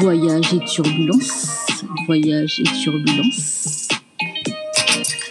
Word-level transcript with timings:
Voyage 0.00 0.54
et 0.54 0.64
turbulence. 0.64 1.66
Voyage 2.06 2.58
et 2.60 2.82
turbulence. 2.82 3.88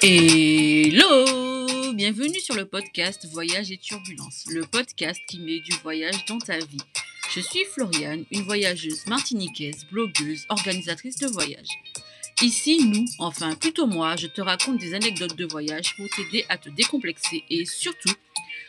Hello 0.04 1.94
Bienvenue 1.96 2.40
sur 2.40 2.54
le 2.54 2.66
podcast 2.66 3.28
Voyage 3.32 3.72
et 3.72 3.78
turbulence, 3.78 4.46
le 4.52 4.62
podcast 4.62 5.20
qui 5.28 5.40
met 5.40 5.60
du 5.62 5.72
voyage 5.82 6.24
dans 6.28 6.38
ta 6.38 6.60
vie. 6.60 6.78
Je 7.34 7.40
suis 7.40 7.66
Floriane, 7.74 8.26
une 8.30 8.44
voyageuse 8.44 9.08
martiniquaise, 9.08 9.88
blogueuse, 9.92 10.46
organisatrice 10.50 11.18
de 11.18 11.28
voyage. 11.28 11.70
Ici, 12.44 12.86
nous, 12.86 13.06
enfin 13.18 13.56
plutôt 13.56 13.88
moi, 13.88 14.18
je 14.18 14.28
te 14.28 14.40
raconte 14.40 14.78
des 14.78 14.94
anecdotes 14.94 15.36
de 15.36 15.46
voyage 15.46 15.96
pour 15.98 16.06
t'aider 16.10 16.46
à 16.48 16.60
te 16.60 16.70
décomplexer 16.70 17.44
et 17.50 17.66
surtout 17.66 18.14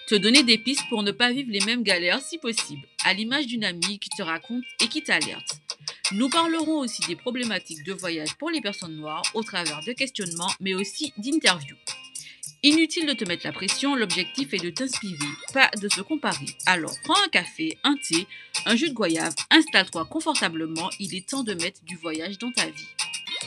te 0.09 0.15
donner 0.15 0.45
des 0.45 0.57
pistes 0.57 0.89
pour 0.89 1.03
ne 1.03 1.13
pas 1.13 1.31
vivre 1.31 1.53
les 1.53 1.65
mêmes 1.67 1.83
galères 1.83 2.23
si 2.23 2.39
possible, 2.39 2.87
à 3.05 3.13
l'image 3.13 3.47
d'une 3.47 3.65
amie 3.65 3.99
qui 3.99 4.09
te 4.09 4.23
raconte 4.23 4.65
et 4.83 4.89
qui 4.89 5.03
t'alerte. 5.03 5.60
Nous 6.13 6.29
parlerons 6.29 6.81
aussi 6.81 7.03
des 7.07 7.15
problématiques 7.15 7.85
de 7.85 7.93
voyage 7.93 8.35
pour 8.35 8.51
les 8.51 8.61
personnes 8.61 8.97
noires 8.97 9.23
au 9.35 9.45
travers 9.45 9.81
de 9.85 9.93
questionnements 9.93 10.51
mais 10.59 10.75
aussi 10.75 11.13
d'interviews. 11.19 11.77
Inutile 12.65 13.07
de 13.07 13.13
te 13.13 13.25
mettre 13.25 13.47
la 13.47 13.53
pression, 13.53 13.95
l'objectif 13.95 14.53
est 14.53 14.63
de 14.63 14.71
t'inspirer, 14.71 15.15
pas 15.55 15.71
de 15.81 15.89
se 15.89 16.01
comparer. 16.01 16.47
Alors 16.67 16.95
prends 17.05 17.23
un 17.25 17.29
café, 17.29 17.79
un 17.85 17.95
thé, 17.95 18.27
un 18.67 18.75
jus 18.75 18.89
de 18.89 18.95
goyave, 18.95 19.35
installe-toi 19.51 20.05
confortablement, 20.07 20.91
il 20.99 21.15
est 21.15 21.29
temps 21.29 21.45
de 21.45 21.55
mettre 21.55 21.85
du 21.85 21.97
voyage 21.97 22.39
dans 22.39 22.51
ta 22.51 22.67
vie. 22.67 22.89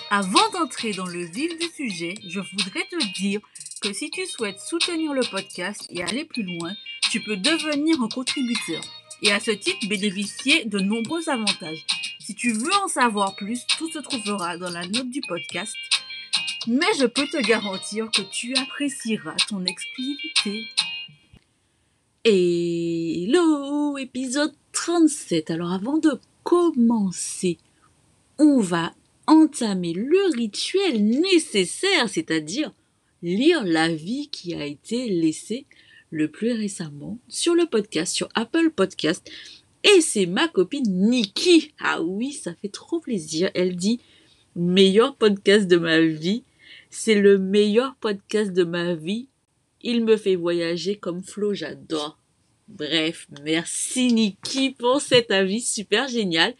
Avant 0.09 0.49
d'entrer 0.51 0.93
dans 0.93 1.05
le 1.05 1.25
vif 1.25 1.57
du 1.59 1.67
sujet, 1.67 2.15
je 2.25 2.39
voudrais 2.39 2.87
te 2.89 3.13
dire 3.19 3.41
que 3.81 3.91
si 3.91 4.09
tu 4.09 4.25
souhaites 4.25 4.61
soutenir 4.61 5.13
le 5.13 5.29
podcast 5.29 5.85
et 5.89 6.01
aller 6.01 6.23
plus 6.23 6.43
loin, 6.43 6.73
tu 7.11 7.19
peux 7.19 7.35
devenir 7.35 8.01
un 8.01 8.07
contributeur 8.07 8.81
et 9.21 9.33
à 9.33 9.41
ce 9.41 9.51
titre 9.51 9.85
bénéficier 9.87 10.63
de 10.65 10.79
nombreux 10.79 11.27
avantages. 11.29 11.85
Si 12.33 12.37
tu 12.37 12.51
veux 12.51 12.73
en 12.83 12.87
savoir 12.87 13.35
plus, 13.35 13.61
tout 13.77 13.87
se 13.91 13.99
trouvera 13.99 14.57
dans 14.57 14.71
la 14.71 14.87
note 14.87 15.11
du 15.11 15.21
podcast. 15.21 15.75
Mais 16.65 16.87
je 16.97 17.05
peux 17.05 17.27
te 17.27 17.37
garantir 17.37 18.09
que 18.09 18.23
tu 18.23 18.55
apprécieras 18.55 19.35
ton 19.47 19.63
exclusivité. 19.65 20.65
Hello, 22.23 23.99
épisode 23.99 24.51
37. 24.71 25.51
Alors 25.51 25.73
avant 25.73 25.99
de 25.99 26.19
commencer, 26.41 27.59
on 28.39 28.59
va 28.59 28.95
entamer 29.27 29.93
le 29.93 30.35
rituel 30.35 31.05
nécessaire, 31.05 32.09
c'est-à-dire 32.09 32.73
lire 33.21 33.63
l'avis 33.63 34.29
qui 34.29 34.55
a 34.55 34.65
été 34.65 35.07
laissé 35.07 35.67
le 36.09 36.31
plus 36.31 36.53
récemment 36.53 37.19
sur 37.27 37.53
le 37.53 37.67
podcast, 37.67 38.11
sur 38.11 38.29
Apple 38.33 38.71
Podcast. 38.71 39.29
Et 39.83 40.01
c'est 40.01 40.25
ma 40.25 40.47
copine 40.47 40.83
Nikki. 40.87 41.73
Ah 41.79 42.01
oui, 42.01 42.31
ça 42.31 42.53
fait 42.55 42.69
trop 42.69 42.99
plaisir. 42.99 43.51
Elle 43.53 43.75
dit 43.75 43.99
meilleur 44.55 45.15
podcast 45.15 45.67
de 45.67 45.77
ma 45.77 45.99
vie. 45.99 46.43
C'est 46.89 47.15
le 47.15 47.37
meilleur 47.37 47.95
podcast 47.95 48.53
de 48.53 48.63
ma 48.63 48.93
vie. 48.95 49.27
Il 49.81 50.05
me 50.05 50.15
fait 50.15 50.35
voyager 50.35 50.95
comme 50.95 51.23
Flo, 51.23 51.53
j'adore. 51.53 52.17
Bref, 52.69 53.27
merci 53.43 54.13
Nikki 54.13 54.71
pour 54.71 55.01
cet 55.01 55.31
avis 55.31 55.61
super 55.61 56.07
génial. 56.07 56.55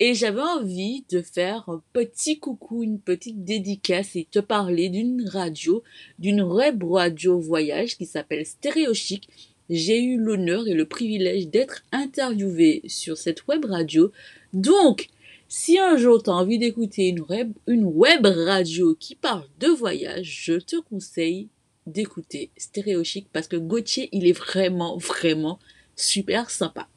Et 0.00 0.14
j'avais 0.14 0.40
envie 0.40 1.04
de 1.10 1.22
faire 1.22 1.68
un 1.68 1.82
petit 1.92 2.38
coucou, 2.38 2.82
une 2.82 2.98
petite 2.98 3.44
dédicace 3.44 4.16
et 4.16 4.26
te 4.28 4.40
parler 4.40 4.88
d'une 4.88 5.28
radio, 5.28 5.82
d'une 6.18 6.42
web 6.42 6.82
radio 6.82 7.38
voyage 7.38 7.96
qui 7.96 8.06
s'appelle 8.06 8.44
Stéréochic. 8.44 9.28
J'ai 9.70 10.02
eu 10.02 10.18
l'honneur 10.18 10.68
et 10.68 10.74
le 10.74 10.86
privilège 10.86 11.48
d'être 11.48 11.82
interviewée 11.92 12.82
sur 12.86 13.16
cette 13.16 13.46
web 13.46 13.64
radio. 13.64 14.12
Donc, 14.52 15.08
si 15.48 15.78
un 15.78 15.96
jour 15.96 16.22
tu 16.22 16.30
as 16.30 16.34
envie 16.34 16.58
d'écouter 16.58 17.08
une 17.08 17.20
web, 17.20 17.52
une 17.66 17.84
web 17.84 18.26
radio 18.26 18.94
qui 18.94 19.14
parle 19.14 19.46
de 19.60 19.68
voyage, 19.68 20.42
je 20.44 20.54
te 20.54 20.76
conseille 20.76 21.48
d'écouter 21.86 22.50
Stéréochic 22.56 23.28
parce 23.32 23.48
que 23.48 23.56
Gauthier, 23.56 24.08
il 24.12 24.26
est 24.26 24.32
vraiment, 24.32 24.96
vraiment 24.96 25.58
super 25.96 26.50
sympa. 26.50 26.88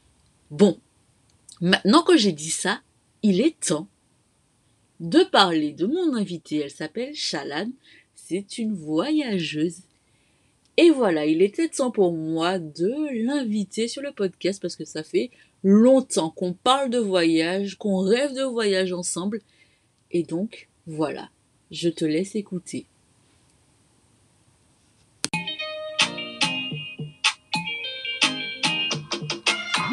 Bon, 0.49 0.77
maintenant 1.61 2.03
que 2.03 2.17
j'ai 2.17 2.31
dit 2.31 2.49
ça, 2.49 2.81
il 3.23 3.41
est 3.41 3.59
temps 3.59 3.87
de 4.99 5.23
parler 5.23 5.73
de 5.73 5.85
mon 5.85 6.15
invitée. 6.15 6.57
Elle 6.57 6.71
s'appelle 6.71 7.13
Chalan. 7.13 7.69
C'est 8.15 8.57
une 8.57 8.73
voyageuse. 8.73 9.81
Et 10.77 10.91
voilà, 10.91 11.25
il 11.25 11.41
était 11.41 11.69
temps 11.69 11.91
pour 11.91 12.13
moi 12.13 12.59
de 12.59 13.25
l'inviter 13.25 13.87
sur 13.87 14.01
le 14.01 14.11
podcast 14.11 14.61
parce 14.61 14.75
que 14.75 14.85
ça 14.85 15.03
fait 15.03 15.31
longtemps 15.63 16.29
qu'on 16.29 16.53
parle 16.53 16.89
de 16.89 16.99
voyage, 16.99 17.77
qu'on 17.77 17.97
rêve 17.97 18.33
de 18.33 18.43
voyage 18.43 18.93
ensemble. 18.93 19.41
Et 20.11 20.23
donc, 20.23 20.69
voilà, 20.85 21.29
je 21.71 21.89
te 21.89 22.05
laisse 22.05 22.35
écouter. 22.35 22.85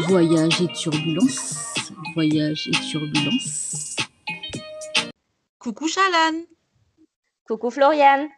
Voyage 0.07 0.61
et 0.61 0.73
turbulence 0.75 1.65
voyage 2.15 2.69
et 2.69 2.91
turbulence. 2.91 3.97
Coucou 5.59 5.89
Chalan 5.89 6.45
Coucou 7.47 7.71
Floriane 7.71 8.29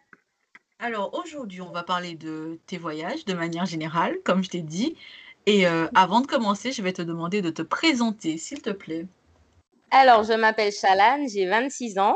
Alors 0.79 1.15
aujourd'hui 1.15 1.61
on 1.61 1.71
va 1.71 1.81
parler 1.81 2.13
de 2.13 2.59
tes 2.67 2.77
voyages 2.77 3.25
de 3.25 3.33
manière 3.33 3.65
générale, 3.65 4.17
comme 4.23 4.43
je 4.43 4.49
t'ai 4.49 4.61
dit. 4.61 4.95
Et 5.47 5.65
euh, 5.65 5.87
avant 5.95 6.21
de 6.21 6.27
commencer, 6.27 6.71
je 6.71 6.83
vais 6.83 6.93
te 6.93 7.01
demander 7.01 7.41
de 7.41 7.49
te 7.49 7.63
présenter, 7.63 8.37
s'il 8.37 8.61
te 8.61 8.69
plaît. 8.69 9.07
Alors 9.89 10.23
je 10.23 10.33
m'appelle 10.33 10.71
Chalan, 10.71 11.25
j'ai 11.27 11.47
26 11.47 11.97
ans. 11.97 12.15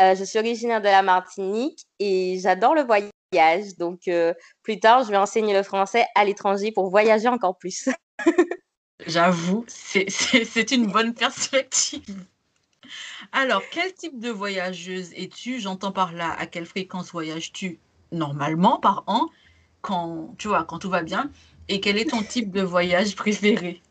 Euh, 0.00 0.16
je 0.16 0.24
suis 0.24 0.38
originaire 0.38 0.80
de 0.80 0.86
la 0.86 1.02
Martinique 1.02 1.86
et 2.00 2.40
j'adore 2.40 2.74
le 2.74 2.82
voyage. 2.82 3.76
Donc 3.78 4.08
euh, 4.08 4.34
plus 4.62 4.80
tard, 4.80 5.04
je 5.04 5.10
vais 5.10 5.16
enseigner 5.16 5.54
le 5.54 5.62
français 5.62 6.06
à 6.16 6.24
l'étranger 6.24 6.72
pour 6.72 6.90
voyager 6.90 7.28
encore 7.28 7.56
plus. 7.56 7.88
J'avoue, 9.06 9.64
c'est 9.68 10.70
une 10.72 10.86
bonne 10.86 11.14
perspective. 11.14 12.24
Alors, 13.32 13.62
quel 13.70 13.92
type 13.94 14.20
de 14.20 14.30
voyageuse 14.30 15.12
es-tu? 15.14 15.60
J'entends 15.60 15.92
par 15.92 16.12
là, 16.12 16.34
à 16.38 16.46
quelle 16.46 16.66
fréquence 16.66 17.10
voyages-tu? 17.10 17.78
Normalement 18.12 18.78
par 18.78 19.04
an, 19.06 19.28
quand, 19.82 20.34
tu 20.38 20.48
vois, 20.48 20.64
quand 20.64 20.78
tout 20.80 20.90
va 20.90 21.02
bien 21.02 21.30
Et 21.68 21.80
quel 21.80 21.98
est 21.98 22.10
ton 22.10 22.22
type 22.22 22.50
de 22.52 22.62
voyage 22.62 23.16
préféré? 23.16 23.82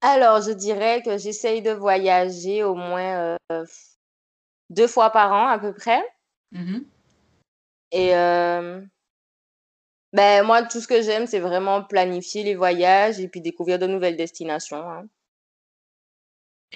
Alors, 0.00 0.40
je 0.40 0.52
dirais 0.52 1.02
que 1.02 1.18
j'essaye 1.18 1.60
de 1.62 1.70
voyager 1.72 2.62
au 2.64 2.74
moins 2.74 3.36
euh, 3.52 3.64
deux 4.70 4.86
fois 4.86 5.10
par 5.10 5.32
an 5.32 5.48
à 5.48 5.58
peu 5.58 5.74
près. 5.74 6.02
Mmh 6.52 6.86
Et 7.90 8.14
euh, 8.14 8.80
ben, 10.12 10.42
moi, 10.44 10.64
tout 10.64 10.80
ce 10.80 10.88
que 10.88 11.00
j'aime, 11.00 11.28
c'est 11.28 11.38
vraiment 11.38 11.84
planifier 11.84 12.42
les 12.42 12.56
voyages 12.56 13.20
et 13.20 13.28
puis 13.28 13.40
découvrir 13.40 13.78
de 13.78 13.86
nouvelles 13.86 14.16
destinations. 14.16 14.90
Hein. 14.90 15.06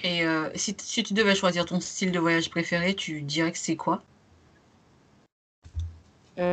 Et 0.03 0.25
euh, 0.25 0.49
si, 0.55 0.75
si 0.77 1.01
tu 1.01 1.13
devais 1.13 1.33
choisir 1.33 1.65
ton 1.65 1.79
style 1.79 2.11
de 2.11 2.19
voyage 2.19 2.49
préféré, 2.49 2.93
tu 2.93 3.21
dirais 3.21 3.53
que 3.53 3.57
c'est 3.57 3.77
quoi? 3.77 4.03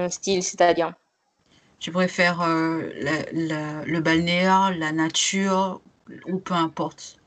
Style, 0.08 0.42
c'est-à-dire 0.42 0.94
Tu 1.78 1.90
préfères 1.90 2.42
euh, 2.42 2.90
le 3.86 4.00
balnéaire, 4.00 4.74
la 4.76 4.92
nature 4.92 5.80
ou 6.26 6.38
peu 6.38 6.54
importe? 6.54 7.18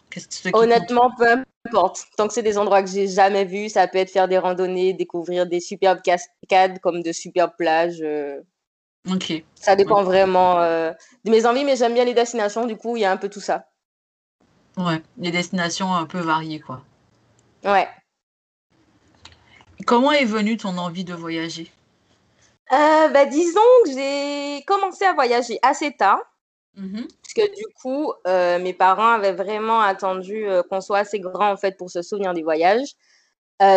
Honnêtement, 0.53 1.12
peu 1.17 1.44
importe. 1.66 2.07
Tant 2.17 2.28
que 2.28 2.34
c'est 2.34 2.44
des 2.44 2.57
endroits 2.57 2.84
que 2.84 2.89
j'ai 2.89 3.07
jamais 3.07 3.45
vus, 3.45 3.69
ça 3.69 3.88
peut 3.88 4.00
être 4.00 4.12
faire 4.12 4.28
des 4.28 4.38
randonnées, 4.38 4.94
découvrir 4.94 5.45
des 5.45 5.59
superbes 5.59 6.01
cascades 6.01 6.79
comme 6.79 7.01
de 7.01 7.12
superbes 7.12 7.53
plages. 7.57 8.01
Euh, 8.01 8.41
OK. 9.09 9.44
Ça 9.56 9.75
dépend 9.75 10.03
vraiment, 10.03 10.59
euh, 10.59 10.91
de 11.23 11.31
mes 11.31 11.45
envies, 11.45 11.63
mais 11.63 11.75
j'aime 11.75 11.94
bien 11.94 12.06
les 12.06 12.13
destinations, 12.13 12.65
du 12.65 12.75
coup, 12.75 12.98
il 12.98 13.01
y 13.01 13.06
a 13.06 13.12
un 13.12 13.18
peu 13.18 13.30
tout 13.30 13.39
ça. 13.39 13.68
Ouais, 14.77 15.01
les 15.18 15.31
destinations 15.31 15.94
un 15.94 16.06
peu 16.06 16.19
variées, 16.19 16.59
quoi. 16.59 16.81
Ouais. 17.63 17.88
Comment 19.86 20.12
est 20.12 20.25
venue 20.25 20.57
ton 20.57 20.77
envie 20.77 21.03
de 21.03 21.13
voyager? 21.13 21.71
Euh, 22.73 23.07
bah, 23.09 23.25
disons 23.25 23.59
que 23.85 23.91
j'ai 23.91 24.63
commencé 24.65 25.06
à 25.06 25.13
voyager 25.13 25.59
assez 25.62 25.91
tard. 25.91 26.21
Mmh 26.75 27.01
parce 27.21 27.47
que 27.47 27.56
du 27.56 27.65
coup, 27.81 28.13
euh, 28.27 28.59
mes 28.59 28.73
parents 28.73 29.13
avaient 29.13 29.33
vraiment 29.33 29.79
attendu, 29.79 30.45
qu'on 30.69 30.81
soit 30.81 31.00
assez 31.00 31.19
grand, 31.19 31.51
en 31.51 31.57
fait, 31.57 31.77
pour 31.77 31.89
se 31.89 32.01
souvenir 32.01 32.33
des 32.33 32.44
voyages. 32.44 32.95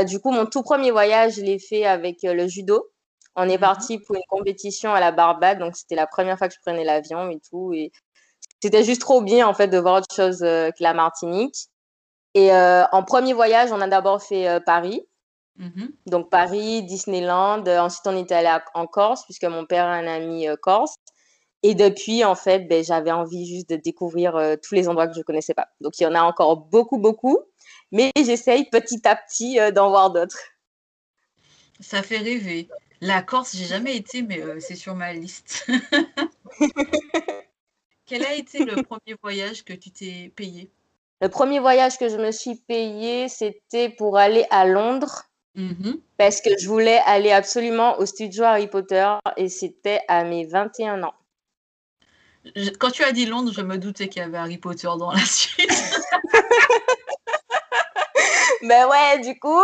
du 0.06 0.18
coup, 0.18 0.32
mon 0.32 0.46
tout 0.46 0.62
premier 0.62 0.90
voyage, 0.90 1.34
je 1.34 1.42
l'ai 1.42 1.58
fait 1.58 1.84
avec, 1.84 2.18
le 2.22 2.48
judo. 2.48 2.90
On 3.36 3.48
est 3.48 3.56
mmh 3.56 3.60
parti 3.60 3.98
pour 3.98 4.16
une 4.16 4.22
compétition 4.28 4.92
à 4.92 5.00
la 5.00 5.12
Barbade, 5.12 5.58
donc 5.58 5.76
c'était 5.76 5.94
la 5.96 6.06
première 6.06 6.38
fois 6.38 6.48
que 6.48 6.54
je 6.54 6.60
prenais 6.60 6.84
l'avion 6.84 7.30
et 7.30 7.40
tout. 7.48 7.72
Et 7.72 7.92
c'était 8.64 8.82
juste 8.82 9.02
trop 9.02 9.20
bien 9.20 9.46
en 9.46 9.52
fait 9.52 9.68
de 9.68 9.76
voir 9.76 9.96
autre 9.96 10.14
chose 10.14 10.42
euh, 10.42 10.70
que 10.70 10.82
la 10.82 10.94
Martinique. 10.94 11.68
Et 12.32 12.50
euh, 12.50 12.84
en 12.92 13.02
premier 13.02 13.34
voyage, 13.34 13.70
on 13.72 13.80
a 13.82 13.88
d'abord 13.88 14.22
fait 14.22 14.48
euh, 14.48 14.58
Paris. 14.58 15.06
Mmh 15.56 15.86
donc 16.06 16.30
Paris, 16.30 16.82
Disneyland. 16.82 17.64
Ensuite, 17.66 18.06
on 18.06 18.16
était 18.16 18.34
allé 18.34 18.58
en 18.74 18.86
Corse 18.86 19.24
puisque 19.24 19.44
mon 19.44 19.64
père 19.64 19.86
a 19.86 19.92
un 19.92 20.06
ami 20.06 20.46
corse. 20.60 20.96
Et 21.66 21.74
depuis, 21.74 22.24
en 22.24 22.34
fait, 22.34 22.68
ben, 22.68 22.84
j'avais 22.84 23.10
envie 23.10 23.46
juste 23.46 23.70
de 23.70 23.76
découvrir 23.76 24.36
euh, 24.36 24.54
tous 24.62 24.74
les 24.74 24.86
endroits 24.86 25.06
que 25.08 25.14
je 25.14 25.20
ne 25.20 25.24
connaissais 25.24 25.54
pas. 25.54 25.68
Donc, 25.80 25.98
il 25.98 26.02
y 26.02 26.06
en 26.06 26.14
a 26.14 26.20
encore 26.20 26.58
beaucoup, 26.58 26.98
beaucoup. 26.98 27.38
Mais 27.90 28.12
j'essaye 28.14 28.68
petit 28.68 29.00
à 29.08 29.16
petit 29.16 29.58
euh, 29.58 29.70
d'en 29.70 29.88
voir 29.88 30.10
d'autres. 30.10 30.38
Ça 31.80 32.02
fait 32.02 32.18
rêver. 32.18 32.68
La 33.00 33.22
Corse, 33.22 33.56
j'ai 33.56 33.64
jamais 33.64 33.96
été, 33.96 34.20
mais 34.20 34.42
euh, 34.42 34.60
c'est 34.60 34.74
sur 34.74 34.94
ma 34.94 35.14
liste. 35.14 35.66
Quel 38.04 38.26
a 38.26 38.34
été 38.34 38.62
le 38.66 38.82
premier 38.82 39.16
voyage 39.22 39.64
que 39.64 39.72
tu 39.72 39.90
t'es 39.90 40.30
payé? 40.36 40.70
Le 41.22 41.30
premier 41.30 41.60
voyage 41.60 41.96
que 41.96 42.10
je 42.10 42.18
me 42.18 42.30
suis 42.30 42.56
payé, 42.56 43.30
c'était 43.30 43.88
pour 43.88 44.18
aller 44.18 44.44
à 44.50 44.66
Londres. 44.66 45.24
Mm-hmm. 45.56 46.00
Parce 46.18 46.40
que 46.40 46.50
je 46.58 46.68
voulais 46.68 46.98
aller 47.06 47.30
absolument 47.30 47.98
au 47.98 48.06
studio 48.06 48.42
Harry 48.44 48.66
Potter 48.66 49.08
et 49.36 49.48
c'était 49.48 50.00
à 50.08 50.24
mes 50.24 50.46
21 50.46 51.04
ans. 51.04 51.14
Quand 52.78 52.90
tu 52.90 53.04
as 53.04 53.12
dit 53.12 53.26
Londres, 53.26 53.52
je 53.54 53.62
me 53.62 53.78
doutais 53.78 54.08
qu'il 54.08 54.20
y 54.20 54.24
avait 54.24 54.36
Harry 54.36 54.58
Potter 54.58 54.88
dans 54.98 55.12
la 55.12 55.24
suite. 55.24 55.70
ben 58.62 58.88
ouais, 58.88 59.20
du 59.20 59.38
coup. 59.38 59.62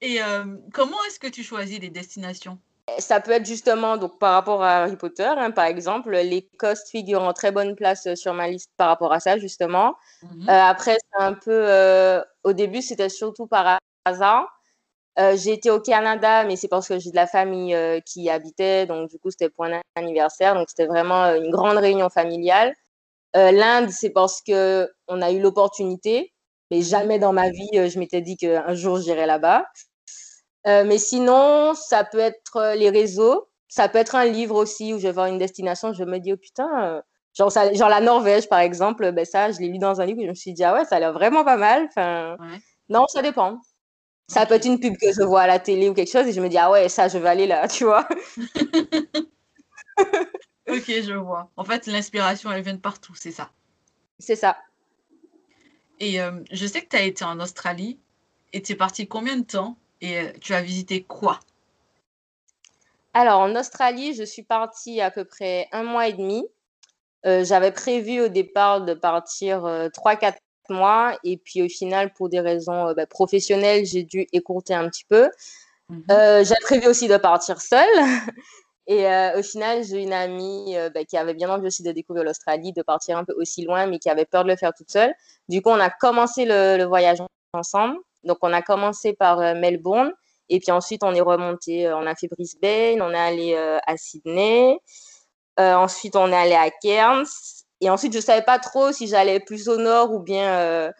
Et 0.00 0.22
euh, 0.22 0.56
comment 0.72 0.96
est-ce 1.04 1.20
que 1.20 1.28
tu 1.28 1.42
choisis 1.42 1.78
les 1.78 1.90
destinations? 1.90 2.58
Ça 2.98 3.20
peut 3.20 3.32
être 3.32 3.46
justement 3.46 3.96
donc 3.96 4.18
par 4.18 4.32
rapport 4.34 4.62
à 4.62 4.82
Harry 4.82 4.96
Potter, 4.96 5.24
hein, 5.24 5.50
par 5.50 5.64
exemple, 5.64 6.10
l'Écosse 6.10 6.84
figure 6.90 7.22
en 7.22 7.32
très 7.32 7.50
bonne 7.50 7.74
place 7.74 8.14
sur 8.14 8.32
ma 8.32 8.48
liste 8.48 8.70
par 8.76 8.88
rapport 8.88 9.12
à 9.12 9.20
ça 9.20 9.38
justement. 9.38 9.94
Mhm. 10.22 10.48
Euh, 10.48 10.52
après, 10.52 10.96
c'est 10.96 11.22
un 11.22 11.34
peu, 11.34 11.50
euh, 11.52 12.22
au 12.44 12.52
début, 12.52 12.82
c'était 12.82 13.08
surtout 13.08 13.46
par 13.46 13.78
hasard. 14.04 14.46
j'ai 15.18 15.52
été 15.52 15.70
au 15.70 15.80
Canada, 15.80 16.44
mais 16.44 16.56
c'est 16.56 16.68
parce 16.68 16.88
que 16.88 16.98
j'ai 16.98 17.10
de 17.10 17.16
la 17.16 17.26
famille 17.26 17.76
qui 18.04 18.22
y 18.22 18.30
habitait, 18.30 18.86
donc 18.86 19.10
du 19.10 19.18
coup, 19.18 19.30
c'était 19.30 19.48
pour 19.50 19.64
un 19.64 19.80
anniversaire, 19.96 20.54
donc 20.54 20.68
c'était 20.68 20.86
vraiment 20.86 21.26
une 21.34 21.50
grande 21.50 21.78
réunion 21.78 22.10
familiale. 22.10 22.74
L'Inde, 23.34 23.90
c'est 23.90 24.10
parce 24.10 24.42
que 24.42 24.90
on 25.08 25.22
a 25.22 25.32
eu 25.32 25.40
l'opportunité, 25.40 26.32
mais 26.70 26.82
jamais 26.82 27.18
dans 27.18 27.32
ma 27.32 27.50
vie, 27.50 27.68
je 27.72 27.98
m'étais 27.98 28.20
dit 28.20 28.36
qu'un 28.36 28.74
jour 28.74 28.98
j'irais 29.00 29.26
là-bas. 29.26 29.64
Euh, 30.66 30.84
mais 30.84 30.98
sinon, 30.98 31.74
ça 31.74 32.04
peut 32.04 32.18
être 32.18 32.56
euh, 32.56 32.74
les 32.74 32.90
réseaux, 32.90 33.48
ça 33.68 33.88
peut 33.88 33.98
être 33.98 34.14
un 34.16 34.24
livre 34.24 34.56
aussi 34.56 34.92
où 34.92 34.98
je 34.98 35.04
vais 35.04 35.12
voir 35.12 35.26
une 35.26 35.38
destination, 35.38 35.92
je 35.92 36.02
me 36.04 36.18
dis, 36.18 36.32
oh 36.32 36.36
putain, 36.36 36.68
euh, 36.84 37.00
genre, 37.34 37.50
genre 37.50 37.88
la 37.88 38.00
Norvège 38.00 38.48
par 38.48 38.58
exemple, 38.58 39.12
ben 39.12 39.24
ça, 39.24 39.52
je 39.52 39.60
l'ai 39.60 39.68
lu 39.68 39.78
dans 39.78 40.00
un 40.00 40.06
livre 40.06 40.20
et 40.20 40.24
je 40.24 40.30
me 40.30 40.34
suis 40.34 40.52
dit, 40.52 40.64
ah 40.64 40.74
ouais, 40.74 40.84
ça 40.84 40.96
a 40.96 41.00
l'air 41.00 41.12
vraiment 41.12 41.44
pas 41.44 41.56
mal. 41.56 41.86
Enfin, 41.88 42.36
Non, 42.88 43.06
ça 43.08 43.22
dépend. 43.22 43.60
Ça 44.28 44.44
peut 44.46 44.54
être 44.54 44.66
une 44.66 44.80
pub 44.80 44.96
que 44.98 45.12
je 45.12 45.22
vois 45.22 45.42
à 45.42 45.46
la 45.46 45.58
télé 45.60 45.88
ou 45.88 45.94
quelque 45.94 46.10
chose 46.10 46.26
et 46.26 46.32
je 46.32 46.40
me 46.40 46.48
dis, 46.48 46.58
ah 46.58 46.70
ouais, 46.70 46.88
ça, 46.88 47.06
je 47.08 47.18
vais 47.18 47.28
aller 47.28 47.46
là, 47.46 47.68
tu 47.68 47.84
vois. 47.84 48.08
ok, 50.68 50.84
je 50.88 51.14
vois. 51.14 51.50
En 51.56 51.64
fait, 51.64 51.86
l'inspiration, 51.86 52.50
elle 52.50 52.62
vient 52.62 52.74
de 52.74 52.80
partout, 52.80 53.14
c'est 53.14 53.32
ça. 53.32 53.50
C'est 54.18 54.36
ça. 54.36 54.56
Et 56.00 56.18
je 56.50 56.66
sais 56.66 56.82
que 56.82 56.88
tu 56.88 56.96
as 56.96 57.02
été 57.02 57.24
en 57.24 57.40
Australie 57.40 58.00
et 58.52 58.62
tu 58.62 58.72
es 58.72 58.76
parti 58.76 59.08
combien 59.08 59.36
de 59.36 59.44
temps? 59.44 59.78
Et 60.00 60.18
euh, 60.18 60.32
tu 60.40 60.54
as 60.54 60.62
visité 60.62 61.02
quoi? 61.02 61.40
Alors, 63.14 63.40
en 63.40 63.54
Australie, 63.56 64.14
je 64.14 64.24
suis 64.24 64.42
partie 64.42 65.00
à 65.00 65.10
peu 65.10 65.24
près 65.24 65.68
un 65.72 65.82
mois 65.82 66.08
et 66.08 66.12
demi. 66.12 66.46
Euh, 67.24 67.44
j'avais 67.44 67.72
prévu 67.72 68.20
au 68.20 68.28
départ 68.28 68.82
de 68.82 68.92
partir 68.92 69.64
euh, 69.64 69.88
trois, 69.88 70.16
quatre 70.16 70.38
mois. 70.68 71.16
Et 71.24 71.38
puis, 71.38 71.62
au 71.62 71.68
final, 71.68 72.12
pour 72.12 72.28
des 72.28 72.40
raisons 72.40 72.92
bah, 72.92 73.06
professionnelles, 73.06 73.86
j'ai 73.86 74.02
dû 74.02 74.26
écourter 74.32 74.74
un 74.74 74.88
petit 74.88 75.06
peu. 75.08 75.30
Mhm. 75.88 76.04
J'avais 76.08 76.60
prévu 76.62 76.86
aussi 76.88 77.08
de 77.08 77.16
partir 77.16 77.60
seule. 77.60 77.86
Et 78.88 79.04
au 79.36 79.42
final, 79.42 79.82
j'ai 79.82 80.00
une 80.00 80.12
amie 80.12 80.76
bah, 80.94 81.04
qui 81.04 81.16
avait 81.16 81.34
bien 81.34 81.50
envie 81.50 81.66
aussi 81.66 81.82
de 81.82 81.90
découvrir 81.90 82.24
l'Australie, 82.24 82.72
de 82.72 82.82
partir 82.82 83.18
un 83.18 83.24
peu 83.24 83.34
aussi 83.36 83.64
loin, 83.64 83.86
mais 83.86 83.98
qui 83.98 84.08
avait 84.08 84.26
peur 84.26 84.44
de 84.44 84.48
le 84.50 84.56
faire 84.56 84.72
toute 84.72 84.92
seule. 84.92 85.12
Du 85.48 85.60
coup, 85.60 85.70
on 85.70 85.80
a 85.80 85.90
commencé 85.90 86.44
le 86.44 86.84
voyage 86.84 87.18
ensemble. 87.52 87.98
Donc, 88.26 88.38
on 88.42 88.52
a 88.52 88.62
commencé 88.62 89.12
par 89.14 89.40
euh, 89.40 89.54
Melbourne. 89.54 90.12
Et 90.48 90.60
puis 90.60 90.70
ensuite, 90.70 91.02
on 91.02 91.14
est 91.14 91.20
remonté, 91.20 91.86
euh, 91.86 91.96
on 91.96 92.06
a 92.06 92.14
fait 92.14 92.28
Brisbane, 92.28 93.02
on 93.02 93.10
est 93.12 93.18
allé 93.18 93.54
euh, 93.54 93.78
à 93.86 93.96
Sydney. 93.96 94.78
ensuite, 95.58 96.16
on 96.16 96.30
est 96.30 96.36
allé 96.36 96.54
à 96.54 96.70
Cairns. 96.70 97.26
Et 97.80 97.90
ensuite, 97.90 98.12
je 98.12 98.18
ne 98.18 98.22
savais 98.22 98.44
pas 98.44 98.58
trop 98.58 98.92
si 98.92 99.06
j'allais 99.06 99.40
plus 99.40 99.68
au 99.68 99.76
nord 99.76 100.12
ou 100.12 100.20
bien 100.20 100.90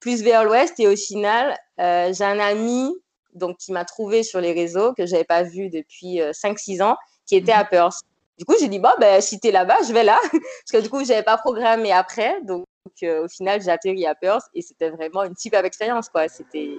plus 0.00 0.22
vers 0.22 0.44
l'ouest. 0.44 0.78
Et 0.80 0.86
au 0.86 0.96
final, 0.96 1.56
j'ai 1.78 2.24
un 2.24 2.38
ami 2.38 2.92
donc, 3.34 3.56
qui 3.58 3.72
m'a 3.72 3.84
trouvé 3.84 4.22
sur 4.22 4.40
les 4.40 4.52
réseaux, 4.52 4.92
que 4.94 5.06
je 5.06 5.12
n'avais 5.12 5.24
pas 5.24 5.42
vu 5.42 5.70
depuis 5.70 6.18
5-6 6.18 6.82
ans, 6.82 6.96
qui 7.26 7.36
était 7.36 7.52
à 7.52 7.62
mhm. 7.64 7.68
Perth. 7.70 8.00
Du 8.38 8.44
coup, 8.44 8.54
j'ai 8.60 8.68
dit, 8.68 8.78
bon, 8.78 8.90
ben, 9.00 9.20
si 9.22 9.40
tu 9.40 9.48
es 9.48 9.50
là-bas, 9.50 9.78
je 9.88 9.92
vais 9.94 10.04
là. 10.04 10.18
Parce 10.32 10.72
que 10.72 10.80
du 10.80 10.90
coup, 10.90 11.02
je 11.02 11.08
n'avais 11.08 11.22
pas 11.22 11.38
programmé 11.38 11.90
après. 11.92 12.38
Donc, 12.42 12.64
euh, 13.02 13.24
au 13.24 13.28
final, 13.28 13.60
j'ai 13.62 13.70
atterri 13.70 14.06
à 14.06 14.14
Perth 14.14 14.44
et 14.54 14.62
c'était 14.62 14.90
vraiment 14.90 15.24
une 15.24 15.36
super 15.36 15.64
expérience. 15.64 16.08
Quoi. 16.08 16.28
C'était, 16.28 16.74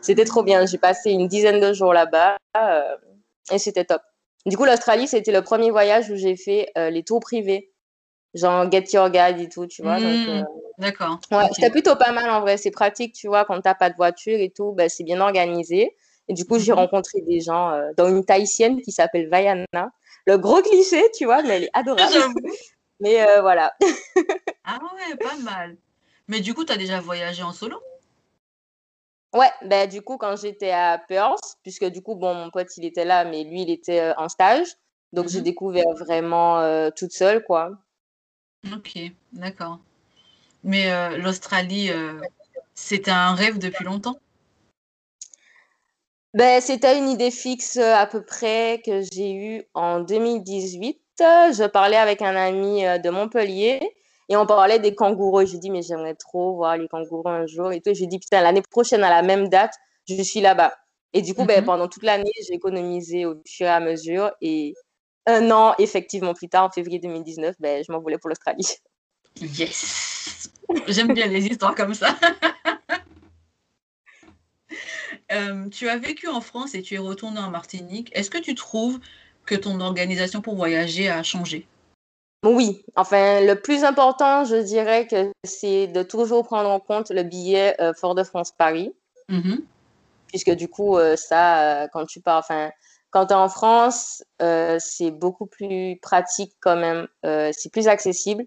c'était 0.00 0.24
trop 0.24 0.42
bien. 0.42 0.66
J'ai 0.66 0.78
passé 0.78 1.10
une 1.10 1.28
dizaine 1.28 1.60
de 1.60 1.72
jours 1.72 1.92
là-bas 1.92 2.36
euh, 2.56 2.96
et 3.52 3.58
c'était 3.58 3.84
top. 3.84 4.02
Du 4.46 4.56
coup, 4.56 4.64
l'Australie, 4.64 5.08
c'était 5.08 5.32
le 5.32 5.42
premier 5.42 5.70
voyage 5.70 6.10
où 6.10 6.16
j'ai 6.16 6.36
fait 6.36 6.70
euh, 6.76 6.90
les 6.90 7.02
tours 7.02 7.20
privés. 7.20 7.70
Genre 8.34 8.70
Get 8.70 8.86
Your 8.92 9.10
Guide 9.10 9.40
et 9.40 9.48
tout, 9.48 9.66
tu 9.66 9.82
vois. 9.82 10.00
Mmh, 10.00 10.44
d'accord. 10.78 11.20
Ouais, 11.30 11.46
c'était 11.52 11.70
plutôt 11.70 11.94
pas 11.94 12.10
mal 12.10 12.28
en 12.30 12.40
vrai. 12.40 12.56
C'est 12.56 12.72
pratique, 12.72 13.14
tu 13.14 13.28
vois, 13.28 13.44
quand 13.44 13.60
t'as 13.60 13.74
pas 13.74 13.90
de 13.90 13.96
voiture 13.96 14.38
et 14.38 14.50
tout, 14.50 14.72
ben, 14.72 14.88
c'est 14.88 15.04
bien 15.04 15.20
organisé. 15.20 15.96
Et 16.26 16.34
du 16.34 16.44
coup, 16.44 16.58
j'ai 16.58 16.72
mmh. 16.72 16.76
rencontré 16.76 17.20
des 17.20 17.40
gens, 17.40 17.72
dans 17.96 18.08
une 18.08 18.24
Tahitienne 18.24 18.80
qui 18.80 18.90
s'appelle 18.90 19.28
Vaiana. 19.28 19.92
Le 20.26 20.36
gros 20.36 20.62
cliché, 20.62 21.02
tu 21.16 21.26
vois, 21.26 21.42
mais 21.42 21.56
elle 21.56 21.64
est 21.64 21.70
adorable. 21.74 22.12
Mais 23.00 23.22
euh, 23.22 23.40
voilà. 23.40 23.72
ah 24.64 24.78
ouais, 24.94 25.16
pas 25.16 25.36
mal. 25.36 25.76
Mais 26.28 26.40
du 26.40 26.54
coup, 26.54 26.64
tu 26.64 26.72
as 26.72 26.76
déjà 26.76 27.00
voyagé 27.00 27.42
en 27.42 27.52
solo? 27.52 27.80
Ouais, 29.34 29.50
ben 29.62 29.88
du 29.88 30.00
coup, 30.00 30.16
quand 30.16 30.36
j'étais 30.36 30.70
à 30.70 30.98
Perth, 30.98 31.58
puisque 31.62 31.84
du 31.86 32.02
coup, 32.02 32.14
bon, 32.14 32.34
mon 32.34 32.50
pote, 32.50 32.76
il 32.76 32.84
était 32.84 33.04
là, 33.04 33.24
mais 33.24 33.44
lui, 33.44 33.62
il 33.62 33.70
était 33.70 34.00
euh, 34.00 34.14
en 34.16 34.28
stage. 34.28 34.68
Donc, 35.12 35.28
j'ai 35.28 35.40
mmh 35.40 35.44
découvert 35.44 35.94
vraiment 35.96 36.60
euh, 36.60 36.90
toute 36.90 37.12
seule, 37.12 37.44
quoi. 37.44 37.70
Ok, 38.72 38.98
d'accord. 39.32 39.78
Mais 40.64 41.18
l'Australie, 41.18 41.90
c'était 42.74 43.10
un 43.10 43.34
rêve 43.34 43.58
depuis 43.58 43.84
longtemps? 43.84 44.18
Ben, 46.32 46.60
C'était 46.62 46.98
une 46.98 47.10
idée 47.10 47.30
fixe 47.30 47.76
à 47.76 48.06
peu 48.06 48.24
près 48.24 48.80
que 48.84 49.02
j'ai 49.02 49.34
eue 49.34 49.64
en 49.74 50.00
2018 50.00 50.98
je 51.18 51.66
parlais 51.66 51.96
avec 51.96 52.22
un 52.22 52.34
ami 52.34 52.86
euh, 52.86 52.98
de 52.98 53.10
Montpellier 53.10 53.80
et 54.28 54.36
on 54.36 54.46
parlait 54.46 54.78
des 54.78 54.94
kangourous. 54.94 55.46
J'ai 55.46 55.58
dit, 55.58 55.70
mais 55.70 55.82
j'aimerais 55.82 56.14
trop 56.14 56.56
voir 56.56 56.76
les 56.76 56.88
kangourous 56.88 57.28
un 57.28 57.46
jour 57.46 57.72
et 57.72 57.80
tout. 57.80 57.92
J'ai 57.94 58.06
dit, 58.06 58.18
putain, 58.18 58.40
l'année 58.40 58.62
prochaine, 58.62 59.02
à 59.04 59.10
la 59.10 59.22
même 59.22 59.48
date, 59.48 59.74
je 60.08 60.20
suis 60.22 60.40
là-bas. 60.40 60.74
Et 61.12 61.22
du 61.22 61.34
coup, 61.34 61.44
ben, 61.44 61.60
mhm. 61.60 61.66
pendant 61.66 61.88
toute 61.88 62.02
l'année, 62.02 62.32
j'ai 62.46 62.54
économisé 62.54 63.24
au 63.26 63.40
fur 63.46 63.66
et 63.66 63.70
à 63.70 63.80
mesure. 63.80 64.32
Et 64.40 64.74
un 65.26 65.50
an, 65.50 65.74
effectivement, 65.78 66.34
plus 66.34 66.48
tard, 66.48 66.64
en 66.64 66.70
février 66.70 66.98
2019, 66.98 67.56
ben, 67.60 67.84
je 67.86 67.92
m'en 67.92 68.00
voulais 68.00 68.18
pour 68.18 68.28
l'Australie. 68.28 68.68
Yes 69.40 70.50
J'aime 70.88 71.12
bien 71.12 71.26
les 71.26 71.46
histoires 71.46 71.74
comme 71.74 71.94
ça. 71.94 72.16
Euh, 75.32 75.68
tu 75.70 75.88
as 75.88 75.96
vécu 75.96 76.28
en 76.28 76.42
France 76.42 76.74
et 76.74 76.82
tu 76.82 76.94
es 76.94 76.98
retourné 76.98 77.40
en 77.40 77.50
Martinique. 77.50 78.10
Est-ce 78.12 78.30
que 78.30 78.38
tu 78.38 78.54
trouves 78.54 79.00
que 79.46 79.54
ton 79.54 79.80
organisation 79.80 80.42
pour 80.42 80.54
voyager 80.54 81.08
a 81.08 81.22
changé? 81.22 81.66
Oui, 82.44 82.84
enfin, 82.94 83.40
le 83.40 83.54
plus 83.54 83.84
important, 83.84 84.44
je 84.44 84.56
dirais 84.56 85.06
que 85.06 85.32
c'est 85.44 85.86
de 85.86 86.02
toujours 86.02 86.44
prendre 86.44 86.68
en 86.68 86.78
compte 86.78 87.10
le 87.10 87.22
billet 87.22 87.74
euh, 87.80 87.94
Fort-de-France-Paris. 87.94 88.94
Mm-hmm. 89.30 89.60
Puisque 90.28 90.50
du 90.50 90.68
coup, 90.68 90.98
euh, 90.98 91.16
ça, 91.16 91.84
euh, 91.84 91.88
quand 91.92 92.04
tu 92.04 92.20
pars, 92.20 92.38
enfin, 92.38 92.70
quand 93.10 93.26
tu 93.26 93.32
es 93.32 93.36
en 93.36 93.48
France, 93.48 94.22
c'est 94.78 95.10
beaucoup 95.10 95.46
plus 95.46 95.98
pratique 96.02 96.52
quand 96.60 96.76
même, 96.76 97.06
c'est 97.22 97.70
plus 97.72 97.86
accessible. 97.86 98.44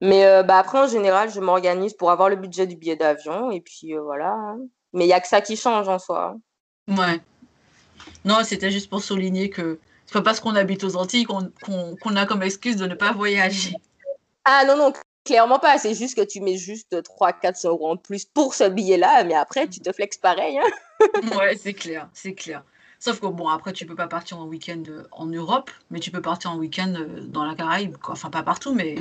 Mais 0.00 0.24
bah, 0.44 0.58
après, 0.58 0.78
en 0.78 0.86
général, 0.86 1.30
je 1.30 1.40
m'organise 1.40 1.94
pour 1.94 2.12
avoir 2.12 2.28
le 2.28 2.36
budget 2.36 2.68
du 2.68 2.76
billet 2.76 2.94
d'avion 2.94 3.50
et 3.50 3.60
puis 3.60 3.94
voilà. 3.94 4.30
Hein. 4.30 4.58
Mais 4.92 5.04
il 5.04 5.08
n'y 5.08 5.12
a 5.12 5.20
que 5.20 5.26
ça 5.26 5.40
qui 5.40 5.56
change 5.56 5.88
en 5.88 5.98
soi. 5.98 6.36
Ouais. 6.86 7.20
Non, 8.24 8.44
c'était 8.44 8.70
juste 8.70 8.88
pour 8.88 9.02
souligner 9.02 9.50
que 9.50 9.80
parce 10.20 10.40
qu'on 10.40 10.54
habite 10.54 10.84
aux 10.84 10.96
Antilles 10.96 11.24
qu'on 11.24 12.16
a 12.16 12.26
comme 12.26 12.42
excuse 12.42 12.76
de 12.76 12.86
ne 12.86 12.94
pas 12.94 13.12
voyager. 13.12 13.74
Ah 14.44 14.64
non, 14.66 14.76
non, 14.76 14.92
clairement 15.24 15.58
pas. 15.58 15.78
C'est 15.78 15.94
juste 15.94 16.16
que 16.16 16.24
tu 16.24 16.40
mets 16.40 16.56
juste 16.56 16.94
300-400 16.94 17.68
euros 17.68 17.90
en 17.92 17.96
plus 17.96 18.24
pour 18.24 18.54
ce 18.54 18.64
billet-là, 18.64 19.24
mais 19.24 19.34
après, 19.34 19.68
tu 19.68 19.80
te 19.80 19.92
flexes 19.92 20.18
pareil. 20.18 20.58
Hein. 20.58 20.68
ouais, 21.38 21.56
c'est 21.56 21.74
clair, 21.74 22.08
c'est 22.12 22.34
clair. 22.34 22.62
Sauf 22.98 23.20
que 23.20 23.26
bon, 23.26 23.48
après, 23.48 23.72
tu 23.72 23.84
peux 23.84 23.94
pas 23.94 24.06
partir 24.06 24.38
en 24.38 24.46
week-end 24.46 24.82
euh, 24.88 25.06
en 25.12 25.26
Europe, 25.26 25.70
mais 25.90 26.00
tu 26.00 26.10
peux 26.10 26.22
partir 26.22 26.52
en 26.52 26.56
week-end 26.56 26.94
euh, 26.96 27.20
dans 27.20 27.44
la 27.44 27.54
Caraïbe. 27.54 27.96
Quoi. 27.98 28.12
Enfin, 28.12 28.30
pas 28.30 28.42
partout, 28.42 28.72
mais. 28.72 28.96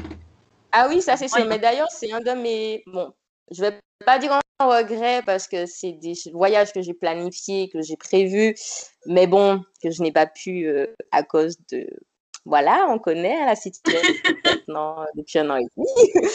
Ah 0.71 0.87
oui, 0.89 1.01
ça 1.01 1.15
c'est 1.15 1.27
sûr. 1.29 1.45
Mais 1.47 1.59
d'ailleurs, 1.59 1.89
c'est 1.89 2.11
un 2.11 2.19
de 2.19 2.31
mes. 2.31 2.83
Bon, 2.87 3.13
je 3.51 3.61
vais 3.61 3.79
pas 4.05 4.19
dire 4.19 4.39
un 4.59 4.65
regret 4.65 5.21
parce 5.25 5.47
que 5.47 5.65
c'est 5.65 5.93
des 5.93 6.13
voyages 6.31 6.73
que 6.73 6.81
j'ai 6.81 6.93
planifiés, 6.93 7.69
que 7.69 7.81
j'ai 7.81 7.97
prévus, 7.97 8.55
mais 9.05 9.27
bon, 9.27 9.61
que 9.81 9.91
je 9.91 10.01
n'ai 10.01 10.11
pas 10.11 10.27
pu 10.27 10.67
euh, 10.67 10.87
à 11.11 11.23
cause 11.23 11.57
de 11.71 11.87
voilà, 12.45 12.87
on 12.89 12.99
connaît 12.99 13.45
la 13.45 13.55
situation 13.55 14.01
maintenant 14.45 15.05
depuis 15.15 15.39
un 15.39 15.49
an 15.49 15.55
et 15.55 15.65
demi. 15.77 16.27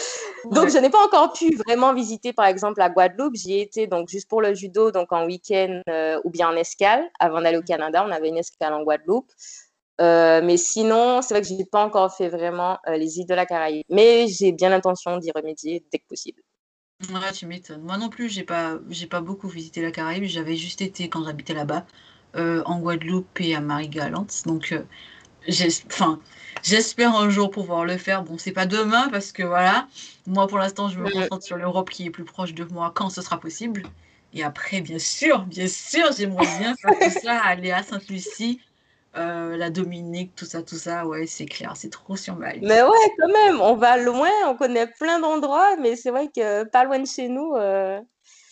donc, 0.51 0.69
je 0.69 0.79
n'ai 0.79 0.89
pas 0.89 1.05
encore 1.05 1.33
pu 1.33 1.55
vraiment 1.67 1.93
visiter, 1.93 2.33
par 2.33 2.47
exemple, 2.47 2.79
la 2.79 2.89
Guadeloupe. 2.89 3.35
J'y 3.35 3.59
étais 3.59 3.85
donc 3.85 4.09
juste 4.09 4.27
pour 4.27 4.41
le 4.41 4.55
judo, 4.55 4.89
donc 4.89 5.11
en 5.11 5.27
week-end 5.27 5.83
ou 6.23 6.31
bien 6.31 6.49
en 6.49 6.55
escale. 6.55 7.07
Avant 7.19 7.41
d'aller 7.41 7.59
au 7.59 7.61
Canada, 7.61 8.03
on 8.07 8.11
avait 8.11 8.29
une 8.29 8.39
escale 8.39 8.73
en 8.73 8.81
Guadeloupe. 8.81 9.29
Euh, 9.99 10.41
mais 10.43 10.57
sinon, 10.57 11.21
c'est 11.21 11.33
vrai 11.33 11.41
que 11.41 11.47
je 11.47 11.53
n'ai 11.53 11.65
pas 11.65 11.83
encore 11.83 12.15
fait 12.15 12.29
vraiment 12.29 12.77
euh, 12.87 12.95
les 12.95 13.19
îles 13.19 13.27
de 13.27 13.33
la 13.33 13.45
Caraïbe. 13.45 13.83
Mais 13.89 14.27
j'ai 14.27 14.51
bien 14.51 14.69
l'intention 14.69 15.17
d'y 15.17 15.31
remédier 15.31 15.85
dès 15.91 15.99
que 15.99 16.07
possible. 16.07 16.41
Ouais, 17.07 17.31
tu 17.31 17.45
m'étonnes. 17.45 17.81
Moi 17.81 17.97
non 17.97 18.09
plus, 18.09 18.29
j'ai 18.29 18.43
pas, 18.43 18.77
j'ai 18.89 19.07
pas 19.07 19.21
beaucoup 19.21 19.47
visité 19.47 19.81
la 19.81 19.91
Caraïbe. 19.91 20.25
J'avais 20.25 20.55
juste 20.57 20.81
été 20.81 21.07
quand 21.09 21.23
j'habitais 21.23 21.53
là-bas, 21.53 21.85
euh, 22.35 22.61
en 22.65 22.79
Guadeloupe 22.79 23.39
et 23.39 23.55
à 23.55 23.61
Marie-Galante. 23.61 24.43
Donc, 24.45 24.75
enfin, 25.87 26.19
j'espère 26.63 27.15
un 27.15 27.29
jour 27.29 27.51
pouvoir 27.51 27.85
le 27.85 27.97
faire. 27.97 28.23
Bon, 28.23 28.37
c'est 28.37 28.51
pas 28.51 28.65
demain 28.65 29.09
parce 29.09 29.31
que 29.31 29.43
voilà, 29.43 29.87
moi 30.27 30.47
pour 30.47 30.57
l'instant, 30.57 30.89
je 30.89 30.99
me 30.99 31.09
concentre 31.09 31.43
sur 31.43 31.57
l'Europe 31.57 31.89
qui 31.89 32.05
est 32.05 32.09
plus 32.11 32.25
proche 32.25 32.53
de 32.53 32.65
moi 32.65 32.91
quand 32.93 33.09
ce 33.09 33.21
sera 33.21 33.39
possible. 33.39 33.83
Et 34.33 34.43
après, 34.43 34.81
bien 34.81 34.99
sûr, 34.99 35.45
bien 35.45 35.67
sûr, 35.67 36.11
j'aimerais 36.17 36.47
bien 36.59 36.75
faire 36.75 36.91
tout 36.99 37.09
ça, 37.23 37.39
aller 37.39 37.71
à 37.71 37.81
Sainte-Lucie, 37.83 38.61
euh, 39.17 39.57
la 39.57 39.71
Dominique, 39.71 40.35
tout 40.35 40.45
ça, 40.45 40.61
tout 40.61 40.75
ça, 40.75 41.05
ouais, 41.05 41.25
c'est 41.25 41.47
clair, 41.47 41.73
c'est 41.75 41.89
trop 41.89 42.15
sur 42.15 42.35
ma 42.35 42.53
Mais 42.61 42.83
ouais, 42.83 43.13
quand 43.17 43.27
même, 43.27 43.59
on 43.59 43.75
va 43.75 43.97
loin, 43.97 44.29
on 44.45 44.55
connaît 44.55 44.85
plein 44.85 45.19
d'endroits, 45.19 45.77
mais 45.77 45.95
c'est 45.95 46.11
vrai 46.11 46.27
que 46.27 46.63
pas 46.65 46.83
loin 46.83 46.99
de 46.99 47.07
chez 47.07 47.27
nous. 47.27 47.55
Euh, 47.55 47.99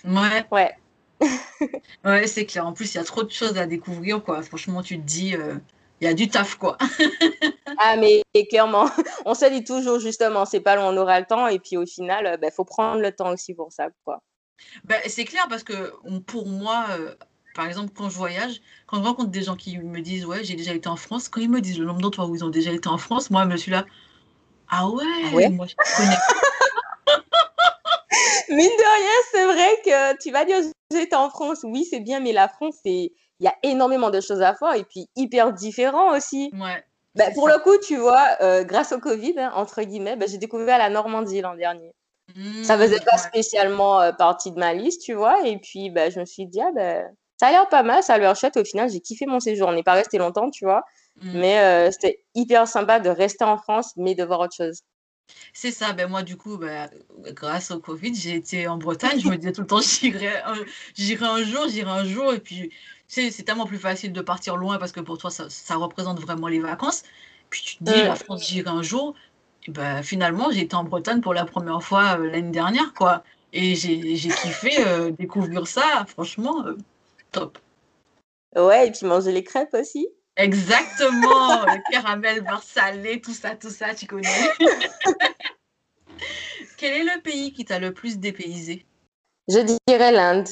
ouais. 0.03 0.45
Ouais. 0.51 0.75
ouais, 2.05 2.25
c'est 2.25 2.47
clair. 2.47 2.65
En 2.65 2.73
plus, 2.73 2.95
il 2.95 2.97
y 2.97 2.99
a 2.99 3.03
trop 3.03 3.23
de 3.23 3.31
choses 3.31 3.57
à 3.57 3.67
découvrir, 3.67 4.23
quoi. 4.23 4.41
Franchement, 4.41 4.81
tu 4.81 4.99
te 4.99 5.05
dis, 5.05 5.35
euh, 5.35 5.55
il 6.01 6.05
y 6.05 6.07
a 6.07 6.15
du 6.15 6.27
taf, 6.27 6.55
quoi. 6.55 6.77
ah, 7.77 7.95
mais 7.97 8.23
clairement, 8.49 8.89
on 9.25 9.35
se 9.35 9.45
dit 9.45 9.63
toujours, 9.63 9.99
justement, 9.99 10.45
c'est 10.45 10.59
pas 10.59 10.75
loin, 10.75 10.91
on 10.91 10.97
aura 10.97 11.19
le 11.19 11.27
temps, 11.27 11.47
et 11.47 11.59
puis 11.59 11.77
au 11.77 11.85
final, 11.85 12.31
il 12.33 12.41
ben, 12.41 12.51
faut 12.51 12.65
prendre 12.65 12.99
le 12.99 13.11
temps 13.11 13.31
aussi 13.31 13.53
pour 13.53 13.71
ça, 13.71 13.89
quoi. 14.03 14.23
Ben, 14.85 14.99
c'est 15.05 15.25
clair, 15.25 15.45
parce 15.49 15.63
que 15.63 15.93
pour 16.25 16.47
moi, 16.47 16.87
par 17.57 17.65
exemple, 17.65 17.91
quand 17.95 18.07
je 18.07 18.15
voyage, 18.15 18.61
quand 18.85 18.97
je 18.97 19.01
rencontre 19.01 19.31
des 19.31 19.41
gens 19.41 19.55
qui 19.55 19.79
me 19.79 19.99
disent 19.99 20.25
Ouais, 20.25 20.43
j'ai 20.43 20.53
déjà 20.55 20.73
été 20.73 20.87
en 20.87 20.95
France, 20.95 21.27
quand 21.27 21.41
ils 21.41 21.49
me 21.49 21.59
disent 21.59 21.79
le 21.79 21.85
nombre 21.85 22.01
d'autres 22.01 22.23
où 22.23 22.35
ils 22.35 22.45
ont 22.45 22.49
déjà 22.49 22.71
été 22.71 22.87
en 22.87 22.99
France, 22.99 23.31
moi, 23.31 23.45
je 23.45 23.49
me 23.49 23.57
suis 23.57 23.71
là 23.71 23.83
Ah 24.69 24.87
ouais, 24.87 25.03
ah 25.25 25.31
moi, 25.49 25.65
je 25.65 25.73
connais. 25.75 26.15
Mine 28.49 28.57
de 28.57 28.99
rien, 28.99 29.11
c'est 29.31 29.45
vrai 29.45 29.81
que 29.83 30.17
tu 30.21 30.31
vas 30.31 30.45
dire 30.45 30.57
J'ai 30.91 31.01
été 31.01 31.15
en 31.15 31.31
France. 31.31 31.61
Oui, 31.63 31.83
c'est 31.83 31.99
bien, 31.99 32.19
mais 32.19 32.31
la 32.31 32.47
France, 32.47 32.75
c'est. 32.85 33.11
Il 33.39 33.43
y 33.43 33.47
a 33.47 33.55
énormément 33.61 34.09
de 34.09 34.19
choses 34.21 34.41
à 34.41 34.55
faire 34.55 34.73
et 34.73 34.83
puis 34.83 35.07
hyper 35.15 35.53
différent 35.53 36.15
aussi. 36.15 36.49
Ouais. 36.53 36.83
Bah, 37.15 37.31
pour 37.33 37.47
le 37.47 37.59
coup, 37.59 37.77
tu 37.85 37.95
vois, 37.97 38.35
euh, 38.41 38.63
grâce 38.63 38.91
au 38.91 38.99
Covid, 38.99 39.35
hein, 39.37 39.51
entre 39.55 39.81
guillemets, 39.81 40.15
bah, 40.15 40.25
j'ai 40.27 40.39
découvert 40.39 40.77
la 40.77 40.89
Normandie 40.89 41.41
l'an 41.41 41.55
dernier. 41.55 41.91
ça 42.63 42.77
faisait 42.77 42.99
pas 42.99 43.15
mmh, 43.15 43.29
spécialement 43.29 44.01
euh, 44.01 44.11
partie 44.11 44.51
de 44.51 44.59
ma 44.59 44.73
liste, 44.73 45.03
tu 45.03 45.13
vois. 45.13 45.47
Et 45.47 45.57
puis, 45.57 45.91
bah, 45.91 46.09
je 46.09 46.19
me 46.19 46.25
suis 46.25 46.47
dit, 46.47 46.61
ah 46.61 46.71
ben, 46.73 47.07
ça 47.37 47.47
a 47.47 47.51
l'air 47.51 47.69
pas 47.69 47.83
mal, 47.83 48.03
ça 48.03 48.15
a 48.15 48.17
l'air 48.17 48.35
chouette. 48.35 48.57
Au 48.57 48.65
final, 48.65 48.89
j'ai 48.89 48.99
kiffé 48.99 49.25
mon 49.25 49.39
séjour. 49.39 49.67
On 49.67 49.73
n'est 49.73 49.83
pas 49.83 49.93
resté 49.93 50.17
longtemps, 50.17 50.49
tu 50.49 50.65
vois. 50.65 50.83
Mmh. 51.21 51.39
Mais 51.39 51.59
euh, 51.59 51.91
c'était 51.91 52.23
hyper 52.35 52.67
sympa 52.67 52.99
de 52.99 53.09
rester 53.09 53.45
en 53.45 53.57
France, 53.57 53.93
mais 53.95 54.15
de 54.15 54.23
voir 54.23 54.41
autre 54.41 54.55
chose. 54.55 54.81
C'est 55.51 55.71
ça, 55.71 55.91
ben 55.91 56.07
moi 56.09 56.23
du 56.23 56.37
coup, 56.37 56.57
ben, 56.57 56.89
grâce 57.31 57.71
au 57.71 57.79
Covid, 57.79 58.15
j'ai 58.15 58.35
été 58.35 58.65
en 58.67 58.77
Bretagne, 58.77 59.19
je 59.19 59.27
me 59.27 59.35
disais 59.35 59.51
tout 59.51 59.61
le 59.61 59.67
temps, 59.67 59.81
j'irai 59.81 60.37
un, 60.45 60.53
un 60.53 61.43
jour, 61.43 61.67
j'irai 61.67 61.91
un 61.91 62.05
jour, 62.05 62.33
et 62.33 62.39
puis 62.39 62.71
c'est 63.09 63.43
tellement 63.43 63.65
plus 63.65 63.77
facile 63.77 64.13
de 64.13 64.21
partir 64.21 64.55
loin 64.55 64.77
parce 64.77 64.93
que 64.93 65.01
pour 65.01 65.17
toi, 65.17 65.29
ça, 65.29 65.49
ça 65.49 65.75
représente 65.75 66.21
vraiment 66.21 66.47
les 66.47 66.59
vacances. 66.59 67.03
Puis 67.49 67.61
tu 67.61 67.77
te 67.77 67.83
dis, 67.83 67.91
la 67.91 68.13
mmh. 68.13 68.15
France, 68.15 68.47
j'irai 68.47 68.69
un 68.69 68.81
jour, 68.81 69.15
et 69.67 69.71
ben, 69.71 70.01
finalement, 70.01 70.49
j'ai 70.49 70.61
été 70.61 70.77
en 70.77 70.85
Bretagne 70.85 71.19
pour 71.19 71.33
la 71.33 71.43
première 71.43 71.83
fois 71.83 72.17
euh, 72.17 72.31
l'année 72.31 72.51
dernière, 72.51 72.93
quoi. 72.93 73.23
Et 73.51 73.75
j'ai 73.75 74.15
kiffé 74.15 74.85
euh, 74.85 75.11
découvrir 75.11 75.67
ça, 75.67 76.05
franchement 76.07 76.63
top. 77.31 77.57
Ouais, 78.55 78.87
et 78.87 78.91
puis 78.91 79.05
manger 79.05 79.31
les 79.31 79.43
crêpes 79.43 79.73
aussi. 79.73 80.07
Exactement, 80.37 81.61
le 81.65 81.91
caramel 81.91 82.41
beurre 82.41 82.63
salé, 82.63 83.21
tout 83.21 83.33
ça, 83.33 83.55
tout 83.55 83.69
ça, 83.69 83.95
tu 83.95 84.05
connais. 84.05 84.27
Quel 86.77 86.93
est 86.93 87.15
le 87.15 87.21
pays 87.21 87.53
qui 87.53 87.65
t'a 87.65 87.79
le 87.79 87.91
plus 87.91 88.19
dépaysé? 88.19 88.85
Je 89.47 89.77
dirais 89.87 90.11
l'Inde. 90.11 90.47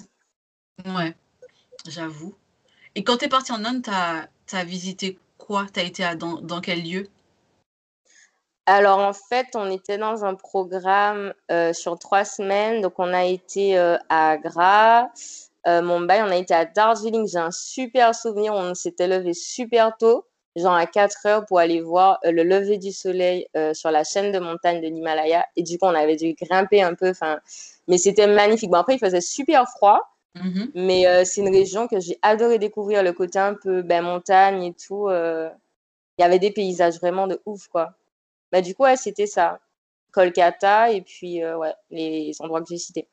Ouais, 0.86 1.15
j'avoue. 1.88 2.36
Et 2.96 3.03
quand 3.03 3.17
tu 3.17 3.25
es 3.25 3.29
parti 3.29 3.51
en 3.51 3.63
Inde, 3.63 3.84
tu 3.84 4.55
as, 4.55 4.63
visité 4.63 5.20
quoi? 5.38 5.67
Tu 5.72 5.79
as 5.79 5.84
été 5.84 6.15
dans, 6.15 6.41
dans, 6.41 6.62
quel 6.62 6.84
lieu? 6.84 7.08
Alors 8.65 9.00
en 9.00 9.13
fait, 9.13 9.50
on 9.53 9.70
était 9.70 10.00
dans 10.00 10.25
un 10.25 10.34
programme 10.34 11.34
euh, 11.51 11.74
sur 11.74 12.00
trois 12.00 12.25
semaines. 12.25 12.82
Donc 12.82 12.98
on 12.98 13.13
a 13.13 13.25
été 13.25 13.77
euh, 13.77 13.98
à 14.10 14.32
Agra, 14.32 15.12
euh, 15.67 15.81
Mumbai, 15.81 16.22
on 16.22 16.29
a 16.29 16.36
été 16.36 16.53
à 16.53 16.65
Darjeeling. 16.65 17.27
J'ai 17.27 17.39
un 17.39 17.51
super 17.51 18.13
souvenir. 18.13 18.53
On 18.53 18.74
s'était 18.74 19.07
levé 19.07 19.34
super 19.34 19.95
tôt, 19.98 20.25
genre 20.55 20.74
à 20.74 20.86
4 20.86 21.25
heures, 21.25 21.45
pour 21.45 21.60
aller 21.60 21.81
voir 21.81 22.19
euh, 22.25 22.31
le 22.31 22.43
lever 22.43 22.77
du 22.77 22.91
soleil 22.91 23.48
euh, 23.57 23.74
sur 23.74 23.91
la 23.91 24.03
chaîne 24.03 24.31
de 24.31 24.39
montagne 24.39 24.81
de 24.81 24.88
l'Himalaya. 24.88 25.45
Et 25.55 25.63
du 25.63 25.77
coup, 25.77 25.86
on 25.88 25.95
avait 25.95 26.15
dû 26.15 26.34
grimper 26.34 26.81
un 26.81 26.93
peu. 26.93 27.10
Enfin, 27.10 27.39
mais 27.88 27.98
c'était 27.98 28.27
magnifique. 28.27 28.69
Bon, 28.69 28.77
après, 28.77 28.95
il 28.95 29.00
faisait 29.00 29.22
super 29.22 29.67
froid. 29.69 30.00
Mm-hmm. 30.36 30.72
Mais 30.75 31.25
c'est 31.25 31.41
une 31.41 31.55
région 31.55 31.88
que 31.88 32.00
j'ai 32.00 32.19
adoré 32.22 32.60
découvrir, 32.60 33.03
le 33.03 33.13
côté 33.13 33.39
un 33.39 33.53
peu 33.53 33.81
ben, 33.81 34.03
montagne 34.03 34.63
et 34.63 34.74
tout. 34.74 35.10
Il 35.10 36.22
y 36.22 36.24
avait 36.24 36.39
des 36.39 36.51
paysages 36.51 37.00
vraiment 37.00 37.27
de 37.27 37.41
ouf, 37.45 37.67
quoi. 37.67 37.93
Bah, 38.51 38.62
du 38.62 38.75
coup, 38.75 38.84
ouais, 38.84 38.98
c'était 38.98 39.27
ça. 39.27 39.60
Kolkata 40.12 40.91
et 40.91 41.01
puis 41.01 41.45
ouais, 41.45 41.74
les 41.89 42.34
endroits 42.39 42.62
que 42.62 42.67
j'ai 42.69 42.77
cités. 42.77 43.07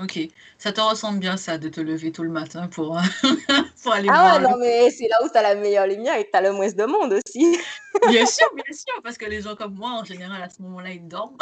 Ok, 0.00 0.18
ça 0.58 0.72
te 0.72 0.80
ressemble 0.80 1.20
bien 1.20 1.36
ça 1.36 1.56
de 1.56 1.68
te 1.68 1.80
lever 1.80 2.10
tout 2.10 2.24
le 2.24 2.28
matin 2.28 2.66
pour, 2.66 2.98
pour 3.82 3.92
aller 3.92 4.08
ah 4.10 4.20
voir. 4.20 4.34
Ah 4.34 4.38
non, 4.40 4.56
mais 4.58 4.90
c'est 4.90 5.06
là 5.06 5.18
où 5.24 5.28
tu 5.28 5.38
as 5.38 5.42
la 5.42 5.54
meilleure 5.54 5.86
lumière 5.86 6.16
et 6.16 6.28
tu 6.28 6.36
as 6.36 6.40
le 6.40 6.50
moins 6.50 6.72
de 6.72 6.84
monde 6.84 7.12
aussi. 7.12 7.56
bien 8.08 8.26
sûr, 8.26 8.48
bien 8.54 8.74
sûr, 8.74 9.00
parce 9.04 9.16
que 9.16 9.26
les 9.26 9.42
gens 9.42 9.54
comme 9.54 9.74
moi, 9.74 9.90
en 9.90 10.04
général, 10.04 10.42
à 10.42 10.50
ce 10.50 10.62
moment-là, 10.62 10.90
ils 10.90 11.06
dorment. 11.06 11.36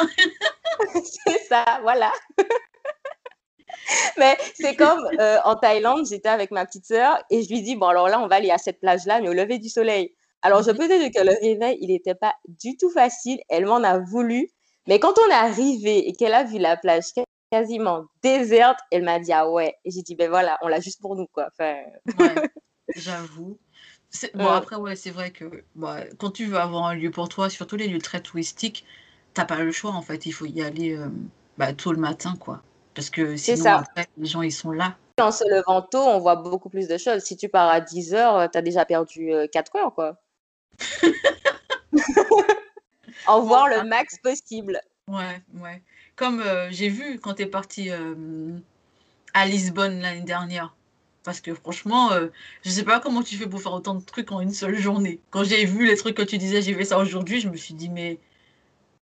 c'est 1.25 1.39
ça, 1.49 1.65
voilà. 1.81 2.11
mais 4.17 4.37
c'est 4.53 4.75
comme 4.75 5.03
euh, 5.19 5.39
en 5.45 5.55
Thaïlande, 5.55 6.05
j'étais 6.05 6.29
avec 6.29 6.51
ma 6.51 6.67
petite 6.67 6.85
sœur 6.85 7.23
et 7.31 7.41
je 7.41 7.49
lui 7.49 7.63
dis, 7.63 7.75
bon, 7.75 7.87
alors 7.87 8.07
là, 8.07 8.19
on 8.19 8.27
va 8.27 8.35
aller 8.35 8.51
à 8.51 8.59
cette 8.59 8.79
plage-là, 8.79 9.19
mais 9.19 9.29
au 9.29 9.33
lever 9.33 9.57
du 9.57 9.69
soleil. 9.69 10.13
Alors, 10.43 10.61
je 10.61 10.69
mhm. 10.69 10.77
peux 10.77 10.87
dire 10.87 11.09
que 11.09 11.25
le 11.25 11.35
réveil, 11.41 11.77
il 11.81 11.87
n'était 11.87 12.15
pas 12.15 12.35
du 12.47 12.77
tout 12.77 12.91
facile. 12.91 13.39
Elle 13.49 13.65
m'en 13.65 13.81
a 13.83 13.97
voulu. 13.97 14.49
Mais 14.87 14.99
quand 14.99 15.13
on 15.25 15.29
est 15.31 15.33
arrivé 15.33 16.07
et 16.07 16.13
qu'elle 16.13 16.33
a 16.33 16.43
vu 16.43 16.59
la 16.59 16.75
plage 16.75 17.13
quasiment 17.53 18.05
déserte. 18.23 18.79
Elle 18.89 19.03
m'a 19.03 19.19
dit, 19.19 19.31
ah 19.31 19.47
ouais. 19.47 19.75
Et 19.85 19.91
j'ai 19.91 20.01
dit, 20.01 20.15
ben 20.15 20.27
voilà, 20.27 20.57
on 20.63 20.67
l'a 20.67 20.79
juste 20.79 20.99
pour 20.99 21.15
nous, 21.15 21.27
quoi. 21.27 21.49
Enfin... 21.51 21.75
j'avoue. 22.95 23.59
Bon, 24.33 24.47
après, 24.47 24.75
ouais, 24.75 24.95
c'est 24.95 25.11
vrai 25.11 25.29
que 25.29 25.63
bah, 25.75 26.01
quand 26.17 26.31
tu 26.31 26.45
veux 26.45 26.57
avoir 26.57 26.85
un 26.85 26.95
lieu 26.95 27.11
pour 27.11 27.29
toi, 27.29 27.51
surtout 27.51 27.75
les 27.75 27.87
lieux 27.87 28.01
très 28.01 28.21
touristiques, 28.21 28.85
t'as 29.35 29.45
pas 29.45 29.61
le 29.63 29.71
choix, 29.71 29.91
en 29.91 30.01
fait. 30.01 30.25
Il 30.25 30.31
faut 30.31 30.47
y 30.47 30.63
aller 30.63 30.95
euh, 30.97 31.09
bah, 31.59 31.73
tôt 31.73 31.91
le 31.91 31.99
matin, 31.99 32.35
quoi. 32.39 32.63
Parce 32.95 33.11
que 33.11 33.37
sinon, 33.37 33.63
ça. 33.63 33.77
après, 33.77 34.07
les 34.17 34.25
gens, 34.25 34.41
ils 34.41 34.51
sont 34.51 34.71
là. 34.71 34.97
En 35.21 35.31
se 35.31 35.47
levant 35.47 35.83
tôt, 35.83 36.01
on 36.01 36.17
voit 36.19 36.35
beaucoup 36.35 36.69
plus 36.69 36.87
de 36.87 36.97
choses. 36.97 37.21
Si 37.21 37.37
tu 37.37 37.49
pars 37.49 37.69
à 37.69 37.81
10 37.81 38.15
heures, 38.15 38.49
tu 38.49 38.57
as 38.57 38.63
déjà 38.63 38.83
perdu 38.83 39.31
4 39.51 39.75
euh, 39.75 39.79
heures, 39.79 39.93
quoi. 39.93 40.19
en 43.27 43.41
voir 43.41 43.69
le 43.69 43.83
max 43.83 44.17
possible. 44.17 44.81
Ouais, 45.07 45.41
ouais. 45.59 45.83
Comme 46.15 46.41
euh, 46.41 46.69
j'ai 46.71 46.89
vu 46.89 47.19
quand 47.19 47.35
tu 47.35 47.43
es 47.43 47.47
parti 47.47 47.89
euh, 47.89 48.57
à 49.33 49.45
Lisbonne 49.45 49.99
l'année 49.99 50.21
dernière. 50.21 50.75
Parce 51.23 51.39
que 51.39 51.53
franchement, 51.53 52.11
euh, 52.11 52.27
je 52.63 52.69
sais 52.69 52.83
pas 52.83 52.99
comment 52.99 53.23
tu 53.23 53.35
fais 53.35 53.47
pour 53.47 53.61
faire 53.61 53.73
autant 53.73 53.95
de 53.95 54.03
trucs 54.03 54.31
en 54.31 54.41
une 54.41 54.51
seule 54.51 54.75
journée. 54.75 55.19
Quand 55.29 55.43
j'ai 55.43 55.65
vu 55.65 55.87
les 55.87 55.95
trucs 55.95 56.17
que 56.17 56.21
tu 56.21 56.37
disais, 56.37 56.61
j'ai 56.61 56.73
fait 56.73 56.85
ça 56.85 56.99
aujourd'hui, 56.99 57.39
je 57.39 57.47
me 57.47 57.55
suis 57.55 57.73
dit, 57.73 57.89
mais 57.89 58.19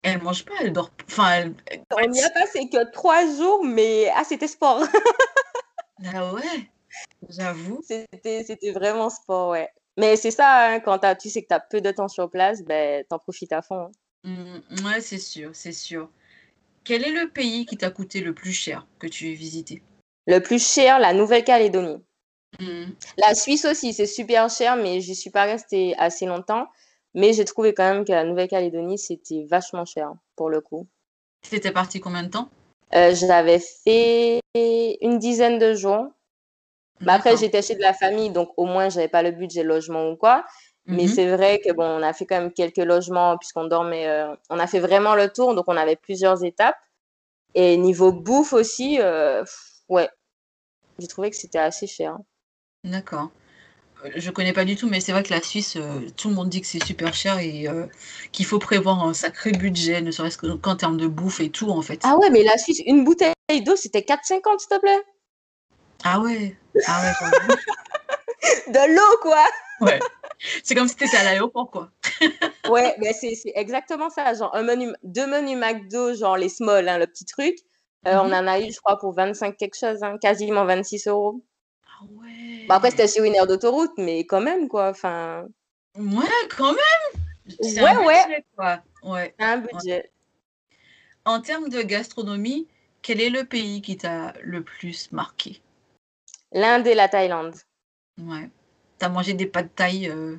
elle 0.02 0.22
mange 0.22 0.44
pas, 0.44 0.52
elle 0.60 0.72
dort. 0.72 0.90
Enfin, 1.06 1.50
On 1.96 2.06
n'y 2.08 2.22
a 2.22 2.30
passé 2.30 2.68
que 2.68 2.90
trois 2.92 3.26
jours, 3.36 3.64
mais 3.64 4.10
ah, 4.14 4.22
c'était 4.22 4.48
sport. 4.48 4.84
ah 6.14 6.34
ouais, 6.34 6.68
j'avoue. 7.30 7.82
C'était 7.82 8.72
vraiment 8.72 9.08
sport, 9.08 9.50
ouais. 9.50 9.70
Mais 9.96 10.16
c'est 10.16 10.30
ça, 10.30 10.66
hein, 10.66 10.80
quand 10.80 10.98
tu 11.16 11.30
sais 11.30 11.42
que 11.42 11.48
tu 11.48 11.54
as 11.54 11.60
peu 11.60 11.80
de 11.80 11.90
temps 11.90 12.08
sur 12.08 12.30
place, 12.30 12.62
ben, 12.62 13.04
t'en 13.08 13.18
profites 13.18 13.52
à 13.52 13.62
fond. 13.62 13.86
Hein. 13.86 13.90
Mmh, 14.24 14.86
ouais, 14.86 15.00
c'est 15.00 15.18
sûr, 15.18 15.50
c'est 15.52 15.72
sûr. 15.72 16.10
Quel 16.84 17.04
est 17.04 17.12
le 17.12 17.30
pays 17.30 17.64
qui 17.64 17.76
t'a 17.78 17.90
coûté 17.90 18.20
le 18.20 18.34
plus 18.34 18.52
cher 18.52 18.86
que 18.98 19.06
tu 19.06 19.30
aies 19.30 19.34
visité? 19.34 19.82
Le 20.26 20.40
plus 20.40 20.64
cher, 20.64 20.98
la 20.98 21.14
Nouvelle-Calédonie. 21.14 22.02
Mmh. 22.60 22.84
La 23.18 23.34
Suisse 23.34 23.64
aussi, 23.64 23.92
c'est 23.92 24.06
super 24.06 24.48
cher, 24.50 24.76
mais 24.76 25.00
je 25.00 25.12
suis 25.12 25.30
pas 25.30 25.44
restée 25.44 25.94
assez 25.98 26.26
longtemps. 26.26 26.68
Mais 27.14 27.32
j'ai 27.32 27.44
trouvé 27.44 27.74
quand 27.74 27.90
même 27.90 28.04
que 28.04 28.12
la 28.12 28.24
Nouvelle-Calédonie, 28.24 28.98
c'était 28.98 29.46
vachement 29.48 29.84
cher 29.84 30.12
pour 30.36 30.50
le 30.50 30.60
coup. 30.60 30.86
C'était 31.42 31.72
parti 31.72 32.00
combien 32.00 32.22
de 32.22 32.28
temps? 32.28 32.48
Euh, 32.94 33.14
J'avais 33.14 33.60
fait 33.60 34.40
une 34.54 35.18
dizaine 35.18 35.58
de 35.58 35.74
jours. 35.74 36.08
Après, 37.06 37.36
j'étais 37.36 37.62
chez 37.62 37.74
de 37.74 37.80
la 37.80 37.92
famille, 37.92 38.30
donc 38.30 38.50
au 38.56 38.66
moins, 38.66 38.88
j'avais 38.88 39.08
pas 39.08 39.22
le 39.22 39.30
budget 39.30 39.62
logement 39.62 40.10
ou 40.10 40.16
quoi. 40.16 40.44
Mais 40.86 41.04
mhm. 41.04 41.08
c'est 41.08 41.36
vrai 41.36 41.60
que 41.64 41.72
bon, 41.72 41.84
on 41.84 42.02
a 42.02 42.12
fait 42.12 42.26
quand 42.26 42.38
même 42.38 42.52
quelques 42.52 42.76
logements 42.76 43.38
puisqu'on 43.38 43.64
dormait. 43.64 44.06
Euh, 44.06 44.34
on 44.50 44.58
a 44.58 44.66
fait 44.66 44.80
vraiment 44.80 45.14
le 45.14 45.30
tour, 45.30 45.54
donc 45.54 45.64
on 45.68 45.76
avait 45.76 45.96
plusieurs 45.96 46.44
étapes. 46.44 46.76
Et 47.54 47.76
niveau 47.76 48.12
bouffe 48.12 48.52
aussi, 48.52 48.98
euh, 49.00 49.44
ouais, 49.88 50.10
j'ai 50.98 51.06
trouvé 51.06 51.30
que 51.30 51.36
c'était 51.36 51.58
assez 51.58 51.86
cher. 51.86 52.18
D'accord. 52.82 53.30
Euh, 54.04 54.10
je 54.16 54.30
connais 54.30 54.52
pas 54.52 54.64
du 54.64 54.76
tout, 54.76 54.88
mais 54.88 55.00
c'est 55.00 55.12
vrai 55.12 55.22
que 55.22 55.32
la 55.32 55.40
Suisse, 55.40 55.78
tout 56.16 56.28
le 56.28 56.34
monde 56.34 56.50
dit 56.50 56.60
que 56.60 56.66
c'est 56.66 56.84
super 56.84 57.14
cher 57.14 57.38
et 57.38 57.66
qu'il 58.32 58.44
faut 58.44 58.58
prévoir 58.58 59.04
un 59.04 59.14
sacré 59.14 59.52
budget, 59.52 60.02
ne 60.02 60.10
serait-ce 60.10 60.36
qu'en 60.36 60.76
termes 60.76 60.98
de 60.98 61.06
bouffe 61.06 61.40
et 61.40 61.48
tout, 61.48 61.70
en 61.70 61.80
fait. 61.80 62.00
Ah 62.02 62.16
ouais, 62.18 62.28
mais 62.28 62.42
la 62.42 62.58
Suisse, 62.58 62.82
une 62.84 63.04
bouteille 63.04 63.32
d'eau, 63.64 63.76
c'était 63.76 64.00
4,50, 64.00 64.58
s'il 64.58 64.68
te 64.68 64.80
plaît. 64.80 65.02
Ah 66.02 66.20
ouais. 66.20 66.56
Ah 66.86 67.02
ouais, 67.02 67.56
De 68.66 68.94
l'eau, 68.94 69.18
quoi. 69.22 69.44
Ouais. 69.80 70.00
C'est 70.62 70.74
comme 70.74 70.88
si 70.88 70.96
tu 70.96 71.04
étais 71.04 71.16
à 71.16 71.24
l'aéroport, 71.24 71.70
quoi. 71.70 71.90
ouais, 72.70 72.94
mais 72.98 73.12
c'est 73.12 73.36
exactement 73.54 74.10
ça. 74.10 74.34
Genre, 74.34 74.54
un 74.54 74.62
menu, 74.62 74.88
deux 75.02 75.26
menus 75.26 75.58
McDo, 75.58 76.14
genre 76.14 76.36
les 76.36 76.48
small, 76.48 76.88
hein, 76.88 76.98
le 76.98 77.06
petit 77.06 77.24
truc. 77.24 77.56
Euh, 78.06 78.18
on 78.18 78.28
mhm. 78.28 78.34
en 78.34 78.46
a 78.46 78.60
eu, 78.60 78.70
je 78.70 78.78
crois, 78.80 78.98
pour 78.98 79.14
25 79.14 79.56
quelque 79.56 79.78
chose, 79.78 80.02
hein, 80.02 80.18
quasiment 80.20 80.64
26 80.64 81.06
euros. 81.06 81.42
Ah 81.86 82.04
ouais. 82.10 82.66
Bon, 82.68 82.74
après, 82.74 82.90
c'était 82.90 83.08
chez 83.08 83.20
Winner 83.20 83.46
d'autoroute, 83.48 83.92
mais 83.96 84.20
quand 84.26 84.40
même, 84.40 84.68
quoi. 84.68 84.90
Enfin. 84.90 85.46
Ouais, 85.96 86.24
quand 86.56 86.72
même. 86.72 87.22
Ouais, 87.60 87.88
un 87.88 88.04
ouais. 88.04 88.24
Budget, 88.26 88.44
quoi. 88.56 88.82
ouais. 89.02 89.34
Un 89.38 89.58
budget. 89.58 90.10
En 91.24 91.40
termes 91.40 91.68
de 91.68 91.82
gastronomie, 91.82 92.68
quel 93.00 93.20
est 93.20 93.30
le 93.30 93.44
pays 93.44 93.80
qui 93.80 93.96
t'a 93.96 94.34
le 94.42 94.62
plus 94.62 95.10
marqué? 95.12 95.60
L'Inde 96.52 96.86
et 96.86 96.94
la 96.94 97.08
Thaïlande. 97.08 97.54
Ouais. 98.18 98.48
T'as 99.04 99.10
mangé 99.10 99.34
des 99.34 99.44
pâtes 99.44 99.74
thaï 99.76 100.08
euh, 100.08 100.38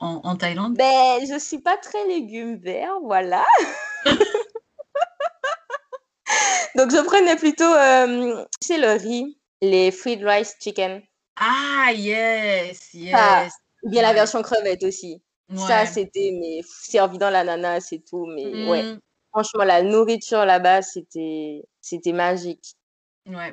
en, 0.00 0.34
Thaïlande? 0.34 0.76
Ben, 0.76 1.24
je 1.30 1.38
suis 1.38 1.60
pas 1.60 1.76
très 1.76 2.04
légumes 2.08 2.56
verts, 2.56 2.98
voilà. 3.00 3.44
Donc, 6.74 6.90
je 6.90 7.00
prenais 7.04 7.36
plutôt, 7.36 7.62
euh, 7.62 8.44
tu 8.60 8.80
le 8.80 8.98
riz, 9.00 9.38
les 9.62 9.92
fried 9.92 10.24
rice 10.24 10.56
chicken. 10.58 11.02
Ah, 11.36 11.92
yes, 11.94 12.92
yes. 12.94 13.52
bien 13.84 14.02
la 14.02 14.12
version 14.12 14.42
crevette 14.42 14.82
aussi. 14.82 15.22
Ça, 15.54 15.86
c'était 15.86 16.36
mais 16.40 16.62
servi 16.66 17.18
dans 17.18 17.30
l'ananas 17.30 17.90
et 17.92 18.00
tout. 18.02 18.26
Mais 18.26 18.68
ouais, 18.68 18.82
mm. 18.82 18.98
franchement, 19.30 19.62
la 19.62 19.82
nourriture 19.82 20.44
là-bas, 20.44 20.82
c'était 20.82 21.62
c'était 21.80 22.12
magique. 22.12 22.74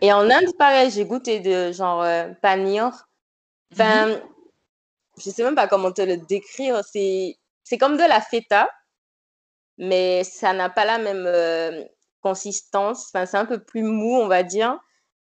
Et 0.02 0.12
en 0.12 0.28
Inde, 0.32 0.58
pareil, 0.58 0.90
j'ai 0.90 1.06
goûté 1.06 1.42
de 1.42 1.72
genre 1.72 2.02
euh, 2.02 2.30
panir. 2.42 3.08
Enfin, 3.74 4.08
mhm. 4.08 4.22
Je 5.18 5.30
sais 5.30 5.44
même 5.44 5.56
pas 5.56 5.68
comment 5.68 5.92
te 5.92 6.02
le 6.02 6.18
décrire. 6.18 6.82
C'est, 6.84 7.38
c'est 7.64 7.78
comme 7.78 7.98
de 7.98 8.08
la 8.08 8.22
feta, 8.22 8.70
mais 9.78 10.24
ça 10.24 10.54
n'a 10.54 10.70
pas 10.70 10.86
la 10.86 10.98
même 10.98 11.26
euh, 11.26 11.84
consistance. 12.22 13.08
Enfin, 13.08 13.26
c'est 13.26 13.38
un 13.38 13.46
peu 13.46 13.60
plus 13.60 13.84
mou, 13.84 14.16
on 14.16 14.28
va 14.28 14.44
dire. 14.44 14.78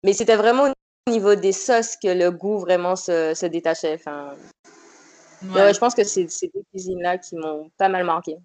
Mais 0.05 0.13
c'était 0.13 0.37
vraiment 0.37 0.73
au 1.07 1.11
niveau 1.11 1.35
des 1.35 1.53
sauces 1.53 1.97
que 1.97 2.09
le 2.09 2.31
goût 2.31 2.59
vraiment 2.59 2.97
se, 2.97 3.35
se 3.35 3.47
détachait. 3.47 3.95
Enfin, 3.95 4.35
je 5.43 5.79
pense 5.79 5.95
que 5.95 6.05
c'est 6.05 6.29
ces 6.31 6.51
deux 6.55 6.63
cuisines-là 6.71 7.19
qui 7.19 7.37
m'ont 7.37 7.71
pas 7.79 7.89
mal 7.89 8.05
marqué. 8.05 8.37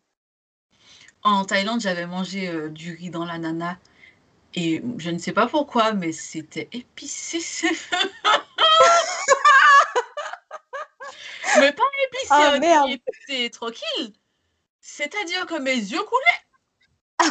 En 1.23 1.45
Thaïlande, 1.45 1.79
j'avais 1.79 2.05
mangé 2.05 2.49
euh, 2.49 2.69
du 2.69 2.95
riz 2.95 3.09
dans 3.09 3.25
l'ananas. 3.25 3.77
Et 4.55 4.83
je 4.97 5.09
ne 5.09 5.17
sais 5.17 5.31
pas 5.31 5.47
pourquoi, 5.47 5.93
mais 5.93 6.11
c'était 6.11 6.67
épicé. 6.71 7.39
Mais 11.59 11.71
pas 11.71 11.83
épicé, 12.07 12.33
oh, 12.55 12.59
merde. 12.59 12.89
épicé 12.89 13.49
tranquille. 13.49 14.13
C'est-à-dire 14.81 15.45
que 15.45 15.59
mes 15.59 15.75
yeux 15.75 16.03
coulaient. 16.03 16.41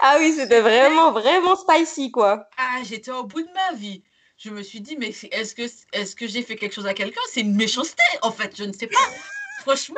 ah 0.00 0.16
oui, 0.18 0.34
c'était 0.36 0.60
vraiment, 0.60 1.12
vraiment 1.12 1.56
spicy, 1.56 2.10
quoi. 2.10 2.48
Ah, 2.56 2.80
j'étais 2.82 3.12
au 3.12 3.24
bout 3.24 3.42
de 3.42 3.52
ma 3.52 3.72
vie. 3.76 4.02
Je 4.36 4.50
me 4.50 4.62
suis 4.62 4.80
dit, 4.80 4.96
mais 4.96 5.14
est-ce 5.30 5.54
que, 5.54 5.62
est 5.62 6.14
que 6.14 6.26
j'ai 6.26 6.42
fait 6.42 6.56
quelque 6.56 6.74
chose 6.74 6.86
à 6.86 6.94
quelqu'un? 6.94 7.20
C'est 7.30 7.40
une 7.40 7.54
méchanceté, 7.54 8.02
en 8.22 8.32
fait, 8.32 8.56
je 8.56 8.64
ne 8.64 8.72
sais 8.72 8.86
pas. 8.86 8.98
Franchement. 9.60 9.96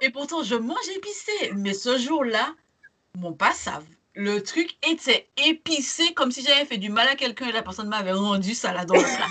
Et 0.00 0.10
pourtant, 0.10 0.42
je 0.42 0.54
mange 0.54 0.88
épicé. 0.96 1.52
Mais 1.54 1.74
ce 1.74 1.96
jour-là, 1.98 2.54
mon 3.18 3.32
passave, 3.32 3.84
le 4.14 4.42
truc 4.42 4.76
était 4.86 5.28
épicé 5.36 6.12
comme 6.14 6.32
si 6.32 6.42
j'avais 6.42 6.64
fait 6.64 6.78
du 6.78 6.90
mal 6.90 7.08
à 7.08 7.14
quelqu'un 7.14 7.48
et 7.48 7.52
la 7.52 7.62
personne 7.62 7.88
m'avait 7.88 8.12
rendu 8.12 8.54
ça 8.54 8.72
là 8.72 8.84
dans 8.84 8.94
la 8.94 9.02
place. 9.02 9.30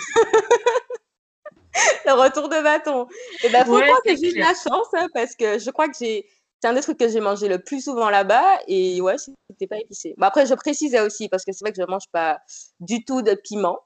le 2.06 2.14
retour 2.14 2.50
de 2.50 2.62
bâton. 2.62 3.08
Et 3.44 3.48
eh 3.48 3.50
ben, 3.50 3.64
que 3.64 4.16
j'ai 4.16 4.30
eu 4.30 4.34
de 4.34 4.40
la 4.40 4.54
chance, 4.54 4.88
hein, 4.94 5.08
parce 5.14 5.36
que 5.36 5.60
je 5.60 5.70
crois 5.72 5.88
que 5.88 5.96
j'ai. 6.00 6.26
C'est 6.62 6.68
un 6.68 6.74
des 6.74 6.82
trucs 6.82 6.98
que 6.98 7.08
j'ai 7.08 7.22
mangé 7.22 7.48
le 7.48 7.60
plus 7.60 7.82
souvent 7.82 8.10
là-bas, 8.10 8.60
et 8.68 9.00
ouais, 9.00 9.16
c'était 9.18 9.68
pas 9.68 9.78
épicé. 9.78 10.14
Bon, 10.18 10.26
après, 10.26 10.46
je 10.46 10.54
précisais 10.56 11.00
aussi, 11.00 11.30
parce 11.30 11.46
que 11.46 11.54
c'est 11.54 11.64
vrai 11.64 11.72
que 11.72 11.82
je 11.82 11.90
mange 11.90 12.10
pas 12.12 12.40
du 12.82 13.06
tout 13.06 13.22
de 13.22 13.34
piment. 13.34 13.80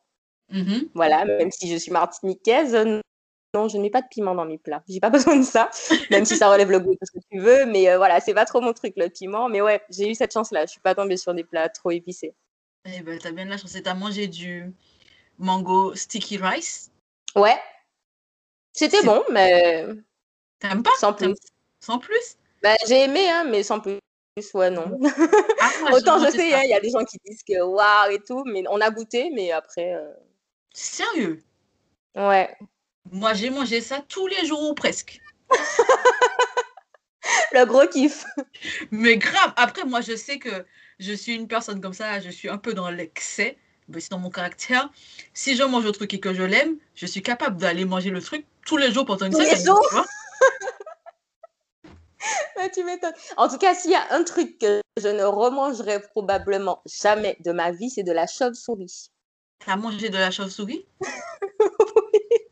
Mm-hmm. 0.51 0.89
Voilà, 0.95 1.23
même 1.25 1.51
si 1.51 1.71
je 1.71 1.77
suis 1.77 1.91
martiniquaise, 1.91 2.75
non, 3.55 3.67
je 3.67 3.77
n'ai 3.77 3.91
pas 3.91 4.01
de 4.01 4.07
piment 4.09 4.33
dans 4.33 4.45
mes 4.45 4.57
plats. 4.57 4.83
J'ai 4.89 4.99
pas 4.99 5.09
besoin 5.11 5.37
de 5.37 5.43
ça, 5.43 5.69
même 6.09 6.25
si 6.25 6.35
ça 6.35 6.51
relève 6.51 6.71
le 6.71 6.79
goût 6.79 6.93
de 6.93 6.99
ce 7.03 7.11
que 7.11 7.23
tu 7.31 7.39
veux. 7.39 7.65
Mais 7.67 7.89
euh, 7.89 7.97
voilà, 7.97 8.19
c'est 8.19 8.33
pas 8.33 8.45
trop 8.45 8.61
mon 8.61 8.73
truc, 8.73 8.93
le 8.97 9.09
piment. 9.09 9.49
Mais 9.49 9.61
ouais, 9.61 9.81
j'ai 9.89 10.09
eu 10.09 10.15
cette 10.15 10.33
chance-là. 10.33 10.65
Je 10.65 10.71
suis 10.71 10.81
pas 10.81 10.95
tombée 10.95 11.17
sur 11.17 11.33
des 11.33 11.43
plats 11.43 11.69
trop 11.69 11.91
épicés. 11.91 12.33
Eh 12.85 13.01
ben, 13.01 13.19
t'as 13.19 13.31
bien 13.31 13.45
la 13.45 13.57
chance. 13.57 13.77
T'as 13.83 13.93
mangé 13.93 14.27
du 14.27 14.73
mango 15.37 15.93
sticky 15.93 16.37
rice? 16.37 16.91
Ouais, 17.35 17.57
c'était 18.73 19.03
bon, 19.03 19.23
mais. 19.31 19.85
T'aimes 20.59 20.83
pas? 20.83 20.91
Sans 20.99 21.13
plus. 21.13 21.35
Sans 21.79 21.99
plus? 21.99 22.37
Bah, 22.61 22.75
J'ai 22.87 23.03
aimé, 23.03 23.29
hein, 23.29 23.45
mais 23.49 23.63
sans 23.63 23.79
plus. 23.79 23.99
Ouais, 24.53 24.71
non. 24.71 24.99
Ah, 25.59 25.69
Autant 25.93 26.23
je 26.25 26.31
sais, 26.31 26.53
hein, 26.53 26.61
il 26.63 26.69
y 26.69 26.73
a 26.73 26.79
des 26.79 26.89
gens 26.89 27.03
qui 27.03 27.17
disent 27.23 27.43
que 27.43 27.61
waouh 27.61 28.11
et 28.11 28.19
tout, 28.19 28.43
mais 28.45 28.63
on 28.69 28.81
a 28.81 28.89
goûté, 28.89 29.29
mais 29.31 29.51
après. 29.51 29.93
Euh, 29.93 30.11
Sérieux? 30.73 31.43
Ouais. 32.15 32.55
Moi, 33.11 33.33
j'ai 33.33 33.51
mangé 33.51 33.81
ça 33.81 34.03
tous 34.07 34.27
les 34.27 34.45
jours 34.45 34.63
ou 34.63 34.73
presque. 34.73 35.19
Le 37.53 37.65
gros 37.65 37.87
kiff. 37.87 38.25
Mais 38.89 39.17
grave. 39.17 39.53
Après, 39.55 39.85
moi, 39.85 40.01
je 40.01 40.15
sais 40.15 40.39
que 40.39 40.65
je 40.99 41.13
suis 41.13 41.35
une 41.35 41.47
personne 41.47 41.79
comme 41.79 41.93
ça, 41.93 42.19
je 42.19 42.29
suis 42.29 42.49
un 42.49 42.57
peu 42.57 42.73
dans 42.73 42.89
l'excès. 42.89 43.57
Mais 43.89 43.99
c'est 43.99 44.11
dans 44.11 44.19
mon 44.19 44.29
caractère. 44.29 44.89
Si 45.33 45.55
je 45.55 45.63
mange 45.63 45.85
un 45.85 45.91
truc 45.91 46.13
et 46.13 46.19
que 46.19 46.33
je 46.33 46.43
l'aime, 46.43 46.77
je 46.95 47.05
suis 47.05 47.21
capable 47.21 47.57
d'aller 47.57 47.85
manger 47.85 48.09
le 48.09 48.21
truc 48.21 48.45
tous 48.65 48.77
les 48.77 48.91
jours 48.91 49.05
pendant 49.05 49.25
une 49.25 49.33
semaine. 49.33 49.49
Les 49.49 49.63
jours 49.63 49.83
tu 52.73 52.83
m'étonnes. 52.83 53.13
En 53.37 53.47
tout 53.47 53.57
cas, 53.57 53.73
s'il 53.73 53.91
y 53.91 53.95
a 53.95 54.05
un 54.11 54.23
truc 54.23 54.57
que 54.59 54.81
je 54.97 55.07
ne 55.07 55.23
remangerai 55.23 56.01
probablement 56.01 56.81
jamais 56.85 57.37
de 57.41 57.51
ma 57.51 57.71
vie, 57.71 57.89
c'est 57.89 58.03
de 58.03 58.11
la 58.11 58.27
chauve-souris. 58.27 59.09
T'as 59.65 59.75
mangé 59.75 60.09
de 60.09 60.17
la 60.17 60.31
chauve-souris? 60.31 60.85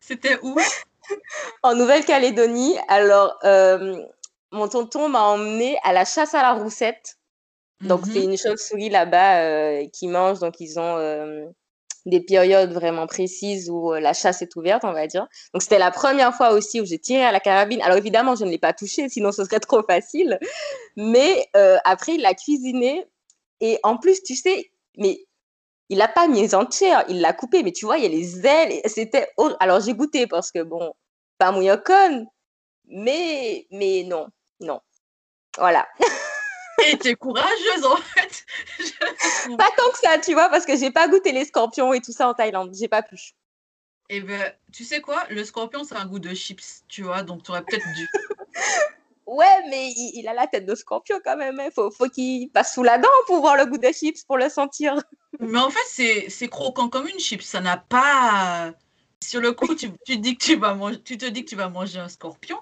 C'était 0.00 0.38
où? 0.42 0.56
En 1.62 1.74
Nouvelle-Calédonie. 1.74 2.76
Alors, 2.88 3.38
euh, 3.44 4.02
mon 4.52 4.68
tonton 4.68 5.08
m'a 5.08 5.22
emmené 5.22 5.78
à 5.82 5.92
la 5.92 6.04
chasse 6.04 6.34
à 6.34 6.42
la 6.42 6.52
roussette. 6.52 7.18
Donc, 7.80 8.06
c'est 8.06 8.20
mhm. 8.20 8.30
une 8.30 8.38
chauve-souris 8.38 8.90
là-bas 8.90 9.40
euh, 9.40 9.88
qui 9.92 10.08
mange. 10.08 10.38
Donc, 10.38 10.60
ils 10.60 10.78
ont 10.78 10.96
euh, 10.98 11.46
des 12.06 12.20
périodes 12.20 12.72
vraiment 12.72 13.06
précises 13.06 13.70
où 13.70 13.92
la 13.92 14.12
chasse 14.12 14.42
est 14.42 14.56
ouverte, 14.56 14.84
on 14.84 14.92
va 14.92 15.06
dire. 15.06 15.26
Donc, 15.52 15.62
c'était 15.62 15.78
la 15.78 15.90
première 15.90 16.34
fois 16.34 16.52
aussi 16.52 16.80
où 16.80 16.84
j'ai 16.84 16.98
tiré 16.98 17.24
à 17.24 17.32
la 17.32 17.40
carabine. 17.40 17.80
Alors, 17.82 17.96
évidemment, 17.96 18.34
je 18.34 18.44
ne 18.44 18.50
l'ai 18.50 18.58
pas 18.58 18.72
touché, 18.72 19.08
sinon 19.08 19.32
ce 19.32 19.44
serait 19.44 19.60
trop 19.60 19.82
facile. 19.82 20.38
Mais 20.96 21.48
après, 21.84 22.14
il 22.14 22.22
l'a 22.22 22.34
cuisiné. 22.34 23.06
Et 23.60 23.78
en 23.82 23.96
plus, 23.96 24.22
tu 24.22 24.34
sais, 24.34 24.70
mais 24.98 25.24
il 25.88 25.98
l'a 25.98 26.08
pas 26.08 26.28
mis 26.28 26.54
entière, 26.54 27.04
il 27.08 27.20
l'a 27.20 27.32
coupé, 27.32 27.62
mais 27.62 27.72
tu 27.72 27.84
vois, 27.84 27.98
il 27.98 28.04
y 28.04 28.06
a 28.06 28.10
les 28.10 28.46
ailes. 28.46 28.80
C'était 28.86 29.28
alors 29.60 29.80
j'ai 29.80 29.94
goûté 29.94 30.26
parce 30.26 30.50
que 30.50 30.62
bon, 30.62 30.92
pas 31.38 31.52
mouillocon, 31.52 32.26
mais 32.86 33.66
mais 33.70 34.04
non, 34.04 34.28
non, 34.60 34.80
voilà. 35.58 35.86
Et 36.86 36.98
t'es 36.98 37.14
courageuse 37.14 37.84
en 37.84 37.96
fait. 37.96 38.44
pas 39.56 39.70
tant 39.76 39.90
que 39.92 39.98
ça, 40.02 40.18
tu 40.18 40.32
vois, 40.32 40.48
parce 40.48 40.66
que 40.66 40.76
j'ai 40.76 40.90
pas 40.90 41.08
goûté 41.08 41.32
les 41.32 41.44
scorpions 41.44 41.92
et 41.92 42.00
tout 42.00 42.12
ça 42.12 42.28
en 42.28 42.34
Thaïlande, 42.34 42.74
j'ai 42.74 42.88
pas 42.88 43.02
pu. 43.02 43.16
Eh 44.10 44.20
ben, 44.20 44.52
tu 44.72 44.84
sais 44.84 45.00
quoi, 45.00 45.24
le 45.30 45.44
scorpion 45.44 45.84
c'est 45.84 45.96
un 45.96 46.06
goût 46.06 46.18
de 46.18 46.34
chips, 46.34 46.84
tu 46.88 47.02
vois, 47.02 47.22
donc 47.22 47.42
tu 47.42 47.50
aurais 47.50 47.62
peut-être 47.62 47.86
dû. 47.94 48.08
Ouais, 49.26 49.62
mais 49.70 49.90
il, 49.96 50.28
a 50.28 50.34
la 50.34 50.46
tête 50.46 50.66
de 50.66 50.74
scorpion 50.74 51.18
quand 51.24 51.36
même. 51.36 51.56
Il 51.58 51.66
hein. 51.66 51.70
faut, 51.74 51.90
faut 51.90 52.08
qu'il 52.08 52.50
passe 52.50 52.74
sous 52.74 52.82
la 52.82 52.98
dent 52.98 53.08
pour 53.26 53.40
voir 53.40 53.56
le 53.56 53.64
goût 53.66 53.78
des 53.78 53.92
chips, 53.92 54.22
pour 54.24 54.36
le 54.36 54.48
sentir. 54.48 54.94
Mais 55.40 55.58
en 55.58 55.70
fait, 55.70 56.28
c'est 56.28 56.48
croquant 56.48 56.88
comme 56.88 57.08
une 57.08 57.18
chips. 57.18 57.42
Ça 57.42 57.60
n'a 57.60 57.76
pas. 57.76 58.72
Sur 59.22 59.40
le 59.40 59.52
coup, 59.52 59.74
tu, 59.74 59.90
tu, 60.04 60.18
dis 60.18 60.36
que 60.36 60.44
tu, 60.44 60.56
vas 60.56 60.74
manger, 60.74 61.00
tu 61.02 61.16
te 61.16 61.24
dis 61.24 61.44
que 61.44 61.48
tu 61.48 61.56
vas 61.56 61.70
manger 61.70 61.98
un 61.98 62.08
scorpion. 62.08 62.58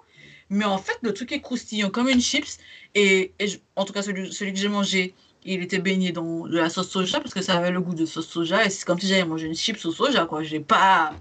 Mais 0.53 0.67
en 0.67 0.77
fait, 0.77 0.99
le 1.01 1.15
truc 1.15 1.33
est 1.33 1.41
croustillant 1.41 1.89
comme 1.89 2.11
une 2.11 2.21
chips. 2.21 2.59
Et, 2.95 3.33
en 3.75 3.87
tout 3.87 3.95
cas, 3.95 4.03
celui, 4.03 4.31
celui 4.35 4.53
que 4.53 4.59
j'ai 4.59 4.69
mangé, 4.69 5.15
il 5.45 5.63
était 5.63 5.79
baigné 5.79 6.13
dans 6.13 6.47
de 6.47 6.59
la 6.59 6.69
sauce 6.69 6.91
soja 6.91 7.21
parce 7.21 7.33
que 7.33 7.41
ça 7.41 7.55
avait 7.55 7.71
le 7.71 7.81
goût 7.81 7.95
de 7.95 8.05
sauce 8.05 8.29
soja. 8.29 8.67
Et 8.67 8.69
c'est 8.69 8.85
comme 8.85 9.01
si 9.01 9.07
j'avais 9.07 9.25
mangé 9.25 9.47
une 9.47 9.55
chips 9.55 9.83
au 9.87 9.93
soja, 9.93 10.27
quoi. 10.27 10.43
J'ai 10.43 10.61
pas. 10.61 11.15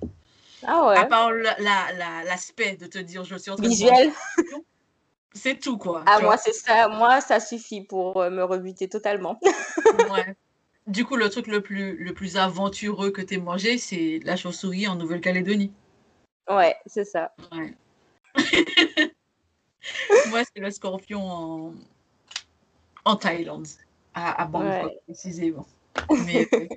Ah 0.68 0.86
ouais. 0.86 0.98
À 0.98 1.06
part 1.06 1.32
l'aspect 1.32 2.76
de 2.76 2.88
te 2.88 2.98
dire 2.98 3.24
je 3.24 3.38
suis 3.38 3.50
en 3.50 3.56
train 3.56 3.70
Visuel. 3.70 4.12
C'est 5.34 5.62
tout, 5.62 5.78
quoi. 5.78 6.04
Ah, 6.08 6.20
moi, 6.20 6.36
c'est 6.36 6.52
ça. 6.52 6.90
Moi, 6.90 7.22
ça 7.22 7.40
suffit 7.40 7.86
pour 7.86 8.22
euh, 8.22 8.30
me 8.30 8.44
rebuter 8.44 8.90
totalement. 8.90 9.40
ouais. 10.12 10.36
Du 10.88 11.06
coup, 11.06 11.16
le 11.16 11.30
truc 11.30 11.48
le 11.48 11.62
plus, 11.62 11.96
le 11.96 12.14
plus 12.14 12.36
aventureux 12.36 13.12
que 13.12 13.22
tu 13.22 13.40
mangé, 13.40 13.78
c'est 13.78 14.20
la 14.26 14.36
chauve-souris 14.36 14.90
en 14.90 14.96
Nouvelle-Calédonie. 14.96 15.72
Ouais, 16.50 16.76
c'est 16.86 17.06
ça. 17.06 17.34
Ouais. 17.54 17.74
moi, 20.30 20.42
c'est 20.44 20.62
le 20.62 20.72
scorpion 20.72 21.24
en, 21.24 21.74
en 23.06 23.16
Thaïlande, 23.16 23.68
à, 24.14 24.42
à 24.42 24.46
Bangkok, 24.46 24.94
précisément. 25.06 25.66
Mais, 26.26 26.48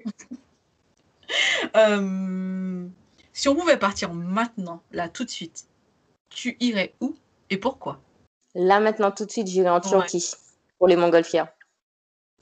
euh, 1.76 2.86
si 3.32 3.48
on 3.48 3.54
pouvait 3.54 3.78
partir 3.78 4.12
maintenant, 4.12 4.82
là, 4.92 5.08
tout 5.08 5.24
de 5.24 5.30
suite, 5.30 5.66
tu 6.30 6.56
irais 6.60 6.94
où 7.00 7.14
et 7.50 7.56
pourquoi? 7.56 8.00
Là, 8.54 8.80
maintenant, 8.80 9.10
tout 9.10 9.24
de 9.24 9.30
suite, 9.30 9.48
j'irai 9.48 9.70
en 9.70 9.80
Turquie 9.80 10.32
pour 10.78 10.88
les 10.88 10.96
montgolfières. 10.96 11.48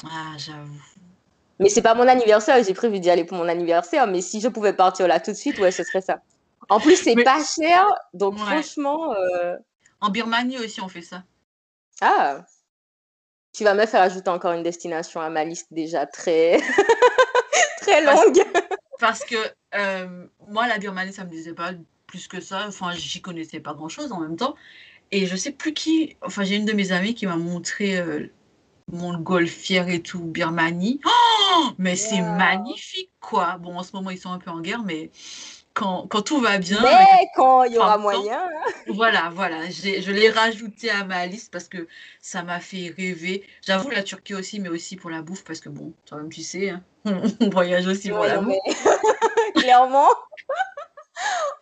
Ah, 0.04 0.34
j'avoue. 0.36 0.80
Mais 1.58 1.68
c'est 1.68 1.82
pas 1.82 1.94
mon 1.94 2.08
anniversaire, 2.08 2.62
j'ai 2.64 2.74
prévu 2.74 2.98
d'y 2.98 3.08
aller 3.08 3.24
pour 3.24 3.36
mon 3.36 3.48
anniversaire, 3.48 4.06
mais 4.06 4.20
si 4.20 4.40
je 4.40 4.48
pouvais 4.48 4.72
partir 4.72 5.06
là 5.06 5.20
tout 5.20 5.30
de 5.30 5.36
suite, 5.36 5.58
ouais, 5.58 5.70
ce 5.70 5.84
serait 5.84 6.00
ça. 6.00 6.20
En 6.68 6.80
plus, 6.80 6.96
c'est 6.96 7.22
pas 7.22 7.42
cher, 7.44 7.86
donc 8.14 8.38
franchement. 8.38 9.14
Euh, 9.14 9.56
en 10.02 10.10
Birmanie 10.10 10.58
aussi, 10.58 10.80
on 10.80 10.88
fait 10.88 11.02
ça. 11.02 11.22
Ah 12.00 12.44
Tu 13.54 13.62
vas 13.64 13.72
me 13.72 13.86
faire 13.86 14.02
ajouter 14.02 14.28
encore 14.28 14.52
une 14.52 14.64
destination 14.64 15.20
à 15.20 15.30
ma 15.30 15.44
liste 15.44 15.68
déjà 15.70 16.06
très, 16.06 16.60
très 17.80 18.04
longue. 18.04 18.42
Parce, 18.98 19.24
que 19.24 19.36
euh, 19.74 20.26
moi, 20.48 20.66
la 20.66 20.78
Birmanie, 20.78 21.12
ça 21.12 21.24
me 21.24 21.30
disait 21.30 21.54
pas 21.54 21.70
plus 22.08 22.26
que 22.26 22.40
ça. 22.40 22.66
Enfin, 22.66 22.92
j'y 22.92 23.22
connaissais 23.22 23.60
pas 23.60 23.74
grand 23.74 23.88
chose 23.88 24.10
en 24.12 24.20
même 24.20 24.36
temps. 24.36 24.56
Et 25.12 25.26
je 25.26 25.36
sais 25.36 25.52
plus 25.52 25.72
qui. 25.72 26.16
Enfin, 26.20 26.42
j'ai 26.42 26.56
une 26.56 26.64
de 26.64 26.72
mes 26.72 26.90
amies 26.90 27.14
qui 27.14 27.26
m'a 27.26 27.36
montré 27.36 27.98
euh, 27.98 28.26
mon 28.88 29.16
golfière 29.18 29.88
et 29.88 30.02
tout, 30.02 30.24
Birmanie. 30.24 31.00
Oh 31.06 31.70
mais 31.78 31.94
c'est 31.94 32.22
magnifique, 32.22 33.12
quoi. 33.20 33.58
Bon, 33.58 33.78
en 33.78 33.82
ce 33.84 33.94
moment, 33.94 34.10
ils 34.10 34.18
sont 34.18 34.32
un 34.32 34.38
peu 34.38 34.50
en 34.50 34.60
guerre, 34.60 34.82
mais 34.82 35.10
quand, 35.74 36.06
quand 36.08 36.22
tout 36.22 36.40
va 36.40 36.58
bien. 36.58 36.78
Mais 36.82 37.28
quand 37.34 37.64
il 37.64 37.74
y 37.74 37.78
aura 37.78 37.98
moyen. 37.98 38.38
Hein. 38.38 38.72
Voilà, 38.88 39.30
voilà. 39.34 39.68
Je 39.70 40.10
l'ai 40.10 40.30
rajouté 40.30 40.90
à 40.90 41.04
ma 41.04 41.26
liste 41.26 41.52
parce 41.52 41.68
que 41.68 41.88
ça 42.20 42.42
m'a 42.42 42.60
fait 42.60 42.92
rêver. 42.96 43.44
J'avoue, 43.62 43.90
la 43.90 44.02
Turquie 44.02 44.34
aussi, 44.34 44.60
mais 44.60 44.68
aussi 44.68 44.96
pour 44.96 45.10
la 45.10 45.22
bouffe, 45.22 45.44
parce 45.44 45.60
que 45.60 45.68
bon, 45.68 45.92
toi-même, 46.06 46.30
tu 46.30 46.42
sais, 46.42 46.70
hein, 46.70 46.82
on 47.40 47.48
voyage 47.48 47.86
aussi 47.86 48.10
pour 48.10 48.24
la 48.24 48.38
bouffe. 48.38 48.56
Clairement. 49.56 50.08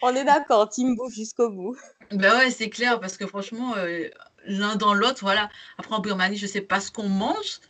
on 0.03 0.15
est 0.15 0.25
d'accord, 0.25 0.69
team 0.69 0.97
bouffe 0.97 1.15
jusqu'au 1.15 1.51
bout. 1.51 1.77
Ben 2.11 2.37
ouais, 2.39 2.51
c'est 2.51 2.71
clair, 2.71 2.99
parce 2.99 3.17
que 3.17 3.27
franchement, 3.27 3.75
euh, 3.77 4.09
l'un 4.47 4.77
dans 4.77 4.95
l'autre, 4.95 5.21
voilà. 5.21 5.49
Après, 5.79 5.95
en 5.95 6.01
Birmanie, 6.01 6.37
je 6.37 6.47
sais 6.47 6.61
pas 6.61 6.81
ce 6.81 6.91
qu'on 6.91 7.09
mange. 7.09 7.61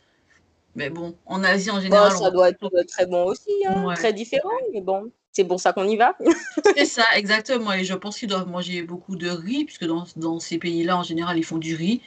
Mais 0.75 0.89
bon, 0.89 1.17
en 1.25 1.43
Asie 1.43 1.69
en 1.69 1.81
général. 1.81 2.11
ça 2.13 2.31
doit 2.31 2.49
être 2.49 2.69
très 2.87 3.05
bon 3.05 3.25
aussi, 3.25 3.51
hein, 3.67 3.93
très 3.95 4.13
différent, 4.13 4.49
mais 4.73 4.79
bon, 4.79 5.11
c'est 5.31 5.45
pour 5.45 5.59
ça 5.59 5.73
qu'on 5.73 5.87
y 5.87 5.95
va. 5.95 6.17
c'est 6.75 6.85
ça, 6.85 7.05
exactement. 7.15 7.73
Et 7.73 7.83
je 7.83 7.93
pense 7.93 8.17
qu'ils 8.17 8.29
doivent 8.29 8.47
manger 8.47 8.81
beaucoup 8.83 9.15
de 9.15 9.29
riz, 9.29 9.65
puisque 9.65 9.85
dans, 9.85 10.05
dans 10.15 10.39
ces 10.39 10.57
pays-là, 10.57 10.97
en 10.97 11.03
général, 11.03 11.37
ils 11.37 11.45
font 11.45 11.57
du 11.57 11.75
riz. 11.75 12.01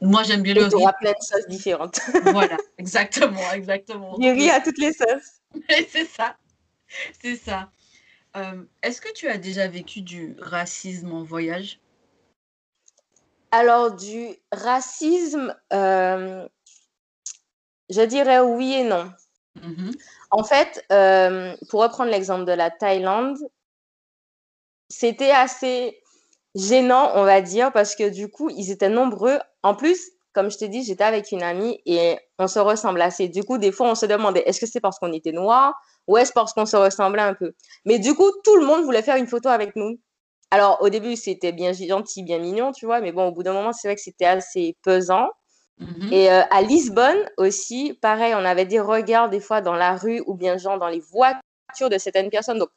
Moi, 0.00 0.22
j'aime 0.22 0.42
bien 0.42 0.54
le 0.54 0.62
riz. 0.62 0.70
Il 0.72 0.80
y 0.80 0.82
aura 0.82 0.92
plein 0.94 1.12
de 1.12 1.22
sauces 1.22 1.48
différentes. 1.48 2.00
voilà, 2.32 2.56
exactement, 2.78 3.52
exactement. 3.52 4.16
Du 4.18 4.30
riz 4.30 4.50
à 4.50 4.60
toutes 4.60 4.78
les 4.78 4.92
sauces. 4.92 5.42
c'est 5.68 6.06
ça, 6.06 6.36
c'est 7.20 7.36
ça. 7.36 7.70
Euh, 8.36 8.62
est-ce 8.82 9.00
que 9.00 9.12
tu 9.12 9.28
as 9.28 9.38
déjà 9.38 9.66
vécu 9.66 10.00
du 10.00 10.36
racisme 10.38 11.12
en 11.12 11.24
voyage? 11.24 11.80
Alors, 13.50 13.94
du 13.94 14.36
racisme, 14.52 15.56
euh, 15.72 16.46
je 17.90 18.02
dirais 18.02 18.40
oui 18.40 18.74
et 18.74 18.84
non. 18.84 19.10
Mmh 19.62 19.90
en 20.30 20.44
fait, 20.44 20.84
euh, 20.92 21.56
pour 21.70 21.80
reprendre 21.80 22.10
l'exemple 22.10 22.44
de 22.44 22.52
la 22.52 22.70
Thaïlande, 22.70 23.38
c'était 24.90 25.30
assez 25.30 25.98
gênant, 26.54 27.12
on 27.14 27.24
va 27.24 27.40
dire, 27.40 27.72
parce 27.72 27.94
que 27.96 28.08
du 28.08 28.28
coup, 28.28 28.50
ils 28.50 28.70
étaient 28.70 28.88
nombreux. 28.90 29.38
En 29.62 29.74
plus, 29.74 29.98
comme 30.32 30.50
je 30.50 30.58
t'ai 30.58 30.68
dit, 30.68 30.82
j'étais 30.84 31.04
avec 31.04 31.32
une 31.32 31.42
amie 31.42 31.80
et 31.86 32.18
on 32.38 32.46
se 32.46 32.58
ressemble 32.58 33.00
assez. 33.00 33.28
Du 33.28 33.42
coup, 33.44 33.58
des 33.58 33.72
fois, 33.72 33.90
on 33.90 33.94
se 33.94 34.06
demandait, 34.06 34.42
est-ce 34.46 34.60
que 34.60 34.66
c'est 34.66 34.80
parce 34.80 34.98
qu'on 34.98 35.12
était 35.12 35.32
noirs 35.32 35.74
ou 36.06 36.16
est-ce 36.18 36.32
parce 36.32 36.52
qu'on 36.52 36.66
se 36.66 36.76
ressemblait 36.76 37.22
un 37.22 37.34
peu? 37.34 37.52
Mais 37.84 37.98
du 37.98 38.14
coup, 38.14 38.30
tout 38.44 38.56
le 38.56 38.66
monde 38.66 38.84
voulait 38.84 39.02
faire 39.02 39.16
une 39.16 39.26
photo 39.26 39.48
avec 39.48 39.76
nous. 39.76 39.98
Alors, 40.50 40.78
au 40.82 40.88
début, 40.88 41.16
c'était 41.16 41.52
bien 41.52 41.72
gentil, 41.72 42.22
bien 42.22 42.38
mignon, 42.38 42.72
tu 42.72 42.86
vois, 42.86 43.00
mais 43.00 43.12
bon, 43.12 43.28
au 43.28 43.32
bout 43.32 43.42
d'un 43.42 43.52
moment, 43.52 43.72
c'est 43.72 43.88
vrai 43.88 43.96
que 43.96 44.00
c'était 44.02 44.24
assez 44.26 44.76
pesant. 44.82 45.28
Mhm. 45.80 46.12
Et 46.12 46.30
euh, 46.30 46.42
à 46.50 46.62
Lisbonne 46.62 47.18
aussi, 47.36 47.96
pareil, 48.00 48.34
on 48.34 48.44
avait 48.44 48.64
des 48.64 48.80
regards 48.80 49.28
des 49.28 49.40
fois 49.40 49.60
dans 49.60 49.74
la 49.74 49.96
rue 49.96 50.22
ou 50.26 50.34
bien 50.34 50.56
genre 50.58 50.78
dans 50.78 50.88
les 50.88 51.00
voitures 51.00 51.90
de 51.90 51.98
certaines 51.98 52.30
personnes. 52.30 52.58
Donc, 52.58 52.70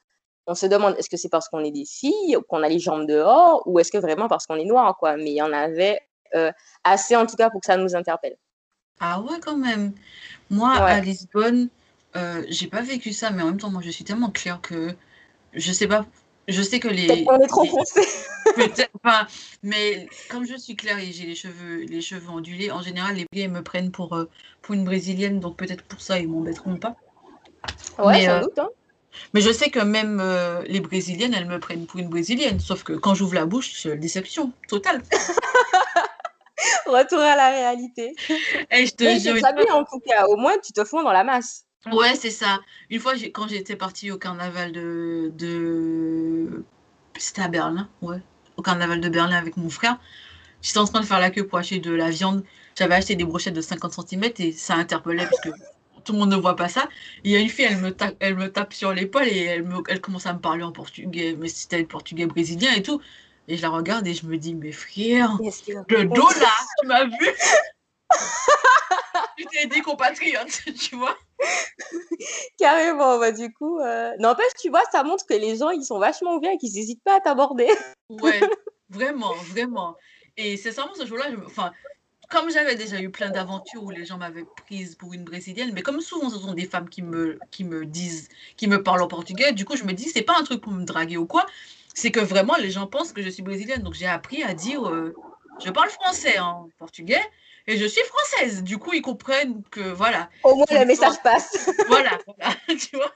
on 0.48 0.56
se 0.56 0.66
demande 0.66 0.96
est-ce 0.98 1.10
que 1.10 1.18
c'est 1.18 1.30
parce 1.30 1.50
qu'on 1.50 1.64
est 1.64 1.72
des 1.72 1.86
filles, 1.86 2.38
qu'on 2.50 2.64
a 2.64 2.70
les 2.70 2.80
jambes 2.80 3.08
dehors, 3.08 3.64
ou 3.66 3.80
est-ce 3.80 3.92
que 3.92 3.98
vraiment 3.98 4.28
parce 4.28 4.46
qu'on 4.46 4.56
est 4.56 4.66
noir, 4.66 4.98
quoi? 4.98 5.16
Mais 5.16 5.32
il 5.32 5.36
y 5.36 5.42
en 5.42 5.54
avait 5.54 6.00
euh, 6.36 6.52
assez, 6.84 7.16
en 7.16 7.26
tout 7.26 7.36
cas, 7.36 7.50
pour 7.50 7.62
que 7.62 7.68
ça 7.68 7.78
nous 7.78 7.96
interpelle. 7.96 8.38
Ah 9.00 9.20
ouais, 9.22 9.40
quand 9.40 9.58
même. 9.58 9.94
Moi, 10.50 10.74
à 10.74 11.00
Lisbonne, 11.00 11.70
euh, 12.16 12.44
j'ai 12.50 12.68
pas 12.68 12.82
vécu 12.82 13.14
ça, 13.14 13.32
mais 13.32 13.42
en 13.42 13.48
même 13.48 13.60
temps, 13.60 13.72
moi, 13.72 13.82
je 13.84 13.90
suis 13.90 14.04
tellement 14.04 14.30
claire 14.30 14.62
que 14.62 14.94
je 15.54 15.72
sais 15.72 15.88
pas. 15.88 16.06
Je 16.52 16.62
sais 16.62 16.80
que 16.80 16.88
les. 16.88 17.26
On 17.28 17.40
est 17.40 17.48
trop 17.48 17.66
foncé. 17.66 18.02
Mais 19.64 20.08
comme 20.30 20.46
je 20.46 20.56
suis 20.56 20.76
claire 20.76 21.00
et 21.00 21.12
j'ai 21.12 21.26
les 21.26 21.36
cheveux, 21.36 21.86
les 21.88 22.02
cheveux 22.02 22.30
ondulés, 22.30 22.72
en 22.72 22.82
général, 22.82 23.16
les 23.16 23.26
pieds 23.26 23.48
me 23.48 23.62
prennent 23.62 23.92
pour, 23.92 24.16
euh, 24.16 24.30
pour 24.62 24.76
une 24.76 24.84
brésilienne, 24.84 25.40
donc 25.40 25.58
peut-être 25.58 25.84
pour 25.84 26.02
ça, 26.02 26.20
ils 26.20 26.28
m'embêteront 26.28 26.78
pas. 26.78 26.96
Ouais, 27.98 28.14
mais, 28.14 28.26
sans 28.26 28.32
euh, 28.32 28.42
doute. 28.42 28.60
Hein. 28.60 28.70
Mais 29.34 29.42
je 29.42 29.52
sais 29.52 29.70
que 29.70 29.80
même 29.80 30.22
les 30.68 30.80
brésiliennes, 30.80 31.34
elles 31.34 31.48
me 31.48 31.60
prennent 31.60 31.86
pour 31.86 32.00
une 32.00 32.10
brésilienne, 32.10 32.60
sauf 32.60 32.84
que 32.84 32.94
quand 32.94 33.14
j'ouvre 33.14 33.36
la 33.36 33.46
bouche, 33.46 33.86
déception 33.88 34.52
totale. 34.68 35.02
Retour 36.86 37.20
à 37.20 37.36
la 37.36 37.50
réalité. 37.50 38.16
Et 38.72 38.86
je 38.86 38.94
te 38.94 39.04
jure. 39.20 39.34
bien 39.34 39.74
en 39.74 39.84
tout 39.84 40.00
cas, 40.00 40.26
au 40.28 40.38
moins 40.38 40.58
tu 40.64 40.72
te 40.74 40.84
fonds 40.84 41.04
dans 41.04 41.12
la 41.12 41.24
masse. 41.24 41.66
Ouais, 41.91 42.15
c'est 42.15 42.32
ça. 42.32 42.62
Une 42.89 43.00
fois, 43.00 43.13
quand 43.34 43.48
j'étais 43.48 43.76
partie 43.76 44.12
au 44.12 44.17
carnaval 44.17 44.72
de, 44.72 45.32
de... 45.34 46.63
C'était 47.17 47.41
à 47.41 47.48
Berlin, 47.48 47.89
ouais. 48.02 48.20
Au 48.58 48.62
carnaval 48.62 49.02
de 49.02 49.10
Berlin 49.10 49.36
avec 49.36 49.58
mon 49.58 49.70
frère. 49.70 50.00
J'étais 50.62 50.78
en 50.78 50.86
train 50.86 51.02
de 51.02 51.06
faire 51.06 51.20
la 51.20 51.32
queue 51.32 51.46
pour 51.48 51.58
acheter 51.58 51.80
de 51.80 51.91
la 51.91 52.12
viande. 52.12 52.44
J'avais 52.78 52.96
acheté 52.96 53.15
des 53.15 53.24
brochettes 53.24 53.56
de 53.56 53.62
50 53.62 53.94
cm 54.08 54.32
et 54.38 54.52
ça 54.52 54.76
interpellait 54.76 55.26
parce 55.26 55.41
que 55.41 55.50
tout 56.04 56.13
le 56.13 56.20
monde 56.20 56.30
ne 56.32 56.36
voit 56.36 56.56
pas 56.56 56.70
ça. 56.70 56.88
Il 57.24 57.32
y 57.32 57.36
a 57.36 57.39
une 57.39 57.50
fille, 57.50 57.65
elle 57.65 57.78
me, 57.78 57.91
tape, 57.91 58.15
elle 58.20 58.36
me 58.36 58.52
tape 58.52 58.74
sur 58.74 58.94
l'épaule 58.94 59.28
et 59.28 59.44
elle, 59.46 59.63
me, 59.63 59.82
elle 59.88 60.02
commence 60.02 60.26
à 60.28 60.34
me 60.34 60.39
parler 60.39 60.63
en 60.63 60.72
portugais, 60.72 61.36
mais 61.38 61.48
c'était 61.48 61.80
le 61.80 61.88
portugais 61.88 62.28
brésilien 62.28 62.74
et 62.74 62.84
tout. 62.84 63.02
Et 63.48 63.58
je 63.58 63.62
la 63.62 63.70
regarde 63.70 64.06
et 64.08 64.13
je 64.13 64.26
me 64.28 64.38
dis, 64.38 64.54
mais 64.54 64.72
frère, 64.72 65.38
le 65.89 66.06
dos 66.06 66.30
là, 66.39 66.54
tu 66.80 66.88
m'as 66.88 67.06
vu? 67.06 67.30
Tu 69.38 69.46
t'es 69.48 69.65
dit 69.67 69.82
compatriote, 69.82 70.62
tu 70.80 70.96
vois? 70.96 71.17
Carrément, 72.58 73.20
bah 73.20 73.32
du 73.32 73.52
coup, 73.54 73.80
euh... 73.80 74.12
n'empêche, 74.20 74.54
tu 74.60 74.70
vois, 74.70 74.84
ça 74.92 75.04
montre 75.04 75.26
que 75.26 75.34
les 75.34 75.58
gens, 75.58 75.70
ils 75.70 75.84
sont 75.84 76.00
vachement 76.00 76.36
ouverts 76.36 76.54
et 76.54 76.58
qu'ils 76.58 76.74
n'hésitent 76.74 77.04
pas 77.04 77.18
à 77.18 77.20
t'aborder. 77.20 77.68
ouais, 78.10 78.40
vraiment, 78.90 79.34
vraiment. 79.52 79.96
Et 80.38 80.58
c'est 80.58 80.72
vraiment 80.72 80.94
ce 80.94 81.06
jour-là, 81.06 81.26
enfin, 81.46 81.72
comme 82.32 82.50
j'avais 82.50 82.76
déjà 82.76 83.02
eu 83.02 83.12
plein 83.12 83.30
d'aventures 83.30 83.84
où 83.84 83.90
les 83.90 84.06
gens 84.06 84.18
m'avaient 84.18 84.46
prise 84.66 84.96
pour 84.96 85.14
une 85.14 85.24
brésilienne, 85.24 85.72
mais 85.74 85.82
comme 85.82 86.00
souvent 86.00 86.30
ce 86.30 86.40
sont 86.40 86.54
des 86.54 86.66
femmes 86.66 86.90
qui 86.90 87.02
me, 87.02 87.38
qui 87.52 87.64
me 87.64 87.86
disent, 87.86 88.30
qui 88.56 88.68
me 88.68 88.82
parlent 88.82 89.02
en 89.02 89.08
portugais, 89.08 89.52
du 89.52 89.66
coup 89.66 89.76
je 89.76 89.84
me 89.84 89.92
dis 89.92 90.06
c'est 90.10 90.22
pas 90.22 90.38
un 90.40 90.44
truc 90.44 90.62
pour 90.62 90.72
me 90.72 90.86
draguer 90.86 91.18
ou 91.18 91.26
quoi, 91.26 91.46
c'est 91.94 92.12
que 92.12 92.22
vraiment 92.22 92.56
les 92.56 92.72
gens 92.72 92.88
pensent 92.88 93.12
que 93.12 93.22
je 93.22 93.30
suis 93.30 93.44
brésilienne. 93.44 93.84
Donc 93.84 93.96
j'ai 93.96 94.08
appris 94.08 94.44
à 94.44 94.54
dire 94.54 94.88
euh, 94.88 95.14
je 95.64 95.70
parle 95.70 95.90
français 95.90 96.40
en 96.40 96.70
portugais 96.80 97.22
et 97.67 97.78
je 97.78 97.86
suis 97.86 98.02
française. 98.04 98.63
Du 98.63 98.78
coup, 98.78 98.93
ils 98.93 99.02
comprennent 99.02 99.63
que 99.71 99.82
voilà. 99.82 100.30
Au 100.43 100.56
moins 100.56 100.65
le 100.71 100.86
message 100.86 101.21
passe. 101.24 101.69
voilà, 101.88 102.17
voilà, 102.26 102.56
tu 102.67 102.95
vois. 102.95 103.13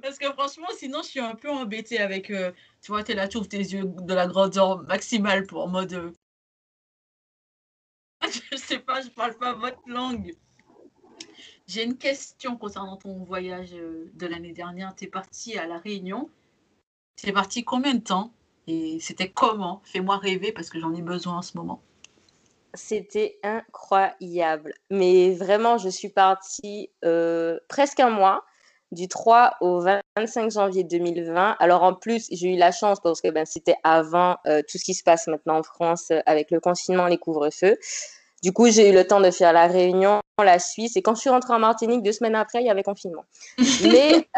Parce 0.00 0.18
que 0.18 0.30
franchement, 0.32 0.68
sinon, 0.76 1.02
je 1.02 1.08
suis 1.08 1.20
un 1.20 1.34
peu 1.34 1.50
embêtée 1.50 1.98
avec. 1.98 2.30
Euh, 2.30 2.52
tu 2.82 2.92
vois, 2.92 3.02
tu 3.02 3.12
es 3.12 3.14
là, 3.14 3.28
tu 3.28 3.38
ouvres 3.38 3.48
tes 3.48 3.58
yeux 3.58 3.84
de 3.84 4.14
la 4.14 4.26
grandeur 4.26 4.82
maximale 4.82 5.46
pour 5.46 5.62
en 5.62 5.68
mode. 5.68 5.92
Euh, 5.92 6.10
je 8.52 8.56
sais 8.56 8.78
pas, 8.78 9.00
je 9.00 9.08
parle 9.08 9.34
pas 9.34 9.54
votre 9.54 9.80
langue. 9.86 10.34
J'ai 11.66 11.84
une 11.84 11.96
question 11.96 12.56
concernant 12.56 12.96
ton 12.96 13.22
voyage 13.24 13.70
de 13.70 14.26
l'année 14.26 14.52
dernière. 14.52 14.94
Tu 14.94 15.04
es 15.04 15.06
parti 15.06 15.56
à 15.56 15.66
La 15.66 15.78
Réunion 15.78 16.28
c'est 17.16 17.32
parti 17.32 17.64
combien 17.64 17.94
de 17.94 18.00
temps? 18.00 18.32
Et 18.66 18.98
c'était 19.00 19.30
comment? 19.30 19.80
Fais-moi 19.84 20.18
rêver 20.18 20.52
parce 20.52 20.70
que 20.70 20.80
j'en 20.80 20.94
ai 20.94 21.02
besoin 21.02 21.38
en 21.38 21.42
ce 21.42 21.56
moment. 21.56 21.82
C'était 22.74 23.38
incroyable. 23.42 24.74
Mais 24.90 25.32
vraiment, 25.34 25.78
je 25.78 25.88
suis 25.88 26.08
partie 26.08 26.90
euh, 27.04 27.58
presque 27.68 28.00
un 28.00 28.10
mois. 28.10 28.44
du 28.92 29.08
3 29.08 29.54
au 29.62 29.80
25 29.80 30.50
janvier 30.50 30.84
2020. 30.84 31.56
Alors 31.58 31.82
en 31.82 31.94
plus, 31.94 32.26
j'ai 32.30 32.54
eu 32.54 32.56
la 32.58 32.72
chance 32.72 33.00
parce 33.00 33.22
que 33.22 33.28
ben, 33.28 33.46
c'était 33.46 33.76
avant 33.84 34.36
euh, 34.46 34.60
tout 34.68 34.76
ce 34.76 34.84
qui 34.84 34.92
se 34.92 35.02
passe 35.02 35.28
maintenant 35.28 35.58
en 35.58 35.62
France 35.62 36.10
euh, 36.10 36.20
avec 36.26 36.50
le 36.50 36.60
confinement, 36.60 37.06
les 37.06 37.16
couvre-feux. 37.16 37.78
Du 38.42 38.52
coup, 38.52 38.68
j'ai 38.70 38.90
eu 38.90 38.92
le 38.92 39.06
temps 39.06 39.20
de 39.20 39.30
faire 39.30 39.54
la 39.54 39.66
Réunion, 39.66 40.20
la 40.38 40.58
Suisse. 40.58 40.94
Et 40.96 41.02
quand 41.02 41.14
je 41.14 41.20
suis 41.20 41.30
rentrée 41.30 41.54
en 41.54 41.58
Martinique, 41.58 42.02
deux 42.02 42.12
semaines 42.12 42.34
après, 42.34 42.60
il 42.60 42.66
y 42.66 42.70
avait 42.70 42.82
confinement. 42.82 43.24
Mais 43.82 44.28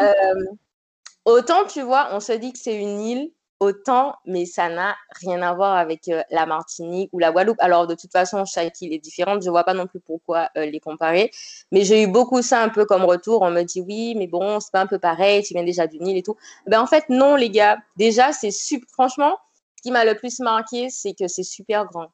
autant, 1.25 1.65
tu 1.65 1.81
vois, 1.81 2.09
on 2.11 2.21
se 2.21 2.31
dit 2.31 2.53
que 2.53 2.59
c'est 2.59 2.75
une 2.75 3.01
île, 3.01 3.31
autant, 3.59 4.15
mais 4.25 4.45
ça 4.45 4.69
n'a 4.69 4.95
rien 5.21 5.41
à 5.41 5.53
voir 5.53 5.75
avec 5.77 6.07
euh, 6.07 6.21
la 6.29 6.45
Martinique 6.45 7.09
ou 7.13 7.19
la 7.19 7.31
Guadeloupe. 7.31 7.57
Alors, 7.59 7.87
de 7.87 7.95
toute 7.95 8.11
façon, 8.11 8.45
chaque 8.45 8.81
île 8.81 8.93
est 8.93 8.99
différente. 8.99 9.41
Je 9.41 9.47
ne 9.47 9.51
vois 9.51 9.63
pas 9.63 9.73
non 9.73 9.87
plus 9.87 9.99
pourquoi 9.99 10.49
euh, 10.57 10.65
les 10.65 10.79
comparer. 10.79 11.31
Mais 11.71 11.83
j'ai 11.85 12.03
eu 12.03 12.07
beaucoup 12.07 12.41
ça 12.41 12.61
un 12.61 12.69
peu 12.69 12.85
comme 12.85 13.05
retour. 13.05 13.41
On 13.41 13.51
me 13.51 13.63
dit, 13.63 13.81
oui, 13.81 14.15
mais 14.17 14.27
bon, 14.27 14.59
c'est 14.59 14.71
pas 14.71 14.81
un 14.81 14.87
peu 14.87 14.99
pareil, 14.99 15.43
tu 15.43 15.53
viens 15.53 15.63
déjà 15.63 15.87
d'une 15.87 16.07
île 16.07 16.17
et 16.17 16.23
tout. 16.23 16.35
Ben, 16.67 16.81
en 16.81 16.87
fait, 16.87 17.05
non, 17.09 17.35
les 17.35 17.49
gars. 17.49 17.77
Déjà, 17.97 18.31
c'est 18.33 18.51
super. 18.51 18.87
Franchement, 18.91 19.37
ce 19.77 19.83
qui 19.83 19.91
m'a 19.91 20.05
le 20.05 20.15
plus 20.15 20.39
marqué, 20.39 20.89
c'est 20.89 21.13
que 21.13 21.27
c'est 21.27 21.43
super 21.43 21.85
grand. 21.85 22.07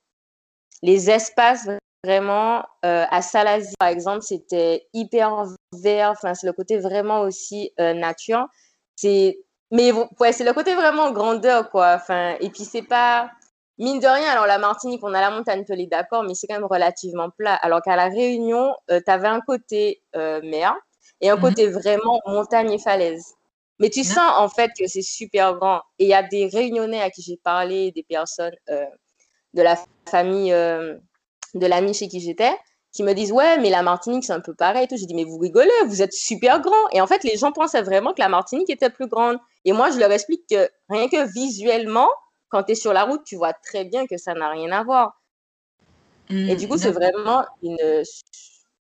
Les 0.84 1.10
espaces, 1.10 1.70
vraiment, 2.04 2.64
euh, 2.86 3.06
à 3.10 3.22
Salazie, 3.22 3.74
par 3.80 3.90
exemple, 3.90 4.22
c'était 4.22 4.88
hyper 4.94 5.46
vert. 5.74 6.12
Enfin, 6.12 6.34
c'est 6.36 6.48
le 6.48 6.54
côté 6.54 6.78
vraiment 6.78 7.22
aussi 7.22 7.72
nature. 7.78 8.48
C'est 8.96 9.40
mais 9.72 9.92
ouais, 10.20 10.34
c'est 10.34 10.44
le 10.44 10.54
côté 10.54 10.76
vraiment 10.76 11.12
grandeur, 11.12 11.70
quoi. 11.70 11.94
Enfin, 11.96 12.36
et 12.40 12.50
puis, 12.50 12.66
c'est 12.66 12.82
pas. 12.82 13.32
Mine 13.78 14.00
de 14.00 14.06
rien, 14.06 14.30
alors 14.30 14.46
la 14.46 14.60
Martinique, 14.60 15.02
on 15.04 15.14
a 15.14 15.22
la 15.22 15.32
montagne 15.32 15.66
Pelée, 15.66 15.88
d'accord, 15.88 16.24
mais 16.24 16.36
c'est 16.36 16.46
quand 16.46 16.54
même 16.54 16.66
relativement 16.70 17.30
plat. 17.32 17.56
Alors 17.56 17.82
qu'à 17.82 17.96
La 17.96 18.10
Réunion, 18.10 18.76
euh, 18.92 19.00
tu 19.04 19.12
avais 19.12 19.28
un 19.28 19.42
côté 19.42 20.04
euh, 20.16 20.40
mer 20.44 20.76
et 21.20 21.32
un 21.32 21.38
mmh 21.38 21.42
côté 21.42 21.68
vraiment 21.68 22.20
montagne 22.28 22.72
et 22.72 22.78
falaise. 22.78 23.34
Mais 23.80 23.90
tu 23.90 24.04
sens 24.04 24.34
en 24.38 24.50
fait 24.50 24.70
que 24.78 24.86
c'est 24.86 25.02
super 25.02 25.56
grand. 25.56 25.82
Et 25.98 26.06
il 26.06 26.10
y 26.10 26.14
a 26.14 26.22
des 26.22 26.46
Réunionnais 26.46 27.02
à 27.02 27.10
qui 27.10 27.24
j'ai 27.24 27.38
parlé, 27.44 27.92
des 27.92 28.04
personnes 28.04 28.54
euh, 28.70 28.86
de 29.56 29.64
la 29.64 29.76
famille 30.08 30.52
de 30.52 31.66
l'ami 31.66 31.94
chez 31.96 32.08
qui 32.08 32.20
j'étais, 32.20 32.54
qui 32.92 33.04
me 33.04 33.14
disent 33.14 33.32
ouais 33.32 33.58
mais 33.60 33.70
la 33.70 33.84
Martinique 33.84 34.24
c'est 34.24 34.34
un 34.34 34.40
peu 34.42 34.54
pareil 34.54 34.88
tout. 34.88 34.98
J'ai 34.98 35.06
dit 35.06 35.16
mais 35.16 35.24
vous 35.24 35.38
rigolez 35.38 35.70
vous 35.88 36.02
êtes 36.02 36.14
super 36.14 36.62
grand. 36.62 36.90
Et 36.92 37.02
en 37.02 37.08
fait 37.08 37.24
les 37.24 37.38
gens 37.38 37.52
pensaient 37.52 37.82
vraiment 37.82 38.14
que 38.14 38.22
la 38.22 38.30
Martinique 38.30 38.70
était 38.70 38.90
plus 38.90 39.08
grande. 39.08 39.38
Et 39.66 39.74
moi 39.74 39.92
je 39.92 40.00
leur 40.00 40.12
explique 40.12 40.48
que 40.50 40.70
rien 40.90 41.08
que 41.08 41.32
visuellement 41.34 42.10
quand 42.50 42.64
tu 42.64 42.74
es 42.74 42.76
sur 42.76 42.94
la 42.94 43.04
route 43.04 43.24
tu 43.26 43.36
vois 43.36 43.54
très 43.54 43.86
bien 43.86 44.08
que 44.08 44.18
ça 44.18 44.34
n'a 44.34 44.50
rien 44.50 44.72
à 44.72 44.84
voir. 44.84 45.22
Et 46.30 46.56
du 46.56 46.68
coup 46.68 46.78
c'est 46.78 46.92
vraiment 46.92 47.46
une 47.64 48.04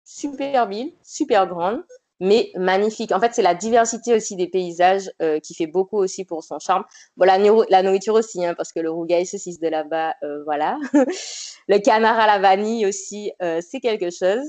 super 0.05 0.67
ville 0.67 0.93
super 1.03 1.47
grande 1.47 1.83
mais 2.19 2.51
magnifique. 2.55 3.11
En 3.11 3.19
fait, 3.19 3.33
c'est 3.33 3.41
la 3.41 3.55
diversité 3.55 4.13
aussi 4.13 4.35
des 4.35 4.47
paysages 4.47 5.09
euh, 5.21 5.39
qui 5.39 5.53
fait 5.53 5.67
beaucoup 5.67 5.97
aussi 5.97 6.25
pour 6.25 6.43
son 6.43 6.59
charme. 6.59 6.83
Bon, 7.15 7.25
la, 7.25 7.37
la 7.37 7.83
nourriture 7.83 8.13
aussi, 8.13 8.45
hein, 8.45 8.53
parce 8.55 8.73
que 8.73 8.79
le 8.79 8.91
rougail 8.91 9.25
saucisse 9.25 9.59
de 9.59 9.67
là-bas, 9.67 10.15
euh, 10.23 10.43
voilà. 10.43 10.77
le 11.67 11.77
canard 11.79 12.19
à 12.19 12.27
la 12.27 12.39
vanille 12.39 12.85
aussi, 12.85 13.31
euh, 13.41 13.61
c'est 13.67 13.79
quelque 13.79 14.09
chose. 14.09 14.43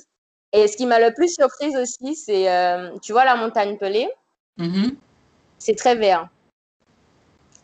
Et 0.53 0.67
ce 0.67 0.77
qui 0.77 0.87
m'a 0.87 0.99
le 0.99 1.15
plus 1.15 1.33
surprise 1.33 1.77
aussi, 1.77 2.17
c'est, 2.17 2.47
tu 3.03 3.13
vois, 3.13 3.25
la 3.25 3.37
montagne 3.37 3.79
pelée, 3.79 4.11
mm-hmm. 4.59 4.97
c'est 5.59 5.77
très 5.77 5.95
vert. 5.95 6.29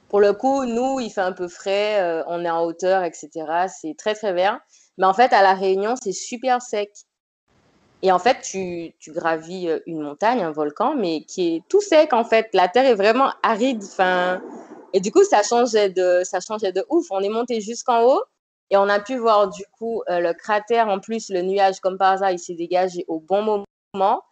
Pour 0.09 0.21
le 0.21 0.33
coup, 0.33 0.64
nous, 0.64 1.01
il 1.01 1.11
fait 1.11 1.21
un 1.21 1.33
peu 1.33 1.49
frais, 1.49 2.23
on 2.29 2.45
est 2.45 2.51
en 2.51 2.62
hauteur, 2.62 3.03
etc. 3.03 3.29
C'est 3.66 3.97
très, 3.99 4.14
très 4.14 4.33
vert. 4.33 4.61
Mais 4.99 5.07
en 5.07 5.14
fait, 5.14 5.33
à 5.33 5.42
La 5.42 5.55
Réunion, 5.55 5.97
c'est 6.01 6.12
super 6.12 6.62
sec. 6.62 6.92
Et 8.02 8.12
en 8.12 8.18
fait, 8.18 8.40
tu, 8.42 8.94
tu, 8.98 9.12
gravis 9.12 9.68
euh, 9.68 9.80
une 9.87 10.00
montagne, 10.00 10.42
un 10.42 10.52
volcan, 10.52 10.94
mais 10.94 11.22
qui 11.22 11.56
est 11.56 11.62
tout 11.68 11.80
sec 11.80 12.12
en 12.12 12.24
fait. 12.24 12.48
La 12.52 12.68
terre 12.68 12.87
est 12.87 12.94
vraiment 12.94 13.32
aride. 13.42 13.82
Fin... 13.82 14.42
Et 14.92 15.00
du 15.00 15.11
coup, 15.11 15.24
ça 15.24 15.42
changeait 15.42 15.90
de, 15.90 16.22
ça 16.24 16.40
changeait 16.40 16.72
de 16.72 16.85
ouf. 16.90 17.06
On 17.11 17.20
est 17.20 17.28
monté 17.28 17.61
jusqu'en 17.61 18.04
haut 18.04 18.22
et 18.70 18.76
on 18.76 18.88
a 18.88 19.00
pu 19.00 19.16
voir 19.16 19.48
du 19.48 19.64
coup 19.78 20.02
euh, 20.11 20.20
le 20.20 20.35
cratère. 20.35 20.88
En 20.88 21.00
plus, 21.00 21.30
le 21.30 21.42
nuage, 21.42 21.80
comme 21.80 21.96
par 21.96 22.12
hasard, 22.12 22.30
il 22.32 22.38
s'est 22.38 22.54
dégagé 22.54 23.04
au 23.09 23.20
bon 23.20 23.64
moment. 23.94 24.22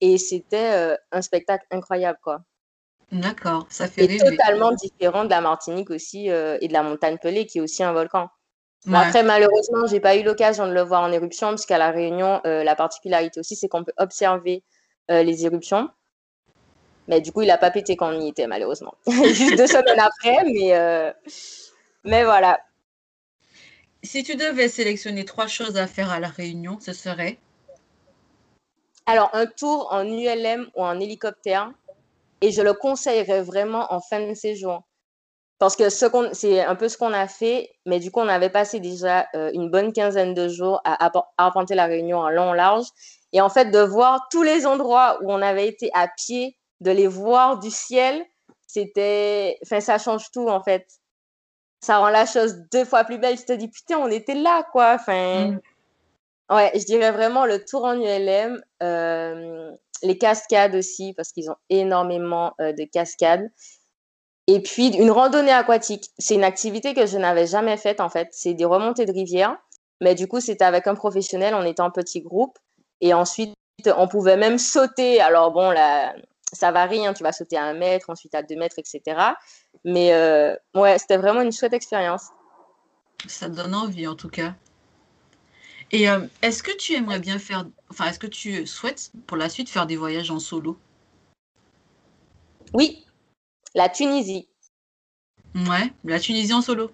Et 0.00 0.18
c'était 0.18 0.72
euh, 0.72 0.96
un 1.12 1.22
spectacle 1.22 1.66
incroyable, 1.70 2.18
quoi. 2.22 2.40
D'accord, 3.10 3.66
ça 3.68 3.88
fait 3.88 4.04
et 4.04 4.18
totalement 4.18 4.72
différent 4.72 5.24
de 5.24 5.30
la 5.30 5.42
Martinique 5.42 5.90
aussi 5.90 6.28
et 6.28 6.66
de 6.66 6.72
la 6.72 6.82
montagne 6.82 7.18
Pelée, 7.18 7.44
qui 7.44 7.58
est 7.58 7.60
aussi 7.60 7.82
un 7.82 7.92
volcan. 7.92 8.30
Après, 8.90 9.22
malheureusement, 9.22 9.86
j'ai 9.86 10.00
pas 10.00 10.16
eu 10.16 10.22
l'occasion 10.22 10.66
de 10.66 10.72
le 10.72 10.82
voir 10.82 11.02
en 11.02 11.12
éruption, 11.12 11.50
puisqu'à 11.50 11.78
La 11.78 11.90
Réunion, 11.90 12.40
euh, 12.46 12.64
la 12.64 12.74
particularité 12.74 13.38
aussi, 13.38 13.54
c'est 13.54 13.68
qu'on 13.68 13.84
peut 13.84 13.92
observer 13.96 14.64
euh, 15.10 15.22
les 15.22 15.46
éruptions. 15.46 15.88
Mais 17.08 17.20
du 17.20 17.32
coup, 17.32 17.42
il 17.42 17.50
a 17.50 17.58
pas 17.58 17.70
pété 17.70 17.96
quand 17.96 18.12
on 18.12 18.20
y 18.20 18.28
était, 18.28 18.46
malheureusement. 18.46 18.94
Juste 19.06 19.56
deux 19.56 19.66
semaines 19.66 20.00
après, 20.00 20.44
mais, 20.44 20.74
euh, 20.74 21.12
mais 22.04 22.24
voilà. 22.24 22.60
Si 24.02 24.24
tu 24.24 24.34
devais 24.34 24.68
sélectionner 24.68 25.24
trois 25.24 25.46
choses 25.46 25.76
à 25.76 25.86
faire 25.86 26.10
à 26.10 26.18
La 26.18 26.28
Réunion, 26.28 26.78
ce 26.80 26.92
serait? 26.92 27.38
Alors, 29.06 29.30
un 29.32 29.46
tour 29.46 29.88
en 29.92 30.04
ULM 30.04 30.68
ou 30.74 30.82
en 30.82 30.98
hélicoptère. 30.98 31.72
Et 32.40 32.50
je 32.50 32.62
le 32.62 32.74
conseillerais 32.74 33.42
vraiment 33.42 33.92
en 33.92 34.00
fin 34.00 34.26
de 34.26 34.34
séjour. 34.34 34.82
Parce 35.62 35.76
que 35.76 35.90
ce 35.90 36.06
c'est 36.32 36.60
un 36.60 36.74
peu 36.74 36.88
ce 36.88 36.98
qu'on 36.98 37.12
a 37.12 37.28
fait, 37.28 37.70
mais 37.86 38.00
du 38.00 38.10
coup, 38.10 38.18
on 38.18 38.26
avait 38.26 38.50
passé 38.50 38.80
déjà 38.80 39.28
euh, 39.36 39.52
une 39.54 39.70
bonne 39.70 39.92
quinzaine 39.92 40.34
de 40.34 40.48
jours 40.48 40.80
à, 40.82 41.08
arpenter 41.38 41.76
la 41.76 41.86
Réunion 41.86 42.18
en 42.18 42.30
long, 42.30 42.52
large. 42.52 42.86
Et 43.32 43.40
en 43.40 43.48
fait, 43.48 43.66
de 43.66 43.78
voir 43.78 44.26
tous 44.28 44.42
les 44.42 44.66
endroits 44.66 45.20
où 45.22 45.30
on 45.30 45.40
avait 45.40 45.68
été 45.68 45.88
à 45.94 46.08
pied, 46.08 46.58
de 46.80 46.90
les 46.90 47.06
voir 47.06 47.60
du 47.60 47.70
ciel, 47.70 48.24
c'était. 48.66 49.56
Enfin, 49.62 49.78
ça 49.78 49.98
change 49.98 50.32
tout, 50.32 50.48
en 50.48 50.64
fait. 50.64 50.84
Ça 51.80 51.98
rend 51.98 52.08
la 52.08 52.26
chose 52.26 52.56
deux 52.72 52.84
fois 52.84 53.04
plus 53.04 53.18
belle. 53.18 53.38
Je 53.38 53.44
te 53.44 53.52
dis, 53.52 53.68
putain, 53.68 53.98
on 53.98 54.08
était 54.08 54.34
là, 54.34 54.64
quoi. 54.72 54.96
Enfin. 54.98 55.52
Mm. 55.52 55.60
Ouais, 56.50 56.72
je 56.74 56.84
dirais 56.86 57.12
vraiment 57.12 57.46
le 57.46 57.64
tour 57.64 57.84
en 57.84 57.94
ULM, 57.94 58.60
euh, 58.82 59.70
les 60.02 60.18
cascades 60.18 60.74
aussi, 60.74 61.14
parce 61.14 61.30
qu'ils 61.30 61.52
ont 61.52 61.56
énormément 61.70 62.52
euh, 62.60 62.72
de 62.72 62.82
cascades. 62.82 63.48
Et 64.48 64.60
puis, 64.60 64.88
une 64.88 65.10
randonnée 65.10 65.52
aquatique. 65.52 66.10
C'est 66.18 66.34
une 66.34 66.44
activité 66.44 66.94
que 66.94 67.06
je 67.06 67.16
n'avais 67.16 67.46
jamais 67.46 67.76
faite, 67.76 68.00
en 68.00 68.08
fait. 68.08 68.28
C'est 68.32 68.54
des 68.54 68.64
remontées 68.64 69.06
de 69.06 69.12
rivière. 69.12 69.56
Mais 70.00 70.14
du 70.14 70.26
coup, 70.26 70.40
c'était 70.40 70.64
avec 70.64 70.86
un 70.86 70.94
professionnel. 70.94 71.54
On 71.54 71.64
était 71.64 71.82
en 71.82 71.90
petit 71.90 72.20
groupe. 72.20 72.58
Et 73.00 73.14
ensuite, 73.14 73.54
on 73.96 74.08
pouvait 74.08 74.36
même 74.36 74.58
sauter. 74.58 75.20
Alors, 75.20 75.52
bon, 75.52 75.70
là, 75.70 76.14
ça 76.52 76.72
varie. 76.72 77.06
Hein. 77.06 77.14
Tu 77.14 77.22
vas 77.22 77.32
sauter 77.32 77.56
à 77.56 77.64
un 77.64 77.74
mètre, 77.74 78.10
ensuite 78.10 78.34
à 78.34 78.42
deux 78.42 78.56
mètres, 78.56 78.78
etc. 78.78 79.20
Mais 79.84 80.12
euh, 80.12 80.56
ouais, 80.74 80.98
c'était 80.98 81.16
vraiment 81.16 81.40
une 81.40 81.52
chouette 81.52 81.72
expérience. 81.72 82.26
Ça 83.26 83.48
donne 83.48 83.74
envie, 83.74 84.08
en 84.08 84.16
tout 84.16 84.28
cas. 84.28 84.54
Et 85.92 86.08
euh, 86.08 86.26
est-ce 86.40 86.62
que 86.62 86.74
tu 86.76 86.94
aimerais 86.94 87.20
bien 87.20 87.38
faire, 87.38 87.66
enfin, 87.90 88.06
est-ce 88.06 88.18
que 88.18 88.26
tu 88.26 88.66
souhaites 88.66 89.12
pour 89.26 89.36
la 89.36 89.48
suite 89.48 89.68
faire 89.68 89.86
des 89.86 89.96
voyages 89.96 90.30
en 90.30 90.38
solo? 90.38 90.78
Oui, 92.72 93.04
la 93.74 93.88
Tunisie. 93.88 94.48
Ouais, 95.54 95.92
la 96.04 96.18
Tunisie 96.18 96.52
en 96.52 96.62
solo. 96.62 96.90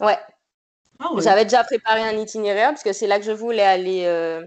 Ouais. 0.00 0.18
Ah 1.00 1.10
J'avais 1.18 1.44
déjà 1.44 1.62
préparé 1.64 2.02
un 2.02 2.16
itinéraire 2.18 2.70
parce 2.70 2.82
que 2.82 2.92
c'est 2.92 3.06
là 3.06 3.18
que 3.18 3.24
je 3.24 3.32
voulais 3.32 3.62
aller. 3.62 4.04
Euh, 4.06 4.44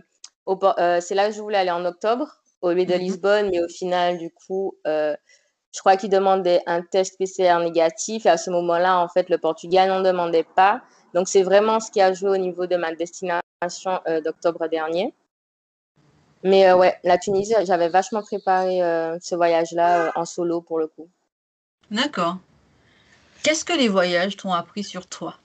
euh, 0.47 0.99
c'est 0.99 1.15
là 1.15 1.27
que 1.27 1.33
je 1.33 1.41
voulais 1.41 1.57
aller 1.57 1.71
en 1.71 1.85
octobre 1.85 2.27
au 2.61 2.71
lieu 2.71 2.85
de 2.85 2.93
mhm. 2.93 2.99
Lisbonne, 2.99 3.49
mais 3.49 3.61
au 3.63 3.67
final, 3.67 4.17
du 4.17 4.31
coup, 4.31 4.75
euh, 4.85 5.15
je 5.73 5.79
crois 5.79 5.95
qu'ils 5.95 6.09
demandaient 6.09 6.61
un 6.65 6.81
test 6.81 7.17
PCR 7.17 7.59
négatif 7.59 8.25
et 8.25 8.29
à 8.29 8.37
ce 8.37 8.49
moment-là, 8.51 8.99
en 8.99 9.07
fait, 9.07 9.29
le 9.29 9.37
Portugal 9.37 9.89
n'en 9.89 10.01
demandait 10.01 10.45
pas. 10.55 10.81
Donc, 11.13 11.27
c'est 11.27 11.43
vraiment 11.43 11.79
ce 11.79 11.89
qui 11.89 12.01
a 12.01 12.13
joué 12.13 12.29
au 12.29 12.37
niveau 12.37 12.67
de 12.67 12.75
ma 12.75 12.93
destination 12.93 13.99
d'octobre 14.23 14.67
dernier. 14.67 15.13
Mais 16.43 16.71
ouais, 16.73 16.97
la 17.03 17.17
Tunisie, 17.17 17.53
j'avais 17.63 17.89
vachement 17.89 18.21
préparé 18.21 18.79
ce 19.21 19.35
voyage-là 19.35 20.11
en 20.15 20.25
solo 20.25 20.61
pour 20.61 20.79
le 20.79 20.87
coup. 20.87 21.07
D'accord. 21.91 22.37
Qu'est-ce 23.43 23.65
que 23.65 23.73
les 23.73 23.89
voyages 23.89 24.37
t'ont 24.37 24.53
appris 24.53 24.83
sur 24.83 25.07
toi? 25.07 25.35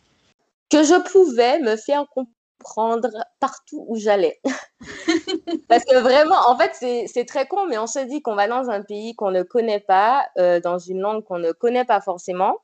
Que 0.71 0.85
je 0.85 0.95
pouvais 1.11 1.59
me 1.59 1.77
faire 1.77 2.07
comprendre 2.09 3.11
partout 3.41 3.85
où 3.89 3.97
j'allais. 3.97 4.41
Parce 5.69 5.85
que 5.85 5.99
vraiment, 5.99 6.37
en 6.49 6.57
fait, 6.57 6.73
c'est 7.09 7.25
très 7.25 7.49
con, 7.49 7.67
mais 7.67 7.79
on 7.79 7.89
se 7.89 7.99
dit 7.99 8.23
qu'on 8.23 8.37
va 8.37 8.47
dans 8.47 8.71
un 8.71 8.83
pays 8.83 9.17
qu'on 9.17 9.33
ne 9.33 9.43
connaît 9.43 9.81
pas, 9.81 10.29
euh, 10.39 10.61
dans 10.61 10.79
une 10.79 11.01
langue 11.01 11.25
qu'on 11.25 11.41
ne 11.41 11.51
connaît 11.51 11.85
pas 11.85 12.01
forcément. 12.01 12.59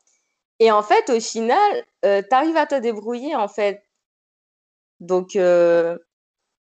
Et 0.60 0.70
en 0.70 0.82
fait, 0.82 1.10
au 1.10 1.18
final, 1.18 1.84
euh, 2.04 2.22
tu 2.22 2.34
arrives 2.36 2.56
à 2.56 2.66
te 2.66 2.76
débrouiller, 2.76 3.34
en 3.34 3.48
fait. 3.48 3.82
Donc, 5.00 5.34
euh, 5.34 5.98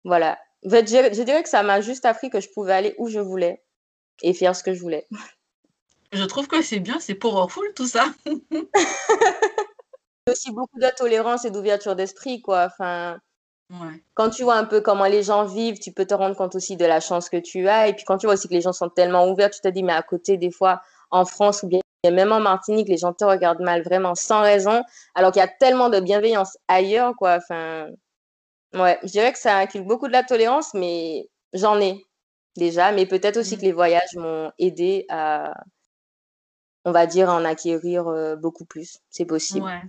voilà. 0.05 0.39
je 0.63 1.23
dirais 1.23 1.43
que 1.43 1.49
ça 1.49 1.63
m'a 1.63 1.81
juste 1.81 2.05
appris 2.05 2.29
que 2.29 2.39
je 2.39 2.49
pouvais 2.49 2.73
aller 2.73 2.95
où 2.99 3.09
je 3.09 3.19
voulais 3.19 3.61
et 4.21 4.33
faire 4.33 4.55
ce 4.55 4.63
que 4.63 4.73
je 4.73 4.79
voulais. 4.79 5.07
Je 6.11 6.23
trouve 6.25 6.47
que 6.47 6.61
c'est 6.61 6.79
bien, 6.79 6.99
c'est 6.99 7.15
powerful 7.15 7.73
tout 7.75 7.87
ça. 7.87 8.05
aussi 10.29 10.51
beaucoup 10.51 10.79
de 10.79 10.95
tolérance 10.95 11.45
et 11.45 11.51
d'ouverture 11.51 11.95
d'esprit, 11.95 12.41
quoi. 12.41 12.65
Enfin, 12.65 13.17
Quand 14.13 14.29
tu 14.29 14.43
vois 14.43 14.55
un 14.55 14.65
peu 14.65 14.81
comment 14.81 15.05
les 15.05 15.23
gens 15.23 15.45
vivent, 15.45 15.79
tu 15.79 15.91
peux 15.91 16.05
te 16.05 16.13
rendre 16.13 16.35
compte 16.35 16.55
aussi 16.55 16.75
de 16.77 16.85
la 16.85 16.99
chance 16.99 17.29
que 17.29 17.37
tu 17.37 17.67
as. 17.67 17.87
Et 17.87 17.93
puis 17.93 18.03
quand 18.05 18.17
tu 18.17 18.27
vois 18.27 18.33
aussi 18.33 18.47
que 18.47 18.53
les 18.53 18.61
gens 18.61 18.73
sont 18.73 18.89
tellement 18.89 19.29
ouverts, 19.29 19.49
tu 19.51 19.61
te 19.61 19.67
dis, 19.67 19.83
mais 19.83 19.93
à 19.93 20.01
côté, 20.03 20.37
des 20.37 20.51
fois, 20.51 20.81
en 21.11 21.25
France 21.25 21.63
ou 21.63 21.67
bien 21.67 21.79
même 22.03 22.31
en 22.31 22.39
Martinique, 22.39 22.87
les 22.89 22.97
gens 22.97 23.13
te 23.13 23.23
regardent 23.23 23.61
mal 23.61 23.83
vraiment 23.83 24.15
sans 24.15 24.41
raison, 24.41 24.81
alors 25.13 25.31
qu'il 25.31 25.39
y 25.39 25.45
a 25.45 25.47
tellement 25.47 25.89
de 25.89 25.99
bienveillance 25.99 26.57
ailleurs, 26.67 27.13
quoi. 27.15 27.37
Enfin, 27.37 27.89
ouais, 28.73 28.99
je 29.03 29.09
dirais 29.09 29.31
que 29.31 29.39
ça 29.39 29.57
inclut 29.57 29.81
beaucoup 29.81 30.07
de 30.07 30.13
la 30.13 30.23
tolérance, 30.23 30.73
mais 30.73 31.27
j'en 31.53 31.79
ai 31.79 32.03
déjà. 32.57 32.91
Mais 32.91 33.05
peut-être 33.05 33.37
aussi 33.37 33.55
que 33.55 33.61
mmh. 33.61 33.65
les 33.65 33.71
voyages 33.71 34.15
m'ont 34.15 34.51
aidé 34.59 35.05
à, 35.09 35.53
on 36.85 36.91
va 36.91 37.05
dire, 37.05 37.29
en 37.29 37.45
acquérir 37.45 38.07
euh, 38.07 38.35
beaucoup 38.35 38.65
plus. 38.65 38.99
C'est 39.09 39.25
possible. 39.25 39.65
Ouais. 39.65 39.81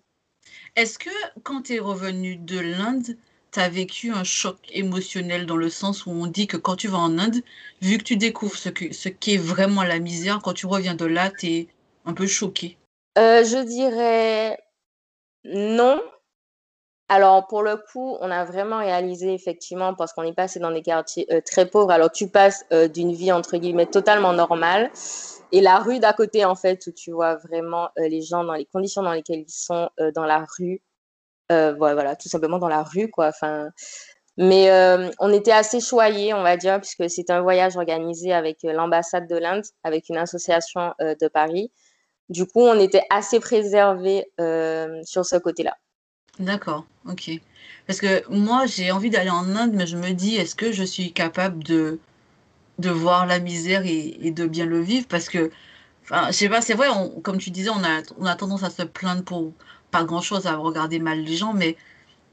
Est-ce 0.76 0.98
que 0.98 1.10
quand 1.42 1.62
tu 1.62 1.74
es 1.74 1.78
revenu 1.78 2.36
de 2.36 2.58
l'Inde, 2.58 3.16
tu 3.52 3.60
as 3.60 3.68
vécu 3.68 4.10
un 4.10 4.24
choc 4.24 4.56
émotionnel 4.70 5.46
dans 5.46 5.56
le 5.56 5.68
sens 5.68 6.06
où 6.06 6.10
on 6.10 6.26
dit 6.26 6.46
que 6.46 6.56
quand 6.56 6.76
tu 6.76 6.88
vas 6.88 6.98
en 6.98 7.18
Inde, 7.18 7.42
vu 7.80 7.98
que 7.98 8.04
tu 8.04 8.16
découvres 8.16 8.56
ce 8.56 8.68
qu'est 8.68 8.92
ce 8.92 9.38
vraiment 9.38 9.82
la 9.82 9.98
misère, 9.98 10.40
quand 10.42 10.54
tu 10.54 10.66
reviens 10.66 10.94
de 10.94 11.04
là, 11.04 11.30
tu 11.30 11.46
es 11.46 11.68
un 12.04 12.14
peu 12.14 12.26
choqué? 12.26 12.78
Euh, 13.18 13.44
Je 13.44 13.62
dirais 13.64 14.58
non. 15.44 16.00
Alors, 17.08 17.46
pour 17.46 17.62
le 17.62 17.76
coup, 17.76 18.16
on 18.20 18.30
a 18.30 18.44
vraiment 18.44 18.78
réalisé 18.78 19.34
effectivement, 19.34 19.94
parce 19.94 20.12
qu'on 20.12 20.22
est 20.22 20.32
passé 20.32 20.60
dans 20.60 20.70
des 20.70 20.82
quartiers 20.82 21.26
euh, 21.30 21.40
très 21.44 21.66
pauvres. 21.66 21.90
Alors, 21.90 22.10
tu 22.10 22.28
passes 22.28 22.64
euh, 22.72 22.88
d'une 22.88 23.12
vie 23.12 23.32
entre 23.32 23.58
guillemets 23.58 23.86
totalement 23.86 24.32
normale 24.32 24.90
et 25.52 25.60
la 25.60 25.78
rue 25.78 25.98
d'à 25.98 26.14
côté, 26.14 26.44
en 26.44 26.54
fait, 26.54 26.86
où 26.86 26.92
tu 26.92 27.12
vois 27.12 27.36
vraiment 27.36 27.90
les 27.98 28.22
gens 28.22 28.44
dans 28.44 28.54
les 28.54 28.64
conditions 28.64 29.02
dans 29.02 29.12
lesquelles 29.12 29.44
ils 29.46 29.52
sont 29.52 29.90
dans 30.14 30.24
la 30.24 30.46
rue, 30.58 30.80
euh, 31.52 31.74
voilà, 31.74 32.16
tout 32.16 32.28
simplement 32.28 32.58
dans 32.58 32.68
la 32.68 32.82
rue, 32.82 33.10
quoi. 33.10 33.28
Enfin, 33.28 33.70
mais 34.38 34.70
euh, 34.70 35.10
on 35.20 35.32
était 35.32 35.52
assez 35.52 35.80
choyés, 35.80 36.34
on 36.34 36.42
va 36.42 36.56
dire, 36.56 36.80
puisque 36.80 37.10
c'était 37.10 37.32
un 37.32 37.42
voyage 37.42 37.76
organisé 37.76 38.32
avec 38.32 38.64
euh, 38.64 38.72
l'ambassade 38.72 39.28
de 39.28 39.36
l'Inde, 39.36 39.64
avec 39.84 40.08
une 40.08 40.16
association 40.18 40.94
de 41.00 41.28
Paris. 41.28 41.70
Du 42.28 42.46
coup, 42.46 42.60
on 42.60 42.78
était 42.80 43.04
assez 43.10 43.40
préservés 43.40 44.24
sur 45.04 45.24
ce 45.26 45.36
côté-là. 45.36 45.76
D'accord, 46.38 46.86
ok. 47.06 47.30
Parce 47.86 48.00
que 48.00 48.28
moi, 48.30 48.66
j'ai 48.66 48.90
envie 48.90 49.10
d'aller 49.10 49.30
en 49.30 49.54
Inde, 49.56 49.72
mais 49.74 49.86
je 49.86 49.96
me 49.96 50.12
dis, 50.12 50.36
est-ce 50.36 50.54
que 50.54 50.72
je 50.72 50.82
suis 50.82 51.12
capable 51.12 51.62
de, 51.62 51.98
de 52.78 52.90
voir 52.90 53.26
la 53.26 53.38
misère 53.38 53.82
et, 53.86 54.30
de 54.30 54.46
bien 54.46 54.66
le 54.66 54.80
vivre? 54.80 55.06
Parce 55.08 55.28
que, 55.28 55.50
enfin, 56.04 56.28
je 56.28 56.32
sais 56.32 56.48
pas, 56.48 56.60
c'est 56.62 56.74
vrai, 56.74 56.88
comme 57.22 57.38
tu 57.38 57.50
disais, 57.50 57.70
on 57.70 57.84
a, 57.84 58.02
on 58.18 58.26
a 58.26 58.36
tendance 58.36 58.62
à 58.62 58.70
se 58.70 58.82
plaindre 58.82 59.24
pour, 59.24 59.52
pas 59.90 60.04
grand-chose 60.04 60.46
à 60.46 60.56
regarder 60.56 60.98
mal 60.98 61.22
les 61.22 61.36
gens, 61.36 61.52
mais 61.52 61.76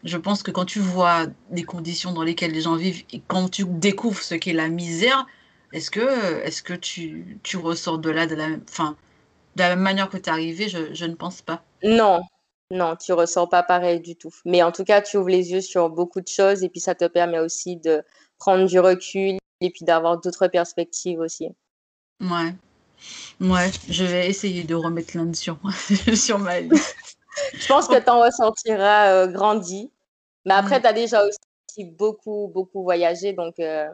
je 0.04 0.18
pense 0.18 0.44
que 0.44 0.52
quand 0.52 0.66
tu 0.66 0.80
vois 0.80 1.28
les 1.52 1.64
conditions 1.64 2.14
dans 2.14 2.24
lesquelles 2.24 2.52
les 2.52 2.62
gens 2.62 2.76
vivent 2.76 3.04
et 3.12 3.22
quand 3.28 3.50
tu 3.50 3.66
découvres 3.66 4.22
ce 4.22 4.36
qu'est 4.36 4.54
la 4.54 4.70
misère, 4.70 5.28
est-ce 5.74 5.92
que, 5.92 6.42
est 6.44 6.62
que 6.64 6.74
tu, 6.74 7.38
tu, 7.44 7.58
ressors 7.58 8.00
de 8.00 8.10
là 8.10 8.26
de 8.28 8.36
la, 8.36 8.48
fin, 8.68 8.96
de 9.56 9.62
la 9.62 9.70
même 9.70 9.82
manière 9.82 10.10
que 10.10 10.18
tu 10.18 10.30
es 10.30 10.30
arrivé? 10.30 10.70
Je, 10.70 10.94
je, 10.94 11.06
ne 11.06 11.16
pense 11.16 11.42
pas. 11.42 11.64
Non, 11.84 12.22
non, 12.72 12.96
tu 12.96 13.14
ressors 13.14 13.50
pas 13.50 13.64
pareil 13.64 14.00
du 14.00 14.16
tout. 14.16 14.34
Mais 14.46 14.62
en 14.62 14.72
tout 14.72 14.84
cas, 14.84 15.02
tu 15.02 15.18
ouvres 15.18 15.30
les 15.30 15.52
yeux 15.52 15.62
sur 15.62 15.90
beaucoup 15.90 16.22
de 16.22 16.28
choses 16.28 16.64
et 16.64 16.70
puis 16.70 16.80
ça 16.80 16.94
te 16.94 17.06
permet 17.06 17.40
aussi 17.40 17.78
de 17.78 18.04
prendre 18.38 18.66
du 18.66 18.80
recul 18.80 19.38
et 19.62 19.70
puis 19.72 19.86
d'avoir 19.86 20.20
d'autres 20.20 20.48
perspectives 20.48 21.20
aussi. 21.20 21.50
Ouais. 22.22 22.54
Ouais, 23.40 23.72
je 23.90 24.04
vais 24.04 24.28
essayer 24.28 24.64
de 24.64 24.76
remettre 24.76 25.18
l'Inde 25.18 25.36
sur, 25.36 25.58
sur 26.16 26.38
ma 26.38 26.60
liste. 26.60 26.96
je 27.54 27.68
pense 27.68 27.88
que 27.88 28.00
tu 28.00 28.10
en 28.10 28.20
ressortiras 28.20 29.14
euh, 29.14 29.28
grandi. 29.28 29.92
Mais 30.46 30.54
après, 30.54 30.82
tu 30.82 30.88
as 30.88 30.94
déjà 30.94 31.24
aussi 31.26 31.86
beaucoup, 31.86 32.52
beaucoup 32.54 32.84
voyagé. 32.84 33.34
Donc, 33.34 33.60
euh, 33.60 33.88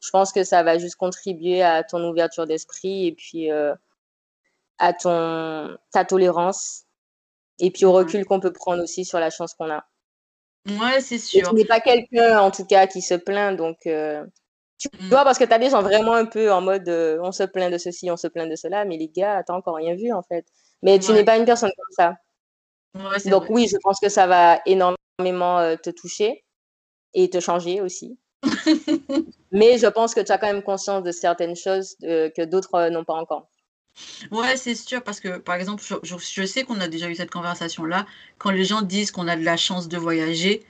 je 0.00 0.10
pense 0.10 0.32
que 0.32 0.44
ça 0.44 0.62
va 0.62 0.78
juste 0.78 0.96
contribuer 0.96 1.62
à 1.62 1.82
ton 1.82 2.02
ouverture 2.08 2.46
d'esprit 2.46 3.06
et 3.06 3.12
puis 3.12 3.50
euh, 3.50 3.74
à 4.78 4.92
ton, 4.92 5.76
ta 5.92 6.04
tolérance. 6.04 6.84
Et 7.58 7.70
puis 7.70 7.84
au 7.84 7.92
recul 7.92 8.24
qu'on 8.24 8.40
peut 8.40 8.52
prendre 8.52 8.82
aussi 8.82 9.04
sur 9.04 9.20
la 9.20 9.30
chance 9.30 9.54
qu'on 9.54 9.70
a. 9.70 9.84
Ouais, 10.68 11.00
c'est 11.00 11.18
sûr. 11.18 11.48
tu 11.48 11.54
n'es 11.54 11.64
pas 11.64 11.80
quelqu'un, 11.80 12.40
en 12.40 12.50
tout 12.50 12.64
cas, 12.64 12.86
qui 12.86 13.02
se 13.02 13.14
plaint. 13.14 13.56
Donc, 13.56 13.76
tu 13.82 13.90
mm. 13.90 15.08
vois, 15.08 15.24
parce 15.24 15.38
que 15.38 15.44
tu 15.44 15.52
as 15.52 15.58
des 15.58 15.70
gens 15.70 15.82
vraiment 15.82 16.14
un 16.14 16.24
peu 16.24 16.50
en 16.52 16.60
mode 16.60 16.88
on 16.88 17.32
se 17.32 17.42
plaint 17.44 17.72
de 17.72 17.78
ceci, 17.78 18.10
on 18.10 18.16
se 18.16 18.26
plaint 18.26 18.50
de 18.50 18.56
cela. 18.56 18.84
Mais 18.84 18.96
les 18.96 19.08
gars, 19.08 19.42
tu 19.46 19.52
encore 19.52 19.76
rien 19.76 19.94
vu, 19.94 20.12
en 20.12 20.22
fait. 20.22 20.46
Mais 20.82 20.98
tu 20.98 21.12
n'es 21.12 21.24
pas 21.24 21.36
une 21.36 21.44
personne 21.44 21.70
comme 21.76 21.92
ça. 21.96 22.16
Donc 23.26 23.44
oui, 23.48 23.68
je 23.68 23.76
pense 23.82 23.98
que 24.00 24.08
ça 24.08 24.26
va 24.26 24.60
énormément 24.66 25.58
euh, 25.58 25.76
te 25.76 25.90
toucher 25.90 26.44
et 27.12 27.30
te 27.30 27.40
changer 27.40 27.80
aussi. 27.80 28.18
Mais 29.52 29.78
je 29.78 29.86
pense 29.86 30.14
que 30.14 30.20
tu 30.20 30.30
as 30.30 30.38
quand 30.38 30.46
même 30.46 30.62
conscience 30.62 31.02
de 31.02 31.10
certaines 31.10 31.56
choses 31.56 31.96
que 32.00 32.44
d'autres 32.44 32.74
euh, 32.74 32.90
n'ont 32.90 33.04
pas 33.04 33.14
encore. 33.14 33.48
Ouais, 34.30 34.56
c'est 34.56 34.74
sûr, 34.74 35.02
parce 35.02 35.20
que 35.20 35.38
par 35.38 35.54
exemple, 35.56 35.82
je, 36.02 36.44
sais 36.46 36.64
qu'on 36.64 36.80
a 36.80 36.88
déjà 36.88 37.08
eu 37.08 37.14
cette 37.14 37.30
conversation-là, 37.30 38.06
quand 38.38 38.50
les 38.50 38.64
gens 38.64 38.82
disent 38.82 39.10
qu'on 39.10 39.28
a 39.28 39.36
de 39.36 39.44
la 39.44 39.56
chance 39.56 39.88
de 39.88 39.96
voyager, 39.96 40.64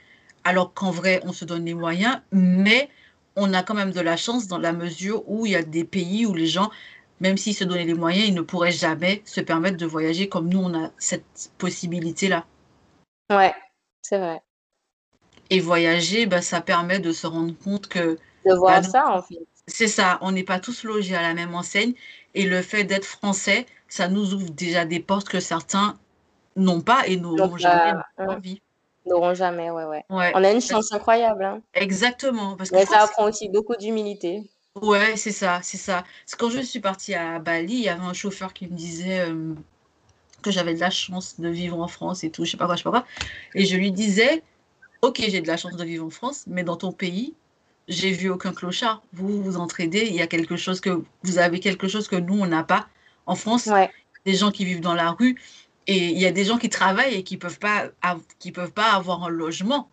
alors 0.44 0.74
qu'en 0.74 0.90
vrai, 0.90 1.20
on 1.24 1.32
se 1.32 1.44
donne 1.44 1.64
les 1.64 1.74
moyens, 1.74 2.20
mais 2.32 2.90
on 3.36 3.54
a 3.54 3.62
quand 3.62 3.74
même 3.74 3.92
de 3.92 4.00
la 4.00 4.16
chance 4.16 4.46
dans 4.46 4.58
la 4.58 4.72
mesure 4.72 5.22
où 5.26 5.46
il 5.46 5.52
y 5.52 5.56
a 5.56 5.62
des 5.62 5.84
pays 5.84 6.26
où 6.26 6.34
les 6.34 6.46
gens 6.46 6.70
même 7.20 7.36
s'ils 7.36 7.54
se 7.54 7.64
donnaient 7.64 7.84
les 7.84 7.94
moyens, 7.94 8.28
ils 8.28 8.34
ne 8.34 8.42
pourraient 8.42 8.72
jamais 8.72 9.22
se 9.24 9.40
permettre 9.40 9.76
de 9.76 9.86
voyager 9.86 10.28
comme 10.28 10.48
nous, 10.48 10.58
on 10.58 10.74
a 10.74 10.90
cette 10.98 11.50
possibilité-là. 11.58 12.44
Ouais, 13.30 13.54
c'est 14.02 14.18
vrai. 14.18 14.42
Et 15.50 15.60
voyager, 15.60 16.26
bah, 16.26 16.42
ça 16.42 16.60
permet 16.60 16.98
de 16.98 17.12
se 17.12 17.26
rendre 17.26 17.54
compte 17.58 17.88
que... 17.88 18.18
De 18.44 18.54
voir 18.54 18.82
bah, 18.82 18.88
ça, 18.88 19.04
en 19.08 19.22
fait. 19.22 19.38
C'est 19.66 19.88
ça, 19.88 20.18
on 20.20 20.32
n'est 20.32 20.44
pas 20.44 20.60
tous 20.60 20.84
logés 20.84 21.16
à 21.16 21.22
la 21.22 21.32
même 21.32 21.54
enseigne. 21.54 21.94
Et 22.34 22.44
le 22.46 22.62
fait 22.62 22.84
d'être 22.84 23.04
français, 23.04 23.66
ça 23.88 24.08
nous 24.08 24.34
ouvre 24.34 24.50
déjà 24.50 24.84
des 24.84 25.00
portes 25.00 25.28
que 25.28 25.40
certains 25.40 25.98
n'ont 26.56 26.80
pas 26.80 27.06
et 27.06 27.16
n'auront 27.16 27.56
jamais 27.56 27.92
envie. 28.18 28.60
N'auront 29.06 29.34
jamais, 29.34 29.70
ouais, 29.70 29.84
ouais, 29.84 30.32
On 30.34 30.42
a 30.42 30.50
une 30.50 30.62
chance 30.62 30.92
incroyable. 30.92 31.44
Hein. 31.44 31.60
Exactement. 31.74 32.56
Parce 32.56 32.70
que 32.70 32.76
Mais 32.76 32.86
ça 32.86 33.02
apprend 33.02 33.28
aussi 33.28 33.48
beaucoup 33.48 33.76
d'humilité. 33.76 34.42
Ouais, 34.80 35.16
c'est 35.16 35.30
ça, 35.30 35.60
c'est 35.62 35.76
ça. 35.76 36.04
C'est 36.26 36.38
quand 36.38 36.50
je 36.50 36.60
suis 36.60 36.80
partie 36.80 37.14
à 37.14 37.38
Bali, 37.38 37.74
il 37.74 37.84
y 37.84 37.88
avait 37.88 38.02
un 38.02 38.14
chauffeur 38.14 38.52
qui 38.52 38.66
me 38.66 38.74
disait 38.74 39.26
que 40.42 40.50
j'avais 40.50 40.74
de 40.74 40.80
la 40.80 40.90
chance 40.90 41.40
de 41.40 41.48
vivre 41.48 41.80
en 41.80 41.88
France 41.88 42.24
et 42.24 42.30
tout, 42.30 42.44
je 42.44 42.52
sais 42.52 42.56
pas 42.56 42.66
quoi, 42.66 42.76
je 42.76 42.80
sais 42.80 42.84
pas 42.84 42.90
quoi. 42.90 43.06
Et 43.54 43.64
je 43.66 43.76
lui 43.76 43.92
disais, 43.92 44.42
ok, 45.02 45.22
j'ai 45.28 45.40
de 45.40 45.46
la 45.46 45.56
chance 45.56 45.76
de 45.76 45.84
vivre 45.84 46.04
en 46.04 46.10
France, 46.10 46.44
mais 46.46 46.64
dans 46.64 46.76
ton 46.76 46.92
pays, 46.92 47.34
j'ai 47.88 48.12
vu 48.12 48.30
aucun 48.30 48.52
clochard. 48.52 49.02
Vous 49.12 49.42
vous 49.42 49.56
entraidez, 49.56 50.06
il 50.06 50.14
y 50.14 50.22
a 50.22 50.26
quelque 50.26 50.56
chose 50.56 50.80
que 50.80 51.02
vous 51.22 51.38
avez 51.38 51.60
quelque 51.60 51.88
chose 51.88 52.08
que 52.08 52.16
nous 52.16 52.38
on 52.38 52.46
n'a 52.46 52.64
pas. 52.64 52.88
En 53.26 53.34
France, 53.34 53.66
ouais. 53.66 53.90
des 54.24 54.34
gens 54.34 54.50
qui 54.50 54.64
vivent 54.64 54.80
dans 54.80 54.94
la 54.94 55.12
rue 55.12 55.40
et 55.86 56.08
il 56.10 56.18
y 56.18 56.26
a 56.26 56.32
des 56.32 56.44
gens 56.44 56.58
qui 56.58 56.68
travaillent 56.68 57.14
et 57.14 57.22
qui 57.22 57.36
peuvent 57.36 57.58
pas 57.58 57.90
qui 58.38 58.52
peuvent 58.52 58.72
pas 58.72 58.92
avoir 58.92 59.24
un 59.24 59.28
logement. 59.30 59.90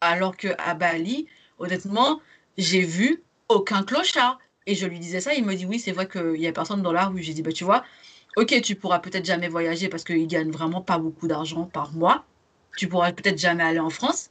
Alors 0.00 0.36
que 0.36 0.48
à 0.58 0.74
Bali, 0.74 1.26
honnêtement, 1.58 2.20
j'ai 2.58 2.82
vu 2.82 3.22
aucun 3.48 3.82
clochard. 3.82 4.38
Et 4.66 4.74
je 4.74 4.86
lui 4.86 4.98
disais 4.98 5.20
ça, 5.20 5.34
il 5.34 5.44
me 5.44 5.54
dit 5.54 5.66
oui, 5.66 5.78
c'est 5.78 5.92
vrai 5.92 6.08
qu'il 6.08 6.32
n'y 6.34 6.46
a 6.46 6.52
personne 6.52 6.82
dans 6.82 6.92
la 6.92 7.06
rue. 7.06 7.22
J'ai 7.22 7.34
dit, 7.34 7.42
bah, 7.42 7.52
tu 7.52 7.64
vois, 7.64 7.84
ok, 8.36 8.60
tu 8.62 8.76
pourras 8.76 9.00
peut-être 9.00 9.24
jamais 9.24 9.48
voyager 9.48 9.88
parce 9.88 10.04
qu'il 10.04 10.26
gagne 10.26 10.50
vraiment 10.50 10.82
pas 10.82 10.98
beaucoup 10.98 11.28
d'argent 11.28 11.64
par 11.64 11.92
mois. 11.92 12.24
Tu 12.76 12.88
pourras 12.88 13.12
peut-être 13.12 13.38
jamais 13.38 13.64
aller 13.64 13.78
en 13.80 13.90
France. 13.90 14.30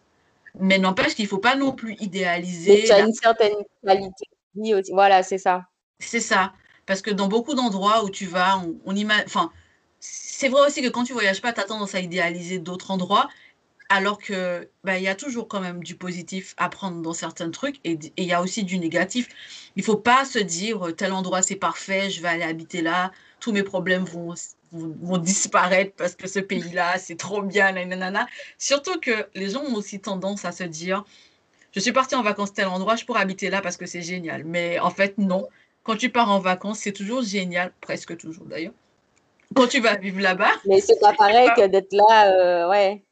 Mais 0.57 0.79
n'empêche 0.79 1.15
qu'il 1.15 1.25
ne 1.25 1.29
faut 1.29 1.37
pas 1.37 1.55
non 1.55 1.71
plus 1.71 1.95
idéaliser. 1.99 2.85
Tu 2.85 2.91
as 2.91 2.99
une 2.99 3.13
certaine 3.13 3.55
qualité 3.85 4.25
de 4.55 4.63
vie 4.63 4.75
aussi. 4.75 4.91
Voilà, 4.91 5.23
c'est 5.23 5.37
ça. 5.37 5.65
C'est 5.99 6.19
ça. 6.19 6.53
Parce 6.85 7.01
que 7.01 7.11
dans 7.11 7.27
beaucoup 7.27 7.53
d'endroits 7.53 8.03
où 8.03 8.09
tu 8.09 8.25
vas, 8.25 8.57
on, 8.57 8.75
on 8.85 8.95
imagine. 8.95 9.25
Enfin, 9.25 9.51
c'est 9.99 10.49
vrai 10.49 10.65
aussi 10.65 10.81
que 10.81 10.89
quand 10.89 11.03
tu 11.03 11.13
voyages 11.13 11.41
pas, 11.41 11.53
tu 11.53 11.59
as 11.59 11.65
tendance 11.65 11.93
à 11.93 11.99
idéaliser 11.99 12.59
d'autres 12.59 12.91
endroits 12.91 13.29
alors 13.89 14.19
que 14.19 14.69
bah, 14.83 14.97
il 14.97 15.03
y 15.03 15.07
a 15.07 15.15
toujours 15.15 15.47
quand 15.47 15.59
même 15.59 15.83
du 15.83 15.95
positif 15.95 16.53
à 16.57 16.69
prendre 16.69 17.01
dans 17.01 17.13
certains 17.13 17.49
trucs 17.49 17.79
et 17.83 17.97
il 18.17 18.23
y 18.23 18.33
a 18.33 18.41
aussi 18.41 18.63
du 18.63 18.77
négatif. 18.77 19.27
Il 19.75 19.83
faut 19.83 19.97
pas 19.97 20.25
se 20.25 20.37
dire 20.39 20.95
tel 20.95 21.11
endroit 21.11 21.41
c'est 21.41 21.55
parfait, 21.55 22.09
je 22.11 22.21
vais 22.21 22.27
aller 22.27 22.43
habiter 22.43 22.81
là, 22.81 23.11
tous 23.39 23.51
mes 23.51 23.63
problèmes 23.63 24.03
vont, 24.03 24.35
vont, 24.71 25.17
disparaître 25.17 25.93
parce 25.95 26.15
que 26.15 26.27
ce 26.27 26.39
pays-là 26.39 26.97
c'est 26.97 27.17
trop 27.17 27.41
bien, 27.41 27.71
nanana. 27.71 28.27
Surtout 28.57 28.99
que 28.99 29.27
les 29.35 29.51
gens 29.51 29.63
ont 29.63 29.75
aussi 29.75 29.99
tendance 29.99 30.45
à 30.45 30.51
se 30.51 30.63
dire 30.63 31.03
je 31.71 31.79
suis 31.79 31.91
parti 31.91 32.15
en 32.15 32.23
vacances 32.23 32.53
tel 32.53 32.67
endroit, 32.67 32.95
je 32.95 33.05
pourrais 33.05 33.21
habiter 33.21 33.49
là 33.49 33.61
parce 33.61 33.77
que 33.77 33.85
c'est 33.85 34.01
génial. 34.01 34.43
Mais 34.43 34.79
en 34.79 34.89
fait 34.89 35.17
non. 35.17 35.47
Quand 35.83 35.95
tu 35.95 36.09
pars 36.09 36.29
en 36.29 36.39
vacances, 36.39 36.79
c'est 36.79 36.91
toujours 36.91 37.23
génial, 37.23 37.71
presque 37.81 38.15
toujours 38.17 38.45
d'ailleurs. 38.45 38.73
Quand 39.55 39.67
tu 39.67 39.79
vas 39.79 39.95
vivre 39.95 40.21
là-bas. 40.21 40.51
Mais 40.67 40.81
c'est 40.81 40.99
pas 40.99 41.13
pareil 41.13 41.49
que 41.55 41.65
d'être 41.67 41.93
là, 41.93 42.31
euh, 42.31 42.69
ouais. 42.69 43.03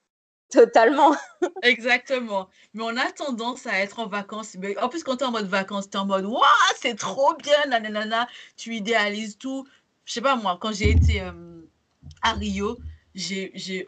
Totalement. 0.49 1.15
Exactement. 1.63 2.47
Mais 2.73 2.83
on 2.83 2.95
a 2.95 3.11
tendance 3.11 3.67
à 3.67 3.79
être 3.79 3.99
en 3.99 4.07
vacances. 4.07 4.55
Mais 4.59 4.77
en 4.77 4.87
plus, 4.87 5.03
quand 5.03 5.17
tu 5.17 5.23
es 5.23 5.27
en 5.27 5.31
mode 5.31 5.47
vacances, 5.47 5.89
tu 5.89 5.97
es 5.97 5.99
en 5.99 6.05
mode 6.05 6.25
Waouh, 6.25 6.43
c'est 6.79 6.95
trop 6.95 7.33
bien, 7.35 7.65
nanana. 7.67 8.27
Tu 8.55 8.75
idéalises 8.75 9.37
tout. 9.37 9.67
Je 10.05 10.13
sais 10.13 10.21
pas, 10.21 10.35
moi, 10.35 10.57
quand 10.61 10.71
j'ai 10.71 10.91
été 10.91 11.21
euh, 11.21 11.31
à 12.27 12.33
Rio, 12.33 12.77
j'ai 13.15 13.87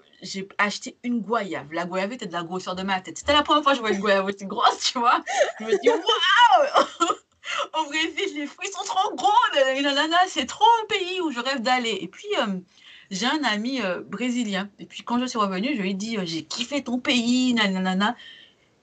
acheté 0.58 0.98
une 1.04 1.20
goyave. 1.22 1.72
La 1.74 1.86
goyave 1.86 2.14
était 2.14 2.26
de 2.26 2.34
la 2.34 2.44
grosseur 2.44 2.76
de 2.76 2.84
ma 2.84 3.02
tête. 3.02 3.18
C'était 3.18 3.34
la 3.34 3.44
première 3.44 3.64
fois 3.64 3.74
que 3.74 3.78
je 3.78 3.82
voyais 3.82 3.96
une 3.96 4.02
goyave 4.02 4.26
aussi 4.26 4.46
grosse, 4.46 4.92
tu 4.92 5.00
vois. 5.00 5.24
Je 5.60 5.66
me 5.66 5.72
dis, 5.72 5.90
waouh 5.90 7.10
Au 7.80 7.86
Brésil, 7.86 8.36
les 8.36 8.46
fruits 8.46 8.70
sont 8.72 8.84
trop 8.84 9.16
gros. 9.16 9.32
C'est 10.28 10.46
trop 10.46 10.66
un 10.84 10.88
pays 10.88 11.20
où 11.22 11.32
je 11.32 11.40
rêve 11.40 11.62
d'aller. 11.62 11.98
Et 12.02 12.08
puis, 12.08 12.28
euh, 12.40 12.60
j'ai 13.12 13.26
un 13.26 13.44
ami 13.44 13.82
euh, 13.82 14.02
brésilien. 14.02 14.70
Et 14.80 14.86
puis, 14.86 15.04
quand 15.04 15.20
je 15.20 15.26
suis 15.26 15.40
revenue, 15.40 15.76
je 15.76 15.82
lui 15.82 15.92
ai 15.92 15.94
dit, 15.94 16.18
euh, 16.18 16.24
j'ai 16.26 16.44
kiffé 16.44 16.84
ton 16.84 17.00
pays, 17.00 17.54
nanana. 17.54 18.16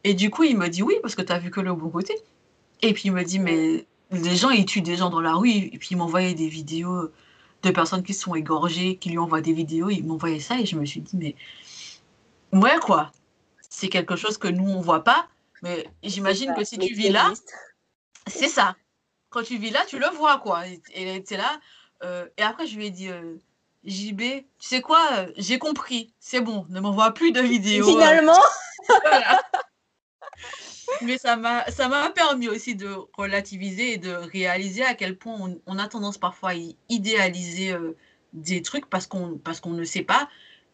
Et 0.05 0.15
du 0.15 0.31
coup, 0.31 0.45
il 0.45 0.57
me 0.57 0.69
dit 0.69 0.83
oui, 0.83 0.97
parce 1.01 1.15
que 1.15 1.23
tu 1.23 1.33
as 1.33 1.39
vu 1.39 1.51
que 1.51 1.61
le 1.61 1.75
bon 1.75 1.89
côté. 1.91 2.15
Et 2.83 2.93
puis, 2.93 3.05
il 3.07 3.13
me 3.13 3.25
dit, 3.25 3.39
mais 3.39 3.87
les 4.11 4.37
gens, 4.37 4.51
ils 4.51 4.67
tuent 4.67 4.83
des 4.83 4.97
gens 4.97 5.11
dans 5.11 5.21
la 5.21 5.35
rue. 5.35 5.51
Et 5.51 5.79
puis, 5.79 5.89
il 5.93 5.97
m'envoyait 5.97 6.35
des 6.35 6.49
vidéos 6.49 7.11
de 7.67 7.75
personnes 7.75 8.03
qui 8.03 8.15
sont 8.15 8.35
égorgées, 8.35 8.97
qui 8.97 9.11
lui 9.11 9.19
envoient 9.19 9.41
des 9.41 9.53
vidéos. 9.53 9.91
Il 9.91 10.05
m'envoyait 10.07 10.41
ça 10.41 10.59
et 10.59 10.67
je 10.67 10.77
me 10.77 10.85
suis 10.85 11.01
dit, 11.01 11.17
mais 11.17 11.35
ouais, 12.53 12.79
quoi. 12.79 13.13
C'est 13.69 13.89
quelque 13.89 14.17
chose 14.17 14.39
que 14.39 14.49
nous, 14.49 14.69
on 14.69 14.81
voit 14.81 15.05
pas. 15.05 15.29
Mais 15.63 15.89
j'imagine 16.03 16.55
que 16.55 16.65
si 16.65 16.79
tu 16.79 16.95
vis 16.95 17.11
là, 17.11 17.33
c'est 18.27 18.49
ça. 18.49 18.77
Quand 19.31 19.43
tu 19.43 19.59
vis 19.59 19.71
là, 19.71 19.81
tu 19.87 19.99
le 19.99 20.09
vois, 20.09 20.39
quoi. 20.39 20.63
Et 20.95 21.23
tu 21.25 21.37
là. 21.37 21.61
Euh, 22.03 22.27
et 22.37 22.43
après, 22.43 22.67
je 22.67 22.77
lui 22.77 22.87
ai 22.87 22.91
dit, 22.91 23.09
euh, 23.09 23.37
JB, 23.85 24.21
tu 24.21 24.45
sais 24.59 24.81
quoi, 24.81 25.01
euh, 25.13 25.33
j'ai 25.37 25.59
compris. 25.59 26.13
C'est 26.21 26.41
bon, 26.41 26.67
ne 26.69 26.81
m'envoie 26.81 27.13
plus 27.13 27.33
de 27.33 27.41
vidéos. 27.41 27.87
Finalement. 27.87 28.41
Mais 31.03 31.19
ça 31.19 31.37
m'a 31.37 32.11
permis 32.15 32.49
aussi 32.49 32.75
de 32.75 32.89
relativiser 33.17 33.95
et 33.95 33.99
de 33.99 34.11
réaliser 34.11 34.85
à 34.85 34.95
quel 34.95 35.17
point 35.17 35.55
on, 35.67 35.79
a 35.79 35.89
tendance 35.89 36.19
parfois 36.19 36.51
à 36.51 36.55
idéaliser 36.89 37.75
des 38.33 38.63
trucs 38.63 38.87
parce 38.87 39.07
qu'on 39.07 39.41
qu'on 39.63 39.71
ne 39.71 39.85
sait 39.85 40.03
pas. 40.03 40.29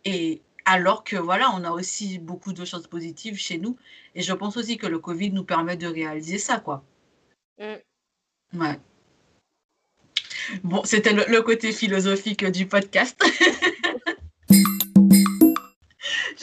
Et 0.05 0.43
alors 0.65 1.05
que 1.05 1.17
voilà, 1.17 1.51
on 1.55 1.65
a 1.65 1.71
aussi 1.71 2.19
beaucoup 2.19 2.53
de 2.53 2.65
choses 2.65 2.87
positives 2.87 3.37
chez 3.37 3.59
nous. 3.59 3.77
Et 4.15 4.23
je 4.23 4.33
pense 4.33 4.57
aussi 4.57 4.77
que 4.77 4.87
le 4.87 4.99
Covid 4.99 5.31
nous 5.31 5.45
permet 5.45 5.77
de 5.77 5.87
réaliser 5.87 6.39
ça, 6.39 6.59
quoi. 6.59 6.85
Mm. 7.59 8.61
Ouais. 8.61 8.81
Bon, 10.65 10.83
c'était 10.85 11.13
le, 11.13 11.43
côté 11.43 11.73
philosophique 11.73 12.45
du 12.45 12.67
podcast. 12.67 13.23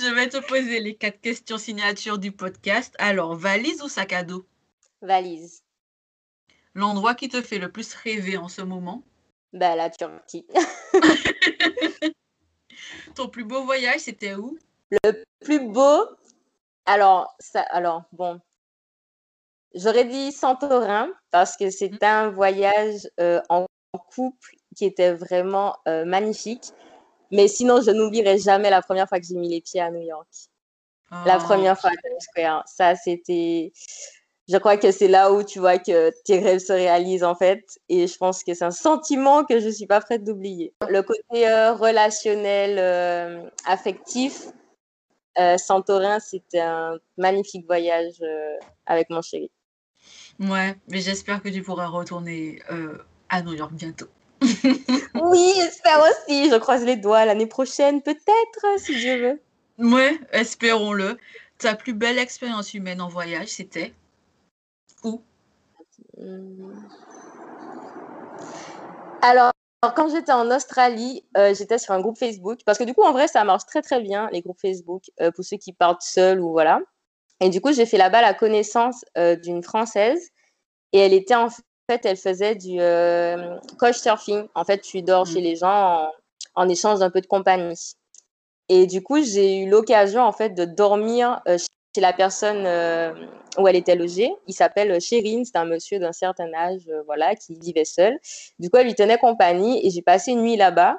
Je 0.10 0.16
vais 0.16 0.28
te 0.28 0.38
poser 0.38 0.80
les 0.80 0.96
quatre 0.96 1.22
questions 1.22 1.60
signatures 1.60 2.18
du 2.18 2.32
podcast. 2.32 2.96
Alors, 2.98 3.36
valise 3.36 3.84
ou 3.84 3.88
sac 3.88 4.12
à 4.12 4.24
dos? 4.24 4.44
Valise. 5.04 5.64
L'endroit 6.74 7.14
qui 7.14 7.30
te 7.30 7.44
fait 7.44 7.60
le 7.60 7.72
plus 7.72 7.94
rêver 7.94 8.36
en 8.36 8.48
ce 8.48 8.64
moment? 8.64 9.04
Bah, 9.54 9.76
la 9.76 9.92
Turquie. 9.92 10.48
Ton 13.16 13.28
plus 13.28 13.44
beau 13.44 13.64
voyage, 13.66 14.00
c'était 14.00 14.34
où? 14.34 14.58
Le 14.90 15.24
plus 15.42 15.60
beau 15.60 16.08
Alors, 16.88 17.36
ça, 17.38 17.62
alors 17.62 18.02
bon, 18.12 18.42
J'aurais 19.76 20.06
dit 20.06 20.32
Santorin 20.32 21.12
parce 21.30 21.56
que 21.56 21.70
c'est 21.70 21.92
mmh. 21.92 22.06
un 22.06 22.30
voyage 22.32 23.08
euh, 23.20 23.42
en 23.50 23.68
couple 24.16 24.56
qui 24.76 24.86
était 24.86 25.14
vraiment 25.14 25.78
euh, 25.88 26.04
magnifique. 26.04 26.74
Mais 27.32 27.48
sinon, 27.48 27.82
je 27.82 27.92
n'oublierai 27.92 28.38
jamais 28.40 28.70
la 28.70 28.82
première 28.82 29.08
fois 29.08 29.20
que 29.20 29.26
j'ai 29.26 29.36
mis 29.36 29.50
les 29.50 29.62
pieds 29.62 29.82
à 29.82 29.92
New 29.92 30.02
York. 30.02 30.28
La 31.12 31.36
ah. 31.36 31.38
première 31.38 31.80
fois 31.80 31.92
à 31.92 31.94
Times 31.94 32.20
Square. 32.20 32.64
Ça, 32.68 32.96
c'était. 32.96 33.72
Je 34.48 34.58
crois 34.58 34.78
que 34.78 34.92
c'est 34.92 35.08
là 35.08 35.32
où 35.32 35.44
tu 35.44 35.60
vois 35.60 35.78
que 35.78 36.12
tes 36.24 36.40
rêves 36.40 36.60
se 36.60 36.74
réalisent 36.74 37.24
en 37.24 37.36
fait. 37.36 37.64
Et 37.88 38.08
je 38.08 38.18
pense 38.18 38.44
que 38.44 38.54
c'est 38.56 38.66
un 38.66 38.72
sentiment 38.72 39.44
que 39.44 39.60
je 39.60 39.68
ne 39.68 39.72
suis 39.72 39.86
pas 39.86 40.02
prête 40.02 40.24
d'oublier. 40.24 40.74
Le 40.88 41.02
côté 41.04 41.48
euh, 41.48 41.74
relationnel, 41.74 43.52
affectif, 43.66 44.48
Santorin, 45.58 46.20
c'était 46.20 46.62
un 46.62 46.98
magnifique 47.18 47.66
voyage 47.68 48.16
avec 48.88 49.12
mon 49.12 49.22
chéri. 49.22 49.52
Ouais, 50.40 50.76
mais 50.88 51.02
j'espère 51.02 51.42
que 51.42 51.50
tu 51.50 51.62
pourras 51.62 51.88
retourner 51.88 52.62
euh, 52.72 52.98
à 53.28 53.42
New 53.42 53.54
York 53.54 53.74
bientôt. 53.74 54.08
Oui, 54.42 55.54
j'espère 55.56 56.02
aussi. 56.02 56.50
Je 56.50 56.58
croise 56.58 56.84
les 56.84 56.96
doigts 56.96 57.26
l'année 57.26 57.48
prochaine, 57.48 58.02
peut-être, 58.02 58.80
si 58.80 59.00
je 59.00 59.10
veux. 59.10 59.42
Ouais, 59.80 60.20
espérons-le. 60.32 61.18
Ta 61.58 61.76
plus 61.76 61.94
belle 61.94 62.18
expérience 62.18 62.74
humaine 62.74 63.02
en 63.02 63.10
voyage, 63.10 63.50
c'était 63.50 63.94
où? 65.04 65.22
Alors, 69.22 69.52
quand 69.96 70.10
j'étais 70.10 70.32
en 70.32 70.50
Australie, 70.52 71.24
euh, 71.38 71.54
j'étais 71.54 71.78
sur 71.78 71.94
un 71.94 72.02
groupe 72.02 72.18
Facebook. 72.18 72.60
Parce 72.66 72.78
que 72.78 72.84
du 72.84 72.94
coup, 72.94 73.04
en 73.04 73.12
vrai, 73.12 73.28
ça 73.28 73.44
marche 73.44 73.66
très 73.66 73.82
très 73.82 74.02
bien, 74.02 74.30
les 74.32 74.42
groupes 74.42 74.60
Facebook, 74.60 75.04
euh, 75.22 75.32
pour 75.32 75.44
ceux 75.44 75.58
qui 75.58 75.74
partent 75.74 76.02
seuls 76.02 76.40
ou 76.40 76.52
voilà. 76.52 76.82
Et 77.42 77.50
du 77.50 77.62
coup, 77.62 77.72
j'ai 77.72 77.86
fait 77.86 77.98
là-bas 77.98 78.22
la 78.22 78.34
connaissance 78.34 79.06
euh, 79.18 79.36
d'une 79.36 79.64
Française. 79.64 80.30
Et 80.92 81.00
elle 81.00 81.14
était 81.14 81.36
en 81.36 81.50
fait, 81.90 82.06
elle 82.06 82.18
faisait 82.18 82.56
du 82.56 82.80
euh, 82.80 83.58
coach 83.78 83.98
surfing. 83.98 84.48
En 84.56 84.64
fait, 84.64 84.80
tu 84.80 85.02
dors 85.02 85.24
mmh. 85.24 85.34
chez 85.34 85.42
les 85.42 85.56
gens 85.56 86.10
en, 86.56 86.70
échange 86.70 87.00
d'un 87.00 87.10
peu 87.10 87.22
de 87.22 87.28
compagnie. 87.28 87.94
Et 88.70 88.86
du 88.86 89.02
coup, 89.02 89.24
j'ai 89.24 89.60
eu 89.60 89.70
l'occasion 89.70 90.22
en 90.22 90.32
fait 90.32 90.50
de 90.50 90.66
dormir 90.66 91.42
euh, 91.48 91.58
chez 91.96 92.02
la 92.02 92.14
personne 92.14 92.68
où 93.58 93.68
elle 93.68 93.76
était 93.76 93.96
logée. 93.96 94.32
Il 94.48 94.54
s'appelle 94.54 95.02
Chérine, 95.02 95.44
c'est 95.46 95.58
un 95.58 95.66
monsieur 95.66 96.00
d'un 96.00 96.12
certain 96.12 96.54
âge, 96.54 96.84
voilà, 97.06 97.36
qui 97.36 97.56
vivait 97.56 97.86
seul. 97.86 98.18
Du 98.60 98.70
coup, 98.70 98.78
elle 98.78 98.86
lui 98.86 98.96
tenait 98.96 99.18
compagnie 99.18 99.86
et 99.86 99.90
j'ai 99.90 100.04
passé 100.04 100.32
une 100.32 100.42
nuit 100.42 100.56
là-bas. 100.56 100.98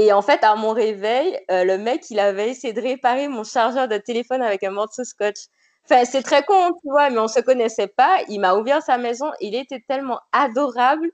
Et 0.00 0.14
en 0.14 0.22
fait, 0.22 0.42
à 0.44 0.54
mon 0.56 0.72
réveil, 0.72 1.38
euh, 1.50 1.62
le 1.64 1.76
mec, 1.76 2.08
il 2.08 2.18
avait 2.20 2.48
essayé 2.48 2.72
de 2.72 2.80
réparer 2.80 3.28
mon 3.28 3.44
chargeur 3.44 3.86
de 3.86 3.98
téléphone 3.98 4.40
avec 4.40 4.62
un 4.64 4.70
morceau 4.70 5.04
scotch. 5.04 5.36
Enfin, 5.84 6.04
c'est 6.04 6.22
très 6.22 6.44
con, 6.44 6.72
tu 6.82 6.88
vois, 6.90 7.10
mais 7.10 7.18
on 7.18 7.28
se 7.28 7.40
connaissait 7.40 7.88
pas. 7.88 8.20
Il 8.28 8.40
m'a 8.40 8.54
ouvert 8.54 8.82
sa 8.82 8.98
maison. 8.98 9.30
Il 9.40 9.54
était 9.54 9.82
tellement 9.88 10.20
adorable 10.32 11.10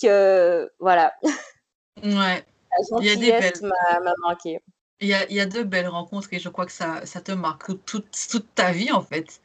que, 0.00 0.70
voilà. 0.78 1.14
Ouais. 2.02 2.44
La 2.72 2.98
gentillesse 2.98 3.60
m'a 3.62 4.12
manqué. 4.22 4.58
Il 5.00 5.08
y, 5.08 5.14
a, 5.14 5.28
il 5.28 5.36
y 5.36 5.40
a 5.40 5.46
de 5.46 5.62
belles 5.62 5.88
rencontres 5.88 6.28
et 6.32 6.38
je 6.38 6.48
crois 6.48 6.66
que 6.66 6.72
ça, 6.72 7.04
ça 7.04 7.20
te 7.20 7.32
marque 7.32 7.84
toute, 7.84 8.06
toute 8.30 8.54
ta 8.54 8.72
vie, 8.72 8.92
en 8.92 9.02
fait. 9.02 9.40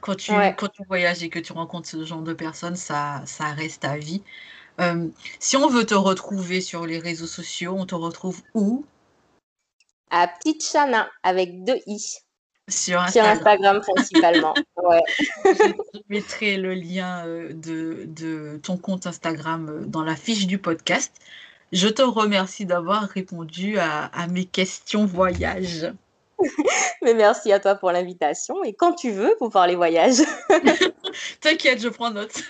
Quand 0.00 0.14
tu, 0.14 0.32
quand 0.56 0.68
tu 0.68 0.82
voyages 0.86 1.22
et 1.22 1.30
que 1.30 1.38
tu 1.38 1.52
rencontres 1.52 1.88
ce 1.88 2.04
genre 2.04 2.22
de 2.22 2.32
personnes, 2.32 2.76
ça, 2.76 3.22
ça 3.24 3.46
reste 3.52 3.82
ta 3.82 3.96
vie. 3.96 4.22
Euh, 4.80 5.08
si 5.40 5.56
on 5.56 5.68
veut 5.68 5.86
te 5.86 5.94
retrouver 5.94 6.60
sur 6.60 6.86
les 6.86 6.98
réseaux 6.98 7.26
sociaux, 7.26 7.74
on 7.76 7.86
te 7.86 7.94
retrouve 7.94 8.42
où? 8.54 8.84
À 10.10 10.28
Petite 10.28 10.62
Chana 10.62 11.10
avec 11.22 11.64
deux 11.64 11.78
i. 11.86 12.18
Sur 12.68 13.00
Instagram, 13.00 13.80
principalement. 13.80 14.54
ouais. 14.82 15.02
Je 15.44 16.00
mettrai 16.08 16.56
le 16.56 16.74
lien 16.74 17.24
euh, 17.24 17.52
de, 17.52 18.04
de, 18.06 18.58
ton 18.62 18.76
compte 18.76 19.06
Instagram 19.06 19.68
euh, 19.68 19.86
dans 19.86 20.02
la 20.02 20.16
fiche 20.16 20.46
du 20.46 20.58
podcast. 20.58 21.14
Je 21.72 21.88
te 21.88 22.02
remercie 22.02 22.66
d'avoir 22.66 23.02
répondu 23.02 23.78
à, 23.78 24.06
à, 24.06 24.26
mes 24.26 24.44
questions 24.44 25.06
voyage. 25.06 25.92
Mais 27.02 27.14
merci 27.14 27.52
à 27.52 27.60
toi 27.60 27.76
pour 27.76 27.92
l'invitation 27.92 28.64
et 28.64 28.72
quand 28.72 28.94
tu 28.94 29.10
veux 29.10 29.34
pour 29.38 29.50
parler 29.50 29.76
voyage. 29.76 30.16
T'inquiète, 31.40 31.80
je 31.80 31.88
prends 31.88 32.10
note. 32.10 32.42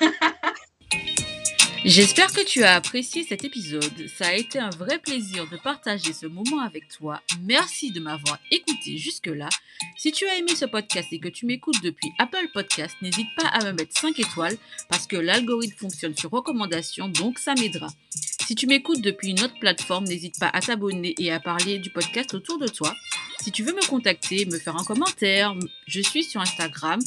J'espère 1.87 2.33
que 2.33 2.45
tu 2.45 2.65
as 2.65 2.75
apprécié 2.75 3.23
cet 3.23 3.45
épisode. 3.45 4.09
Ça 4.09 4.27
a 4.27 4.33
été 4.33 4.59
un 4.59 4.71
vrai 4.71 4.99
plaisir 4.99 5.49
de 5.49 5.57
partager 5.57 6.13
ce 6.13 6.27
moment 6.27 6.59
avec 6.59 6.89
toi. 6.89 7.23
Merci 7.43 7.93
de 7.93 8.01
m'avoir 8.01 8.41
écouté 8.51 8.99
jusque-là. 8.99 9.49
Si 9.97 10.11
tu 10.11 10.27
as 10.27 10.37
aimé 10.37 10.57
ce 10.57 10.65
podcast 10.65 11.07
et 11.13 11.21
que 11.21 11.29
tu 11.29 11.47
m'écoutes 11.47 11.81
depuis 11.85 12.11
Apple 12.19 12.49
Podcast, 12.53 12.97
n'hésite 13.03 13.29
pas 13.37 13.47
à 13.47 13.65
me 13.65 13.71
mettre 13.71 13.97
5 13.97 14.19
étoiles 14.19 14.57
parce 14.89 15.07
que 15.07 15.15
l'algorithme 15.15 15.79
fonctionne 15.79 16.17
sur 16.17 16.33
recommandation, 16.33 17.07
donc 17.07 17.39
ça 17.39 17.55
m'aidera. 17.55 17.87
Si 18.11 18.57
tu 18.57 18.67
m'écoutes 18.67 19.01
depuis 19.01 19.31
une 19.31 19.43
autre 19.45 19.59
plateforme, 19.61 20.07
n'hésite 20.07 20.41
pas 20.41 20.51
à 20.53 20.61
t'abonner 20.61 21.15
et 21.21 21.31
à 21.31 21.39
parler 21.39 21.79
du 21.79 21.91
podcast 21.91 22.35
autour 22.35 22.59
de 22.59 22.67
toi. 22.67 22.93
Si 23.41 23.53
tu 23.53 23.63
veux 23.63 23.75
me 23.75 23.87
contacter, 23.87 24.45
me 24.47 24.59
faire 24.59 24.77
un 24.77 24.83
commentaire, 24.83 25.55
je 25.87 26.01
suis 26.01 26.25
sur 26.25 26.41
Instagram 26.41 26.99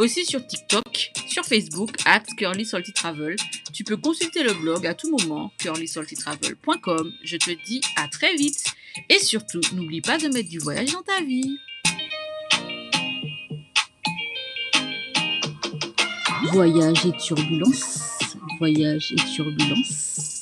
aussi 0.00 0.24
sur 0.24 0.44
TikTok, 0.46 1.12
sur 1.28 1.44
Facebook, 1.44 1.90
at 2.06 2.22
Curly 2.36 2.66
Travel. 2.94 3.36
Tu 3.72 3.84
peux 3.84 3.96
consulter 3.96 4.42
le 4.42 4.54
blog 4.54 4.86
à 4.86 4.94
tout 4.94 5.10
moment, 5.10 5.52
curlysaltytravel.com. 5.58 7.12
Je 7.22 7.36
te 7.36 7.50
dis 7.66 7.82
à 7.96 8.08
très 8.08 8.34
vite. 8.34 8.64
Et 9.08 9.18
surtout, 9.18 9.60
n'oublie 9.74 10.00
pas 10.00 10.18
de 10.18 10.28
mettre 10.28 10.48
du 10.48 10.58
voyage 10.58 10.92
dans 10.92 11.02
ta 11.02 11.22
vie. 11.22 11.58
Voyage 16.52 17.06
et 17.06 17.12
turbulence. 17.18 18.18
Voyage 18.58 19.12
et 19.12 19.34
turbulence. 19.34 20.39